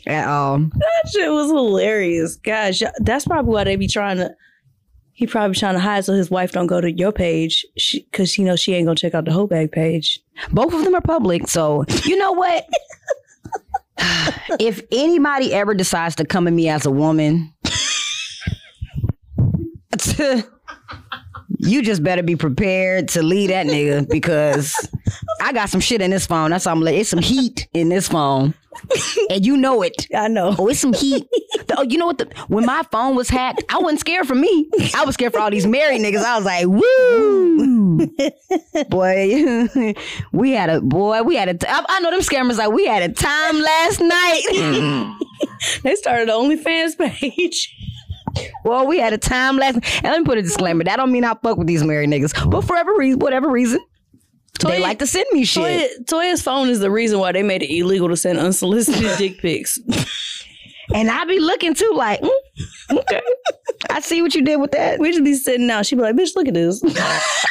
at 0.07 0.27
all. 0.27 0.57
That 0.57 1.11
shit 1.11 1.31
was 1.31 1.51
hilarious. 1.51 2.37
Gosh, 2.37 2.81
that's 2.97 3.25
probably 3.25 3.53
why 3.53 3.63
they 3.65 3.75
be 3.75 3.87
trying 3.87 4.17
to. 4.17 4.33
He 5.13 5.27
probably 5.27 5.55
trying 5.55 5.75
to 5.75 5.79
hide 5.79 6.03
so 6.03 6.13
his 6.13 6.31
wife 6.31 6.51
don't 6.51 6.65
go 6.65 6.81
to 6.81 6.91
your 6.91 7.11
page 7.11 7.63
because 7.93 8.31
she 8.31 8.43
knows 8.43 8.59
she 8.59 8.73
ain't 8.73 8.87
gonna 8.87 8.95
check 8.95 9.13
out 9.13 9.25
the 9.25 9.31
Heaux 9.31 9.45
Bag 9.45 9.71
page. 9.71 10.19
Both 10.51 10.73
of 10.73 10.83
them 10.83 10.95
are 10.95 11.01
public. 11.01 11.47
So, 11.47 11.85
you 12.05 12.17
know 12.17 12.31
what? 12.31 12.65
if 14.59 14.81
anybody 14.91 15.53
ever 15.53 15.73
decides 15.73 16.15
to 16.15 16.25
come 16.25 16.47
at 16.47 16.53
me 16.53 16.69
as 16.69 16.85
a 16.85 16.91
woman, 16.91 17.53
you 21.59 21.81
just 21.81 22.03
better 22.03 22.23
be 22.23 22.35
prepared 22.35 23.07
to 23.09 23.21
leave 23.23 23.49
that 23.49 23.67
nigga 23.67 24.09
because 24.09 24.75
I 25.41 25.53
got 25.53 25.69
some 25.69 25.81
shit 25.81 26.01
in 26.01 26.11
this 26.11 26.25
phone. 26.25 26.51
That's 26.51 26.67
all 26.67 26.73
I'm 26.73 26.81
like. 26.81 26.95
It's 26.95 27.09
some 27.09 27.21
heat 27.21 27.67
in 27.73 27.89
this 27.89 28.07
phone. 28.07 28.53
And 29.29 29.45
you 29.45 29.57
know 29.57 29.81
it. 29.81 30.07
I 30.15 30.27
know. 30.27 30.55
Oh, 30.57 30.67
it's 30.67 30.79
some 30.79 30.93
heat. 30.93 31.27
Oh, 31.77 31.83
you 31.83 31.97
know 31.97 32.05
what? 32.07 32.17
The, 32.17 32.25
when 32.47 32.65
my 32.65 32.83
phone 32.91 33.15
was 33.15 33.29
hacked, 33.29 33.63
I 33.69 33.79
wasn't 33.79 33.99
scared 34.01 34.27
for 34.27 34.35
me. 34.35 34.69
I 34.95 35.05
was 35.05 35.13
scared 35.15 35.33
for 35.33 35.39
all 35.39 35.49
these 35.51 35.67
married 35.67 36.01
niggas. 36.01 36.23
I 36.23 36.35
was 36.35 36.45
like, 36.45 36.67
woo, 36.67 38.07
boy. 38.89 39.93
we 40.31 40.51
had 40.51 40.69
a 40.69 40.81
boy. 40.81 41.21
We 41.23 41.35
had 41.35 41.49
a. 41.49 41.53
T- 41.55 41.67
I, 41.67 41.83
I 41.87 41.99
know 42.01 42.11
them 42.11 42.21
scammers 42.21 42.57
like 42.57 42.71
we 42.71 42.85
had 42.85 43.03
a 43.09 43.13
time 43.13 43.59
last 43.59 43.99
night. 43.99 45.17
They 45.83 45.95
started 45.95 46.27
the 46.27 46.33
OnlyFans 46.33 46.97
page. 46.97 47.75
well, 48.63 48.87
we 48.87 48.99
had 48.99 49.13
a 49.13 49.17
time 49.17 49.57
last. 49.57 49.75
And 49.75 50.03
let 50.03 50.19
me 50.19 50.25
put 50.25 50.37
a 50.37 50.41
disclaimer. 50.41 50.83
That 50.83 50.97
don't 50.97 51.11
mean 51.11 51.23
I 51.23 51.35
fuck 51.35 51.57
with 51.57 51.67
these 51.67 51.83
married 51.83 52.09
niggas, 52.09 52.49
but 52.49 52.61
for 52.61 52.75
every 52.75 52.97
reason, 52.97 53.19
whatever 53.19 53.49
reason, 53.49 53.79
they 54.59 54.79
like 54.79 54.99
to 54.99 55.07
send 55.07 55.25
me 55.31 55.43
shit. 55.43 55.63
Toya, 55.63 56.05
Toya's 56.05 56.41
phone 56.41 56.69
is 56.69 56.79
the 56.79 56.91
reason 56.91 57.19
why 57.19 57.31
they 57.31 57.43
made 57.43 57.63
it 57.63 57.73
illegal 57.75 58.07
to 58.09 58.17
send 58.17 58.37
unsolicited 58.39 59.17
dick 59.17 59.39
pics. 59.39 59.79
And 60.93 61.09
I 61.09 61.25
be 61.25 61.39
looking 61.39 61.73
too, 61.73 61.91
like, 61.95 62.21
mm, 62.21 62.29
okay, 62.91 63.21
I 63.89 63.99
see 64.01 64.21
what 64.21 64.35
you 64.35 64.41
did 64.43 64.57
with 64.59 64.71
that. 64.71 64.99
We 64.99 65.11
just 65.11 65.23
be 65.23 65.35
sitting 65.35 65.69
out. 65.69 65.85
She 65.85 65.95
be 65.95 66.01
like, 66.01 66.15
"Bitch, 66.15 66.35
look 66.35 66.47
at 66.47 66.53
this." 66.53 66.81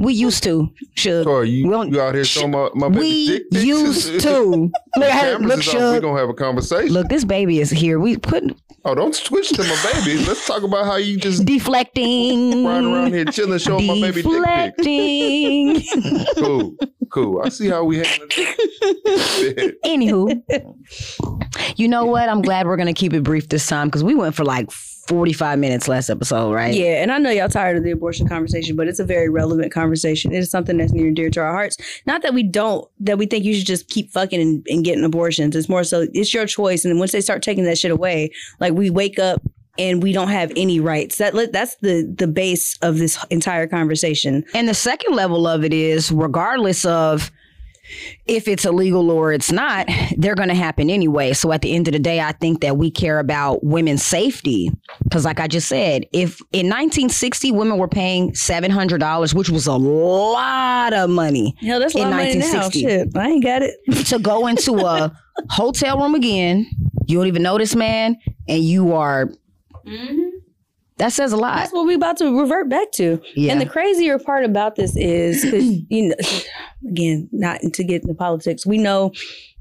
We 0.00 0.12
used 0.12 0.42
to. 0.42 0.68
Should 0.96 1.24
Toy, 1.24 1.42
you, 1.42 1.64
We 1.66 1.70
don't- 1.70 1.90
you 1.92 2.00
out 2.00 2.14
here 2.14 2.24
showing 2.24 2.50
my, 2.50 2.68
my 2.74 2.88
baby 2.90 3.00
we 3.00 3.26
dick 3.28 3.50
pics? 3.50 3.64
used 3.64 4.20
to. 4.20 4.40
Look, 4.44 4.70
The 4.96 5.10
at 5.10 5.24
her, 5.24 5.32
cameras 5.38 5.48
look, 5.48 5.58
is. 5.60 5.66
We 5.74 5.80
Suge. 5.80 6.00
gonna 6.02 6.20
have 6.20 6.28
a 6.28 6.34
conversation. 6.34 6.92
Look, 6.92 7.08
this 7.08 7.24
baby 7.24 7.58
is 7.60 7.70
here. 7.70 7.98
We 7.98 8.18
put 8.18 8.44
Oh, 8.84 8.94
don't 8.94 9.14
switch 9.14 9.48
to 9.50 9.62
my 9.62 9.92
baby. 9.92 10.24
Let's 10.24 10.46
talk 10.46 10.62
about 10.62 10.86
how 10.86 10.96
you 10.96 11.18
just 11.18 11.44
deflecting. 11.44 12.64
riding 12.64 12.92
around 12.92 13.12
here 13.12 13.24
chilling, 13.26 13.58
showing 13.58 13.86
my 13.86 14.00
baby 14.00 14.22
dick 14.22 14.44
pics. 14.44 14.82
Deflecting. 14.82 16.24
Cool, 16.38 16.76
cool. 17.10 17.42
I 17.44 17.48
see 17.48 17.68
how 17.68 17.82
we 17.84 17.96
handling 17.98 18.28
it. 18.30 19.76
Anywho, 19.84 20.40
you 21.76 21.88
know 21.88 22.04
what? 22.06 22.28
I'm 22.28 22.42
glad 22.42 22.66
we're 22.66 22.76
gonna 22.76 22.92
keep 22.94 23.12
it 23.12 23.22
brief 23.24 23.48
this 23.48 23.66
time 23.66 23.88
because 23.88 24.04
we 24.04 24.14
went 24.14 24.34
for 24.36 24.44
like 24.44 24.70
45 25.08 25.58
minutes 25.58 25.88
last 25.88 26.10
episode, 26.10 26.52
right? 26.52 26.74
Yeah, 26.74 27.02
and 27.02 27.10
I 27.10 27.18
know 27.18 27.30
y'all 27.30 27.48
tired 27.48 27.78
of 27.78 27.82
the 27.82 27.90
abortion 27.90 28.28
conversation, 28.28 28.76
but 28.76 28.88
it's 28.88 29.00
a 29.00 29.04
very 29.04 29.30
relevant 29.30 29.72
conversation. 29.72 30.32
It 30.32 30.38
is 30.38 30.50
something 30.50 30.76
that's 30.76 30.92
near 30.92 31.06
and 31.06 31.16
dear 31.16 31.30
to 31.30 31.40
our 31.40 31.52
hearts. 31.52 31.78
Not 32.06 32.22
that 32.22 32.34
we 32.34 32.42
don't, 32.42 32.86
that 33.00 33.16
we 33.16 33.24
think 33.26 33.44
you 33.44 33.54
should 33.54 33.66
just 33.66 33.88
keep 33.88 34.10
fucking 34.12 34.40
and, 34.40 34.66
and 34.68 34.84
getting 34.84 35.04
abortions. 35.04 35.56
It's 35.56 35.68
more 35.68 35.82
so 35.82 36.06
it's 36.12 36.34
your 36.34 36.46
choice. 36.46 36.84
And 36.84 36.98
once 36.98 37.12
they 37.12 37.22
start 37.22 37.42
taking 37.42 37.64
that 37.64 37.78
shit 37.78 37.90
away, 37.90 38.30
like 38.60 38.74
we 38.74 38.90
wake 38.90 39.18
up 39.18 39.40
and 39.78 40.02
we 40.02 40.12
don't 40.12 40.28
have 40.28 40.52
any 40.56 40.78
rights. 40.78 41.16
That 41.16 41.34
that's 41.52 41.76
the 41.76 42.02
the 42.18 42.26
base 42.26 42.76
of 42.82 42.98
this 42.98 43.24
entire 43.30 43.66
conversation. 43.66 44.44
And 44.54 44.68
the 44.68 44.74
second 44.74 45.14
level 45.14 45.46
of 45.46 45.64
it 45.64 45.72
is 45.72 46.12
regardless 46.12 46.84
of 46.84 47.30
if 48.26 48.48
it's 48.48 48.64
illegal 48.64 49.10
or 49.10 49.32
it's 49.32 49.50
not, 49.50 49.88
they're 50.16 50.34
going 50.34 50.48
to 50.48 50.54
happen 50.54 50.90
anyway. 50.90 51.32
So 51.32 51.52
at 51.52 51.62
the 51.62 51.74
end 51.74 51.88
of 51.88 51.92
the 51.92 51.98
day, 51.98 52.20
I 52.20 52.32
think 52.32 52.60
that 52.60 52.76
we 52.76 52.90
care 52.90 53.18
about 53.18 53.64
women's 53.64 54.02
safety. 54.02 54.70
Because, 55.04 55.24
like 55.24 55.40
I 55.40 55.46
just 55.48 55.68
said, 55.68 56.04
if 56.12 56.40
in 56.52 56.66
1960 56.66 57.52
women 57.52 57.78
were 57.78 57.88
paying 57.88 58.32
$700, 58.32 59.34
which 59.34 59.50
was 59.50 59.66
a 59.66 59.74
lot 59.74 60.92
of 60.92 61.10
money 61.10 61.54
Hell, 61.60 61.80
that's 61.80 61.94
a 61.94 61.98
in 61.98 62.10
lot 62.10 62.12
of 62.12 62.16
money 62.18 62.38
now. 62.38 62.52
1960, 62.52 62.80
Shit, 62.82 63.16
I 63.16 63.28
ain't 63.28 63.44
got 63.44 63.62
it. 63.62 63.74
to 64.06 64.18
go 64.18 64.46
into 64.46 64.76
a 64.78 65.12
hotel 65.50 65.98
room 65.98 66.14
again, 66.14 66.66
you 67.06 67.18
don't 67.18 67.26
even 67.26 67.42
know 67.42 67.58
this 67.58 67.74
man, 67.74 68.16
and 68.48 68.62
you 68.62 68.94
are. 68.94 69.30
Mm-hmm. 69.86 70.27
That 70.98 71.12
says 71.12 71.32
a 71.32 71.36
lot. 71.36 71.56
That's 71.56 71.72
what 71.72 71.86
we're 71.86 71.96
about 71.96 72.16
to 72.18 72.38
revert 72.38 72.68
back 72.68 72.90
to. 72.92 73.20
Yeah. 73.34 73.52
And 73.52 73.60
the 73.60 73.66
crazier 73.66 74.18
part 74.18 74.44
about 74.44 74.74
this 74.76 74.96
is, 74.96 75.44
you 75.88 76.08
know, 76.08 76.16
again, 76.88 77.28
not 77.32 77.60
to 77.60 77.84
get 77.84 78.02
into 78.02 78.14
politics, 78.14 78.66
we 78.66 78.78
know 78.78 79.12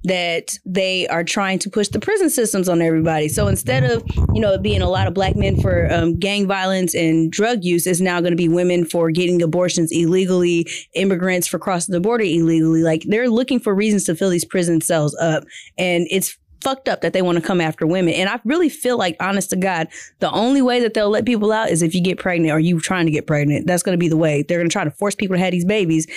that 0.03 0.57
they 0.65 1.07
are 1.09 1.23
trying 1.23 1.59
to 1.59 1.69
push 1.69 1.89
the 1.89 1.99
prison 1.99 2.29
systems 2.29 2.69
on 2.69 2.81
everybody. 2.81 3.27
So 3.27 3.47
instead 3.47 3.83
of, 3.83 4.03
you 4.33 4.39
know, 4.39 4.53
it 4.53 4.61
being 4.61 4.81
a 4.81 4.89
lot 4.89 5.07
of 5.07 5.13
black 5.13 5.35
men 5.35 5.59
for 5.59 5.91
um, 5.91 6.17
gang 6.17 6.47
violence 6.47 6.95
and 6.95 7.31
drug 7.31 7.63
use, 7.63 7.85
it's 7.85 7.99
now 7.99 8.19
going 8.21 8.31
to 8.31 8.37
be 8.37 8.47
women 8.47 8.85
for 8.85 9.11
getting 9.11 9.41
abortions 9.41 9.91
illegally, 9.91 10.65
immigrants 10.95 11.47
for 11.47 11.59
crossing 11.59 11.93
the 11.93 11.99
border 11.99 12.23
illegally. 12.23 12.83
Like 12.83 13.03
they're 13.07 13.29
looking 13.29 13.59
for 13.59 13.75
reasons 13.75 14.05
to 14.05 14.15
fill 14.15 14.29
these 14.29 14.45
prison 14.45 14.81
cells 14.81 15.15
up. 15.15 15.43
And 15.77 16.07
it's 16.09 16.37
fucked 16.61 16.89
up 16.89 17.01
that 17.01 17.13
they 17.13 17.21
want 17.21 17.37
to 17.37 17.43
come 17.43 17.61
after 17.61 17.85
women. 17.85 18.13
And 18.13 18.29
I 18.29 18.39
really 18.43 18.69
feel 18.69 18.97
like, 18.97 19.15
honest 19.19 19.49
to 19.51 19.55
God, 19.55 19.87
the 20.19 20.31
only 20.31 20.61
way 20.61 20.79
that 20.79 20.93
they'll 20.93 21.09
let 21.09 21.25
people 21.25 21.51
out 21.51 21.69
is 21.69 21.81
if 21.81 21.93
you 21.93 22.01
get 22.01 22.17
pregnant 22.19 22.51
or 22.51 22.59
you 22.59 22.79
trying 22.79 23.05
to 23.05 23.11
get 23.11 23.27
pregnant. 23.27 23.67
That's 23.67 23.83
going 23.83 23.93
to 23.93 23.99
be 23.99 24.09
the 24.09 24.17
way. 24.17 24.43
They're 24.43 24.59
going 24.59 24.69
to 24.69 24.73
try 24.73 24.83
to 24.83 24.91
force 24.91 25.15
people 25.15 25.35
to 25.35 25.39
have 25.43 25.51
these 25.51 25.65
babies 25.65 26.07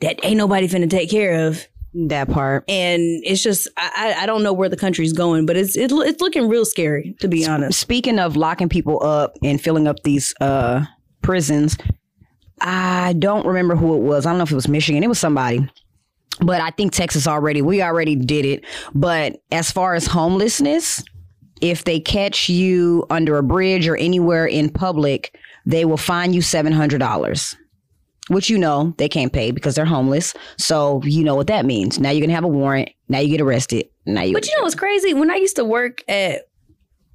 that 0.00 0.18
ain't 0.22 0.36
nobody 0.36 0.68
finna 0.68 0.88
take 0.88 1.10
care 1.10 1.46
of. 1.46 1.66
that 1.94 2.28
part. 2.30 2.64
And 2.68 3.02
it's 3.24 3.42
just, 3.42 3.68
I, 3.76 4.14
I 4.18 4.26
don't 4.26 4.42
know 4.42 4.52
where 4.52 4.68
the 4.68 4.76
country's 4.76 5.12
going, 5.12 5.46
but 5.46 5.56
it's 5.56 5.76
it, 5.76 5.90
it's 5.92 6.20
looking 6.20 6.48
real 6.48 6.64
scary, 6.64 7.16
to 7.20 7.28
be 7.28 7.46
honest. 7.46 7.80
Speaking 7.80 8.18
of 8.18 8.36
locking 8.36 8.68
people 8.68 9.02
up 9.02 9.36
and 9.42 9.60
filling 9.60 9.88
up 9.88 9.96
these 10.04 10.34
uh, 10.40 10.84
prisons, 11.22 11.76
I 12.60 13.14
don't 13.18 13.46
remember 13.46 13.76
who 13.76 13.94
it 13.96 14.00
was. 14.00 14.26
I 14.26 14.30
don't 14.30 14.38
know 14.38 14.44
if 14.44 14.52
it 14.52 14.56
was 14.56 14.68
Michigan. 14.68 15.02
It 15.02 15.08
was 15.08 15.18
somebody. 15.18 15.68
But 16.40 16.60
I 16.60 16.70
think 16.70 16.92
Texas 16.92 17.26
already, 17.26 17.62
we 17.62 17.82
already 17.82 18.16
did 18.16 18.44
it. 18.44 18.64
But 18.94 19.42
as 19.50 19.70
far 19.70 19.94
as 19.94 20.06
homelessness, 20.06 21.02
if 21.60 21.84
they 21.84 22.00
catch 22.00 22.48
you 22.48 23.06
under 23.10 23.36
a 23.38 23.42
bridge 23.42 23.88
or 23.88 23.96
anywhere 23.96 24.46
in 24.46 24.70
public, 24.70 25.36
they 25.66 25.84
will 25.84 25.96
fine 25.96 26.32
you 26.32 26.40
$700. 26.40 27.56
Which 28.28 28.50
you 28.50 28.58
know 28.58 28.94
they 28.98 29.08
can't 29.08 29.32
pay 29.32 29.50
because 29.50 29.74
they're 29.74 29.86
homeless. 29.86 30.34
So 30.58 31.00
you 31.04 31.24
know 31.24 31.34
what 31.34 31.46
that 31.46 31.64
means. 31.64 31.98
Now 31.98 32.10
you're 32.10 32.20
gonna 32.20 32.34
have 32.34 32.44
a 32.44 32.48
warrant. 32.48 32.90
Now 33.08 33.20
you 33.20 33.30
get 33.30 33.40
arrested. 33.40 33.88
Now 34.04 34.22
you 34.22 34.34
But 34.34 34.46
you 34.46 34.54
know 34.56 34.62
what's 34.62 34.74
crazy? 34.74 35.14
When 35.14 35.30
I 35.30 35.36
used 35.36 35.56
to 35.56 35.64
work 35.64 36.02
at 36.08 36.42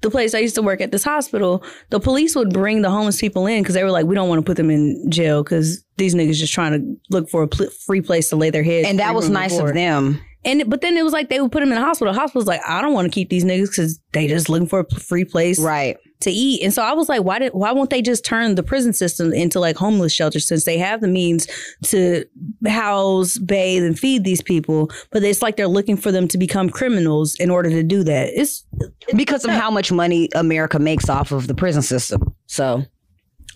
the 0.04 0.10
place 0.10 0.34
I 0.34 0.38
used 0.38 0.54
to 0.54 0.62
work 0.62 0.80
at, 0.80 0.92
this 0.92 1.02
hospital, 1.02 1.64
the 1.90 1.98
police 1.98 2.36
would 2.36 2.52
bring 2.52 2.82
the 2.82 2.90
homeless 2.90 3.20
people 3.20 3.46
in 3.46 3.62
because 3.62 3.74
they 3.74 3.82
were 3.82 3.90
like, 3.90 4.06
we 4.06 4.14
don't 4.14 4.28
want 4.28 4.38
to 4.38 4.44
put 4.44 4.56
them 4.56 4.70
in 4.70 5.10
jail 5.10 5.42
because 5.42 5.82
these 5.96 6.14
niggas 6.14 6.34
just 6.34 6.52
trying 6.52 6.72
to 6.72 6.96
look 7.10 7.28
for 7.28 7.42
a 7.42 7.48
pl- 7.48 7.70
free 7.86 8.00
place 8.00 8.28
to 8.28 8.36
lay 8.36 8.50
their 8.50 8.62
heads. 8.62 8.86
and 8.86 8.98
that 9.00 9.14
was 9.14 9.28
nice 9.28 9.58
of 9.58 9.74
them. 9.74 10.20
And 10.44 10.68
but 10.68 10.82
then 10.82 10.96
it 10.98 11.02
was 11.02 11.14
like 11.14 11.30
they 11.30 11.40
would 11.40 11.50
put 11.50 11.60
them 11.60 11.70
in 11.70 11.74
the 11.76 11.80
hospital. 11.84 12.12
The 12.12 12.20
hospital's 12.20 12.46
like, 12.46 12.60
I 12.68 12.82
don't 12.82 12.92
want 12.92 13.06
to 13.06 13.10
keep 13.10 13.30
these 13.30 13.44
niggas 13.46 13.70
because 13.70 13.98
they 14.12 14.28
just 14.28 14.50
looking 14.50 14.68
for 14.68 14.80
a 14.80 15.00
free 15.00 15.24
place 15.24 15.58
Right. 15.58 15.96
To 16.24 16.30
eat. 16.30 16.62
And 16.62 16.72
so 16.72 16.82
I 16.82 16.92
was 16.92 17.08
like, 17.08 17.22
why 17.22 17.38
did 17.38 17.52
why 17.52 17.72
won't 17.72 17.90
they 17.90 18.02
just 18.02 18.24
turn 18.24 18.56
the 18.56 18.62
prison 18.62 18.92
system 18.92 19.32
into 19.32 19.60
like 19.60 19.76
homeless 19.76 20.12
shelters 20.12 20.46
since 20.46 20.64
they 20.64 20.78
have 20.78 21.00
the 21.00 21.08
means 21.08 21.46
to 21.84 22.24
house, 22.66 23.38
bathe, 23.38 23.84
and 23.84 23.98
feed 23.98 24.24
these 24.24 24.42
people? 24.42 24.90
But 25.10 25.22
it's 25.22 25.42
like 25.42 25.56
they're 25.56 25.68
looking 25.68 25.96
for 25.96 26.10
them 26.10 26.28
to 26.28 26.38
become 26.38 26.68
criminals 26.68 27.34
in 27.36 27.50
order 27.50 27.70
to 27.70 27.82
do 27.82 28.02
that. 28.04 28.30
It's 28.34 28.64
because 29.14 29.44
of 29.44 29.50
how 29.52 29.70
much 29.70 29.92
money 29.92 30.28
America 30.34 30.78
makes 30.78 31.08
off 31.08 31.32
of 31.32 31.46
the 31.46 31.54
prison 31.54 31.82
system. 31.82 32.34
So 32.46 32.84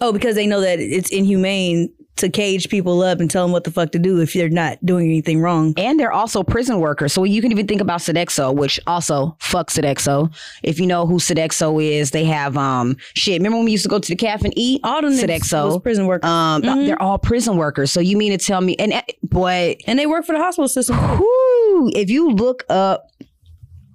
oh, 0.00 0.12
because 0.12 0.34
they 0.34 0.46
know 0.46 0.60
that 0.60 0.78
it's 0.78 1.10
inhumane 1.10 1.92
to 2.18 2.28
cage 2.28 2.68
people 2.68 3.02
up 3.02 3.20
and 3.20 3.30
tell 3.30 3.44
them 3.44 3.52
what 3.52 3.64
the 3.64 3.70
fuck 3.70 3.92
to 3.92 3.98
do 3.98 4.20
if 4.20 4.32
they're 4.32 4.48
not 4.48 4.78
doing 4.84 5.06
anything 5.06 5.40
wrong. 5.40 5.74
and 5.76 5.98
they're 5.98 6.12
also 6.12 6.42
prison 6.42 6.80
workers. 6.80 7.12
So 7.12 7.24
you 7.24 7.40
can 7.42 7.50
even 7.52 7.66
think 7.66 7.80
about 7.80 8.00
Sodexo, 8.00 8.54
which 8.54 8.78
also 8.86 9.36
fuck 9.40 9.70
Sodexo. 9.70 10.32
If 10.62 10.78
you 10.78 10.86
know 10.86 11.06
who 11.06 11.16
Sodexo 11.16 11.82
is, 11.82 12.10
they 12.10 12.24
have 12.24 12.56
um 12.56 12.96
shit. 13.14 13.38
Remember 13.40 13.56
when 13.58 13.64
we 13.64 13.72
used 13.72 13.84
to 13.84 13.88
go 13.88 13.98
to 13.98 14.08
the 14.08 14.16
cafe 14.16 14.46
and 14.46 14.54
eat? 14.56 14.80
All 14.84 15.00
them 15.02 15.12
niggas 15.12 15.40
Sodexo. 15.50 15.82
prison 15.82 16.06
workers. 16.06 16.28
Um, 16.28 16.62
they're 16.62 17.00
all 17.00 17.18
prison 17.18 17.56
workers. 17.56 17.90
So 17.90 18.00
you 18.00 18.16
mean 18.16 18.32
to 18.32 18.38
tell 18.44 18.60
me? 18.60 18.76
And 18.76 18.92
uh, 18.92 19.02
boy, 19.22 19.76
and 19.86 19.98
they 19.98 20.06
work 20.06 20.24
for 20.24 20.32
the 20.32 20.38
hospital 20.42 20.68
system. 20.68 20.96
whoo, 21.18 21.90
if 21.94 22.10
you 22.10 22.30
look 22.30 22.64
up 22.68 23.06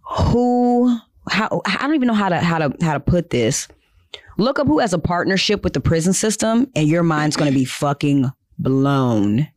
who, 0.10 0.98
how 1.30 1.62
I 1.66 1.78
don't 1.82 1.96
even 1.96 2.08
know 2.08 2.14
how 2.14 2.30
to 2.30 2.40
how 2.40 2.58
to 2.60 2.76
how 2.82 2.94
to 2.94 3.00
put 3.00 3.30
this. 3.30 3.68
Look 4.38 4.60
up 4.60 4.68
who 4.68 4.80
has 4.80 4.94
a 4.94 5.00
partnership 5.00 5.64
with 5.64 5.74
the 5.74 5.82
prison 5.82 6.14
system, 6.14 6.70
and 6.76 6.88
your 6.88 7.04
mind's 7.04 7.36
going 7.36 7.52
to 7.52 7.58
be 7.58 7.66
fucking 7.66 8.32
blown. 8.58 9.48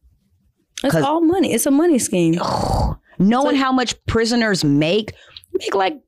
It's 0.84 0.94
all 0.94 1.20
money. 1.20 1.52
It's 1.52 1.66
a 1.66 1.70
money 1.70 1.98
scheme. 1.98 2.40
knowing 3.18 3.56
how 3.56 3.72
much 3.72 3.94
prisoners 4.06 4.64
make, 4.64 5.12
make 5.52 5.74
like 5.74 5.98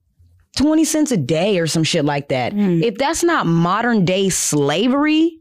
20 0.57 0.85
cents 0.85 1.13
a 1.13 1.17
day 1.17 1.59
or 1.59 1.67
some 1.67 1.85
shit 1.85 2.05
like 2.05 2.29
that. 2.29 2.53
Hmm. 2.53 2.83
If 2.83 2.99
that's 2.99 3.23
not 3.23 3.47
modern 3.47 4.05
day 4.05 4.29
slavery, 4.29 5.39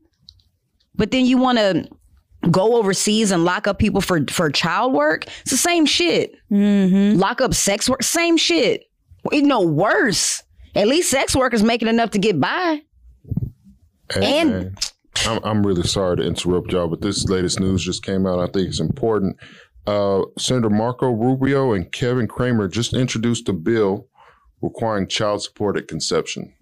but 0.96 1.12
then 1.12 1.26
you 1.26 1.38
want 1.38 1.58
to 1.58 1.88
go 2.50 2.78
overseas 2.78 3.32
and 3.32 3.44
lock 3.44 3.68
up 3.68 3.80
people 3.80 4.02
for 4.02 4.22
for 4.30 4.50
child 4.50 4.94
work, 4.94 5.26
it's 5.42 5.52
the 5.52 5.58
same 5.58 5.86
shit. 5.86 6.36
Mm-hmm. 6.52 7.20
Lock 7.20 7.42
up 7.42 7.54
sex 7.54 7.90
work, 7.90 8.04
same 8.04 8.38
shit. 8.38 8.84
Know, 9.32 9.62
worse. 9.62 10.44
At 10.76 10.88
least 10.88 11.10
sex 11.10 11.36
workers 11.36 11.64
making 11.64 11.90
enough 11.90 12.12
to 12.12 12.20
get 12.20 12.40
by. 12.40 12.82
Hey, 14.14 14.40
And- 14.42 14.78
I'm, 15.26 15.40
I'm 15.44 15.66
really 15.66 15.84
sorry 15.84 16.18
to 16.18 16.24
interrupt 16.24 16.72
y'all, 16.72 16.88
but 16.88 17.02
this 17.02 17.26
latest 17.26 17.60
news 17.60 17.84
just 17.84 18.04
came 18.04 18.28
out. 18.28 18.40
I 18.40 18.46
think 18.46 18.68
it's 18.70 18.80
important. 18.80 19.36
Uh, 19.88 20.22
Senator 20.38 20.70
Marco 20.70 21.10
Rubio 21.10 21.74
and 21.74 21.92
Kevin 21.92 22.28
Cramer 22.28 22.68
just 22.68 22.94
introduced 22.94 23.50
a 23.50 23.54
bill 23.54 24.08
requiring 24.62 25.08
child 25.08 25.42
support 25.42 25.78
at 25.78 25.88
conception. 25.88 26.54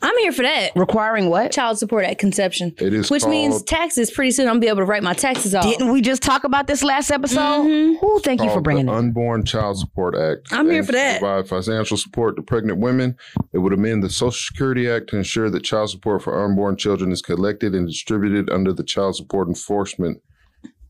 I'm 0.00 0.16
here 0.18 0.30
for 0.32 0.42
that. 0.42 0.70
Requiring 0.76 1.28
what? 1.28 1.50
Child 1.50 1.78
support 1.78 2.04
at 2.04 2.18
conception. 2.18 2.72
It 2.78 2.94
is 2.94 3.10
Which 3.10 3.26
means 3.26 3.62
taxes. 3.62 4.10
Pretty 4.10 4.30
soon 4.30 4.46
I'm 4.46 4.54
gonna 4.54 4.60
be 4.60 4.68
able 4.68 4.78
to 4.78 4.84
write 4.84 5.02
my 5.02 5.12
taxes 5.12 5.54
off. 5.54 5.64
Didn't 5.64 5.90
we 5.90 6.00
just 6.00 6.22
talk 6.22 6.44
about 6.44 6.66
this 6.68 6.84
last 6.84 7.10
episode? 7.10 7.64
Ooh, 7.66 8.20
thank 8.22 8.40
you 8.40 8.46
for 8.46 8.54
called 8.54 8.64
bringing 8.64 8.86
the 8.86 8.92
it. 8.92 8.96
Unborn 8.96 9.44
Child 9.44 9.78
Support 9.78 10.14
Act. 10.16 10.52
I'm 10.52 10.66
here 10.66 10.76
aims 10.76 10.86
for 10.86 10.92
to 10.92 10.98
that. 10.98 11.18
Provide 11.20 11.48
financial 11.48 11.96
support 11.96 12.36
to 12.36 12.42
pregnant 12.42 12.78
women. 12.78 13.16
It 13.52 13.58
would 13.58 13.72
amend 13.72 14.02
the 14.04 14.10
Social 14.10 14.30
Security 14.32 14.88
Act 14.88 15.08
to 15.10 15.16
ensure 15.16 15.50
that 15.50 15.64
child 15.64 15.90
support 15.90 16.22
for 16.22 16.44
unborn 16.44 16.76
children 16.76 17.10
is 17.10 17.20
collected 17.20 17.74
and 17.74 17.86
distributed 17.88 18.48
under 18.50 18.72
the 18.72 18.84
Child 18.84 19.16
Support 19.16 19.48
Enforcement 19.48 20.22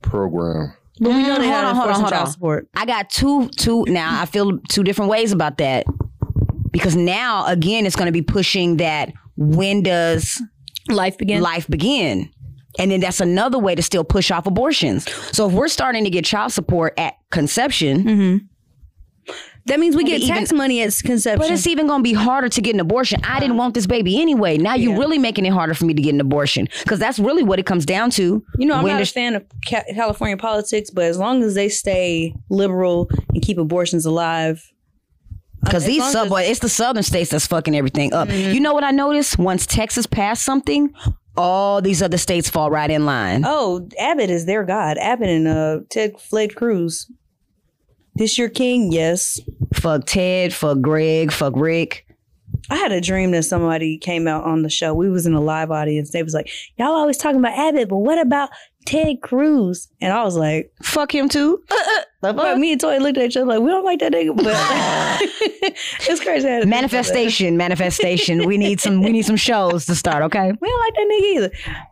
Program. 0.03 0.75
but 1.01 1.11
we 1.11 1.23
know 1.23 1.39
they 1.39 1.47
Mm, 1.47 1.51
got 1.51 1.65
hold 1.65 1.65
on, 1.65 1.75
hold 1.75 1.89
on, 1.89 1.89
enforcing 1.89 2.01
hold 2.03 2.13
child 2.13 2.27
on. 2.27 2.33
support. 2.33 2.69
I 2.75 2.87
got 2.87 3.11
two, 3.11 3.49
two. 3.57 3.85
Now 3.89 4.21
I 4.21 4.27
feel 4.27 4.59
two 4.69 4.83
different 4.83 5.11
ways 5.11 5.33
about 5.33 5.59
that 5.59 5.85
because 6.77 6.97
now 6.97 7.47
again 7.47 7.87
it's 7.87 7.97
going 7.97 8.07
to 8.07 8.13
be 8.13 8.23
pushing 8.23 8.77
that 8.79 9.13
when 9.37 9.83
does 9.83 10.43
Life 10.89 11.19
begin. 11.19 11.43
life 11.43 11.67
begin, 11.69 12.31
and 12.79 12.91
then 12.91 13.01
that's 13.01 13.21
another 13.21 13.59
way 13.59 13.75
to 13.75 13.83
still 13.83 14.05
push 14.05 14.31
off 14.31 14.47
abortions. 14.47 15.11
So 15.35 15.49
if 15.49 15.53
we're 15.53 15.69
starting 15.69 16.05
to 16.05 16.11
get 16.11 16.25
child 16.25 16.53
support 16.53 16.95
at 16.99 17.15
conception, 17.31 18.05
mm-hmm. 18.05 18.37
That 19.67 19.81
means 19.81 19.97
we 19.97 20.05
get 20.05 20.21
even- 20.21 20.37
tax 20.37 20.53
money 20.53 20.81
at 20.83 20.95
conception. 21.05 21.41
but 21.41 21.51
it's 21.51 21.67
even 21.67 21.89
going 21.89 21.99
to 21.99 22.03
be 22.05 22.13
harder 22.13 22.49
to 22.49 22.61
get 22.61 22.75
an 22.75 22.81
abortion. 22.81 23.21
I 23.25 23.41
didn't 23.41 23.57
want 23.57 23.75
this 23.75 23.87
baby 23.87 24.21
anyway. 24.21 24.59
Now 24.59 24.75
you're 24.75 24.97
really 24.97 25.19
making 25.19 25.45
it 25.45 25.53
harder 25.53 25.75
for 25.75 25.87
me 25.87 25.95
to 25.95 26.01
get 26.01 26.15
an 26.15 26.21
abortion 26.21 26.69
because 26.85 27.01
that's 27.01 27.19
really 27.19 27.43
what 27.43 27.59
it 27.59 27.67
comes 27.67 27.85
down 27.85 28.11
to. 28.13 28.45
you 28.59 28.67
know, 28.67 28.77
I'm 28.77 28.87
not 28.87 29.03
a 29.03 29.07
fan 29.07 29.35
of 29.35 29.45
California 29.65 30.37
politics, 30.37 30.91
but 30.91 31.05
as 31.05 31.19
long 31.19 31.43
as 31.43 31.55
they 31.55 31.69
stay 31.69 32.33
liberal 32.49 33.11
and 33.35 33.43
keep 33.43 33.59
abortions 33.59 34.07
alive, 34.07 34.73
Because 35.67 35.85
these 35.85 36.01
long 36.01 36.13
subway, 36.13 36.47
it's 36.49 36.61
the 36.61 36.69
southern 36.69 37.03
states 37.03 37.31
that's 37.31 37.47
fucking 37.47 37.77
everything 37.77 38.13
up. 38.13 38.31
You 38.31 38.61
know 38.61 38.73
what 38.75 38.85
I 38.85 38.91
noticed? 38.91 39.39
Once 39.39 39.67
Texas 39.67 40.07
passed 40.07 40.45
something, 40.45 40.93
all 41.37 41.83
these 41.83 42.03
other 42.03 42.19
states 42.19 42.49
fall 42.49 42.71
right 42.71 42.91
in 42.91 43.05
line. 43.05 43.45
oh, 43.47 43.89
Abbott 43.99 44.31
is 44.31 44.47
their 44.47 44.65
god. 44.65 44.97
Abbott 44.99 45.29
and 45.29 45.47
uh, 45.49 45.81
Ted 45.91 46.19
Fled 46.21 46.55
Cruz. 46.55 47.11
This 48.15 48.39
your 48.39 48.49
king? 48.49 48.93
Yes. 48.93 49.39
Fuck 49.75 50.07
Ted, 50.07 50.55
fuck 50.55 50.81
Greg, 50.81 51.31
fuck 51.31 51.53
Rick. 51.57 52.07
I 52.71 52.77
had 52.77 52.91
a 52.91 53.01
dream 53.01 53.31
that 53.33 53.45
somebody 53.45 53.99
came 53.99 54.27
out 54.27 54.45
on 54.45 54.63
the 54.63 54.71
show. 54.71 54.95
We 54.95 55.11
was 55.11 55.27
in 55.27 55.35
a 55.35 55.41
live 55.41 55.71
audience. 55.71 56.11
They 56.11 56.23
was 56.23 56.33
like, 56.35 56.49
"Y'all 56.79 56.89
always 56.93 57.19
talking 57.19 57.39
about 57.39 57.57
Abbott, 57.57 57.89
but 57.89 57.99
what 57.99 58.19
about 58.19 58.49
Ted 58.87 59.21
Cruz?" 59.21 59.89
And 60.01 60.13
I 60.13 60.25
was 60.25 60.37
like, 60.37 60.73
Fuck 60.83 61.15
him 61.15 61.29
too. 61.29 61.63
but 62.23 62.59
me 62.59 62.73
and 62.73 62.81
Toy 62.81 62.99
looked 62.99 63.19
at 63.19 63.25
each 63.25 63.37
other 63.37 63.47
like, 63.47 63.61
"We 63.61 63.69
don't 63.69 63.85
like 63.85 63.99
that 64.01 64.13
nigga." 64.13 64.35
But 64.37 64.47
it's 66.09 66.21
crazy. 66.21 66.49
I 66.49 66.53
had 66.53 66.63
a 66.63 66.63
dream 66.63 66.63
about 66.63 66.63
that. 66.63 66.67
manifestation, 66.69 67.57
manifestation. 67.57 68.47
we 68.47 68.57
need 68.59 68.81
some. 68.81 69.03
We 69.03 69.13
need 69.13 69.25
some 69.27 69.37
shows 69.37 69.87
to 69.87 69.95
start. 69.95 70.23
Okay. 70.25 70.53
We 70.61 70.69
don't 70.69 70.81
like 70.81 70.95
that 70.95 71.09
nigga 71.13 71.37
either. 71.37 71.51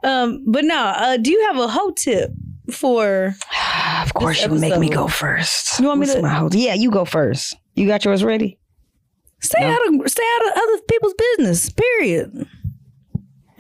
Um, 0.09 0.45
but 0.47 0.65
no, 0.65 0.77
uh, 0.77 1.17
do 1.19 1.31
you 1.31 1.45
have 1.47 1.59
a 1.59 1.69
hoe 1.69 1.91
tip 1.93 2.31
for? 2.71 3.35
Of 4.05 4.13
course, 4.15 4.43
you 4.45 4.51
make 4.51 4.79
me 4.79 4.89
go 4.91 5.09
first. 5.09 5.81
You 5.81 5.87
want 5.87 5.99
me 6.01 6.05
What's 6.07 6.17
to- 6.17 6.23
my 6.23 6.29
whole- 6.29 6.55
Yeah, 6.55 6.75
you 6.75 6.91
go 6.91 7.05
first. 7.05 7.57
You 7.75 7.87
got 7.87 8.05
yours 8.05 8.23
ready. 8.23 8.59
Stay 9.41 9.61
No. 9.61 9.69
out 9.69 9.81
of 10.03 10.11
stay 10.11 10.23
out 10.37 10.47
of 10.47 10.53
other 10.63 10.83
people's 10.89 11.15
business. 11.15 11.71
Period. 11.71 12.47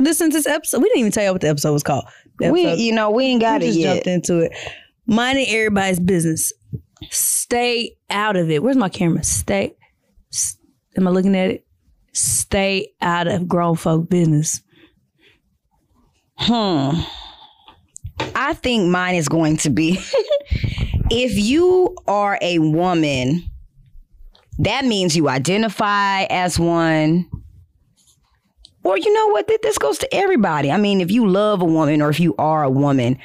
Listen 0.00 0.30
to 0.30 0.36
this 0.36 0.46
episode. 0.46 0.78
We 0.82 0.88
didn't 0.88 1.00
even 1.00 1.12
tell 1.12 1.24
you 1.24 1.32
what 1.32 1.40
the 1.40 1.48
episode 1.48 1.72
was 1.72 1.82
called. 1.82 2.04
The 2.38 2.52
We, 2.52 2.72
you 2.74 2.92
know, 2.92 3.10
we 3.10 3.24
ain't 3.24 3.40
got 3.40 3.60
we 3.60 3.66
it 3.66 3.70
just 3.70 3.78
yet. 3.80 3.92
jumped 3.94 4.06
into 4.08 4.38
it. 4.40 4.52
Minding 5.06 5.46
everybody's 5.48 6.00
business. 6.00 6.52
Stay 7.10 7.96
out 8.10 8.36
of 8.36 8.50
it. 8.50 8.62
Where's 8.62 8.76
my 8.76 8.88
camera? 8.88 9.22
Stay. 9.22 9.76
s- 10.32 10.56
Am 10.96 11.06
I 11.06 11.10
looking 11.10 11.36
at 11.36 11.50
it? 11.50 11.66
Stay 12.12 12.92
out 13.00 13.26
of 13.26 13.46
grown 13.48 13.76
folk 13.76 14.08
business. 14.08 14.62
Hmm. 16.36 17.00
I 18.34 18.54
think 18.54 18.88
mine 18.90 19.14
is 19.16 19.28
going 19.28 19.56
to 19.58 19.70
be 19.70 19.98
if 21.10 21.34
you 21.36 21.94
are 22.06 22.38
a 22.40 22.58
woman, 22.58 23.44
that 24.58 24.84
means 24.84 25.16
you 25.16 25.28
identify 25.28 26.24
as 26.24 26.58
one. 26.58 27.28
Or 28.84 28.96
you 28.98 29.12
know 29.12 29.28
what? 29.28 29.48
Th- 29.48 29.60
This 29.62 29.78
goes 29.78 29.98
to 29.98 30.14
everybody. 30.14 30.70
I 30.70 30.76
mean, 30.76 31.00
if 31.00 31.10
you 31.10 31.26
love 31.28 31.62
a 31.62 31.64
woman 31.66 32.02
or 32.02 32.10
if 32.10 32.20
you 32.20 32.34
are 32.38 32.62
a 32.62 32.70
woman, 32.70 33.18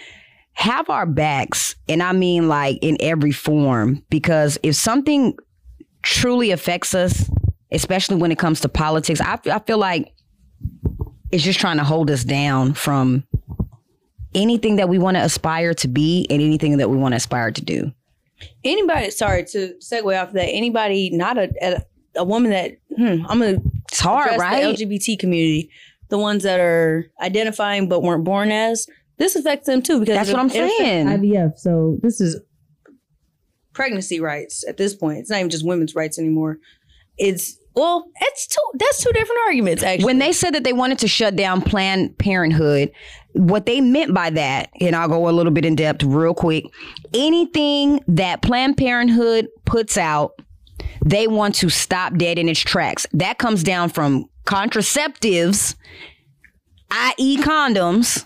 have 0.53 0.89
our 0.89 1.05
backs. 1.05 1.75
And 1.87 2.01
I 2.01 2.13
mean, 2.13 2.47
like 2.47 2.79
in 2.81 2.97
every 2.99 3.31
form, 3.31 4.03
because 4.09 4.57
if 4.63 4.75
something 4.75 5.37
truly 6.01 6.51
affects 6.51 6.95
us, 6.95 7.29
especially 7.71 8.15
when 8.17 8.31
it 8.31 8.39
comes 8.39 8.61
to 8.61 8.69
politics, 8.69 9.21
I, 9.21 9.37
I 9.51 9.59
feel 9.59 9.77
like 9.77 10.13
it's 11.31 11.43
just 11.43 11.59
trying 11.59 11.77
to 11.77 11.83
hold 11.83 12.09
us 12.09 12.23
down 12.23 12.73
from 12.73 13.23
anything 14.33 14.77
that 14.77 14.89
we 14.89 14.97
want 14.97 15.17
to 15.17 15.21
aspire 15.23 15.73
to 15.75 15.87
be 15.87 16.25
and 16.29 16.41
anything 16.41 16.77
that 16.77 16.89
we 16.89 16.97
want 16.97 17.11
to 17.13 17.17
aspire 17.17 17.51
to 17.51 17.61
do. 17.63 17.91
Anybody, 18.63 19.11
sorry 19.11 19.43
to 19.45 19.73
segue 19.81 20.21
off 20.21 20.29
of 20.29 20.33
that. 20.35 20.45
Anybody, 20.47 21.09
not 21.11 21.37
a 21.37 21.51
a, 21.61 21.81
a 22.15 22.23
woman 22.23 22.51
that 22.51 22.77
hmm, 22.95 23.25
I'm 23.27 23.39
gonna 23.39 23.61
It's 23.91 23.99
hard, 23.99 24.39
right? 24.39 24.77
the 24.77 24.85
LGBT 24.85 25.19
community, 25.19 25.69
the 26.09 26.17
ones 26.17 26.43
that 26.43 26.59
are 26.59 27.11
identifying 27.21 27.89
but 27.89 28.01
weren't 28.01 28.23
born 28.23 28.51
as. 28.51 28.87
This 29.17 29.35
affects 29.35 29.67
them 29.67 29.81
too 29.81 29.99
because 29.99 30.15
That's 30.15 30.31
what 30.31 30.39
I'm 30.39 30.49
saying. 30.49 31.07
IVF. 31.07 31.57
So 31.57 31.97
this 32.01 32.21
is 32.21 32.39
pregnancy 33.73 34.19
rights 34.19 34.63
at 34.67 34.77
this 34.77 34.95
point. 34.95 35.19
It's 35.19 35.29
not 35.29 35.39
even 35.39 35.49
just 35.49 35.65
women's 35.65 35.95
rights 35.95 36.17
anymore. 36.17 36.59
It's 37.17 37.57
well, 37.75 38.09
it's 38.21 38.47
two. 38.47 38.61
That's 38.75 39.03
two 39.03 39.11
different 39.11 39.39
arguments 39.47 39.83
actually. 39.83 40.05
when 40.05 40.19
they 40.19 40.33
said 40.33 40.53
that 40.53 40.63
they 40.63 40.73
wanted 40.73 40.99
to 40.99 41.07
shut 41.07 41.35
down 41.35 41.61
Planned 41.61 42.17
Parenthood, 42.17 42.91
what 43.33 43.65
they 43.65 43.79
meant 43.79 44.13
by 44.13 44.29
that, 44.31 44.69
and 44.81 44.95
I'll 44.95 45.07
go 45.07 45.29
a 45.29 45.31
little 45.31 45.51
bit 45.51 45.65
in 45.65 45.75
depth 45.75 46.03
real 46.03 46.33
quick. 46.33 46.65
Anything 47.13 48.01
that 48.07 48.41
Planned 48.41 48.77
Parenthood 48.77 49.47
puts 49.65 49.97
out, 49.97 50.33
they 51.03 51.27
want 51.27 51.55
to 51.55 51.69
stop 51.69 52.15
dead 52.15 52.37
in 52.37 52.49
its 52.49 52.59
tracks. 52.59 53.07
That 53.13 53.37
comes 53.37 53.63
down 53.63 53.89
from 53.89 54.29
contraceptives, 54.45 55.75
i.e., 56.91 57.37
condoms, 57.37 58.25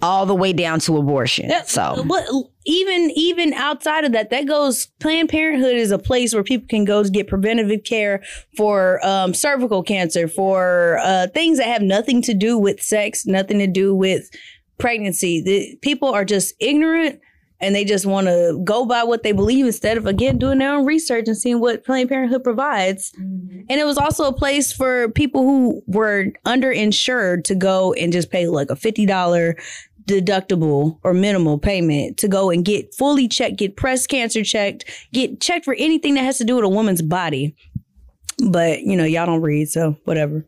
all 0.00 0.26
the 0.26 0.34
way 0.34 0.52
down 0.52 0.80
to 0.80 0.96
abortion. 0.96 1.50
Yeah, 1.50 1.62
so 1.62 2.02
what, 2.06 2.24
even 2.64 3.10
even 3.16 3.52
outside 3.54 4.04
of 4.04 4.12
that, 4.12 4.30
that 4.30 4.46
goes. 4.46 4.86
Planned 5.00 5.28
Parenthood 5.28 5.74
is 5.74 5.90
a 5.90 5.98
place 5.98 6.32
where 6.34 6.44
people 6.44 6.68
can 6.68 6.84
go 6.84 7.02
to 7.02 7.10
get 7.10 7.28
preventative 7.28 7.82
care 7.84 8.22
for 8.56 9.04
um, 9.04 9.34
cervical 9.34 9.82
cancer, 9.82 10.28
for 10.28 10.98
uh, 11.02 11.26
things 11.34 11.58
that 11.58 11.66
have 11.66 11.82
nothing 11.82 12.22
to 12.22 12.34
do 12.34 12.56
with 12.58 12.80
sex, 12.80 13.26
nothing 13.26 13.58
to 13.58 13.66
do 13.66 13.94
with 13.94 14.28
pregnancy. 14.78 15.42
The 15.42 15.76
people 15.82 16.08
are 16.08 16.24
just 16.24 16.54
ignorant. 16.60 17.20
And 17.60 17.74
they 17.74 17.84
just 17.84 18.06
want 18.06 18.28
to 18.28 18.60
go 18.64 18.86
by 18.86 19.02
what 19.02 19.24
they 19.24 19.32
believe 19.32 19.66
instead 19.66 19.96
of 19.96 20.06
again 20.06 20.38
doing 20.38 20.58
their 20.58 20.72
own 20.72 20.86
research 20.86 21.26
and 21.26 21.36
seeing 21.36 21.60
what 21.60 21.84
Planned 21.84 22.08
Parenthood 22.08 22.44
provides. 22.44 23.12
Mm-hmm. 23.12 23.62
And 23.68 23.80
it 23.80 23.84
was 23.84 23.98
also 23.98 24.24
a 24.24 24.32
place 24.32 24.72
for 24.72 25.08
people 25.10 25.42
who 25.42 25.82
were 25.86 26.26
underinsured 26.46 27.44
to 27.44 27.54
go 27.54 27.92
and 27.94 28.12
just 28.12 28.30
pay 28.30 28.46
like 28.46 28.70
a 28.70 28.76
fifty 28.76 29.06
dollar 29.06 29.56
deductible 30.08 30.98
or 31.04 31.12
minimal 31.12 31.58
payment 31.58 32.16
to 32.16 32.26
go 32.28 32.50
and 32.50 32.64
get 32.64 32.94
fully 32.94 33.28
checked, 33.28 33.58
get 33.58 33.76
breast 33.76 34.08
cancer 34.08 34.42
checked, 34.42 34.86
get 35.12 35.40
checked 35.40 35.64
for 35.64 35.74
anything 35.74 36.14
that 36.14 36.24
has 36.24 36.38
to 36.38 36.44
do 36.44 36.56
with 36.56 36.64
a 36.64 36.68
woman's 36.68 37.02
body. 37.02 37.54
But 38.46 38.82
you 38.82 38.96
know, 38.96 39.04
y'all 39.04 39.26
don't 39.26 39.42
read, 39.42 39.68
so 39.68 39.96
whatever. 40.04 40.44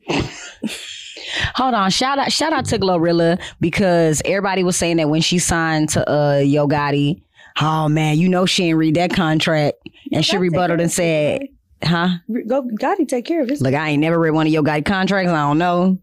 Hold 1.55 1.75
on, 1.75 1.91
shout 1.91 2.19
out, 2.19 2.33
shout 2.33 2.53
out 2.53 2.65
to 2.67 2.79
Glorilla 2.79 3.41
because 3.61 4.23
everybody 4.25 4.63
was 4.63 4.77
saying 4.77 4.97
that 4.99 5.09
when 5.09 5.21
she 5.21 5.39
signed 5.39 5.89
to 5.91 6.11
uh 6.11 6.39
Yo 6.39 6.69
Gotti, 6.69 7.23
oh 7.61 7.89
man, 7.89 8.19
you 8.19 8.29
know 8.29 8.47
she 8.47 8.65
didn't 8.65 8.79
read 8.79 8.95
that 8.97 9.13
contract, 9.13 9.79
and 10.13 10.25
she 10.25 10.37
rebutted 10.37 10.81
and 10.81 10.91
said, 10.91 11.43
"Huh? 11.83 12.11
Go, 12.47 12.63
Gotti, 12.63 13.07
take 13.07 13.25
care 13.25 13.43
of 13.43 13.49
this. 13.49 13.61
Look, 13.61 13.75
I 13.75 13.91
ain't 13.91 14.01
never 14.01 14.19
read 14.19 14.31
one 14.31 14.47
of 14.47 14.53
Yo 14.53 14.63
Gotti 14.63 14.85
contracts. 14.85 15.31
I 15.31 15.37
don't 15.37 15.59
know. 15.59 15.99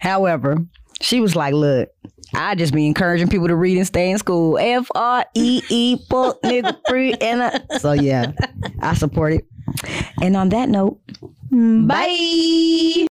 However, 0.00 0.58
she 1.00 1.20
was 1.20 1.34
like, 1.36 1.54
look." 1.54 1.88
I 2.34 2.54
just 2.54 2.72
be 2.72 2.86
encouraging 2.86 3.28
people 3.28 3.48
to 3.48 3.56
read 3.56 3.76
and 3.76 3.86
stay 3.86 4.10
in 4.10 4.16
school. 4.16 4.56
F 4.58 4.88
R 4.94 5.26
E 5.34 5.60
E 5.68 5.96
nigga 6.08 6.78
free 6.88 7.12
and 7.20 7.42
uh, 7.42 7.78
so 7.78 7.92
yeah, 7.92 8.32
I 8.80 8.94
support 8.94 9.34
it. 9.34 9.44
And 10.22 10.36
on 10.36 10.48
that 10.50 10.68
note, 10.68 10.98
mm, 11.50 11.86
bye. 11.86 13.06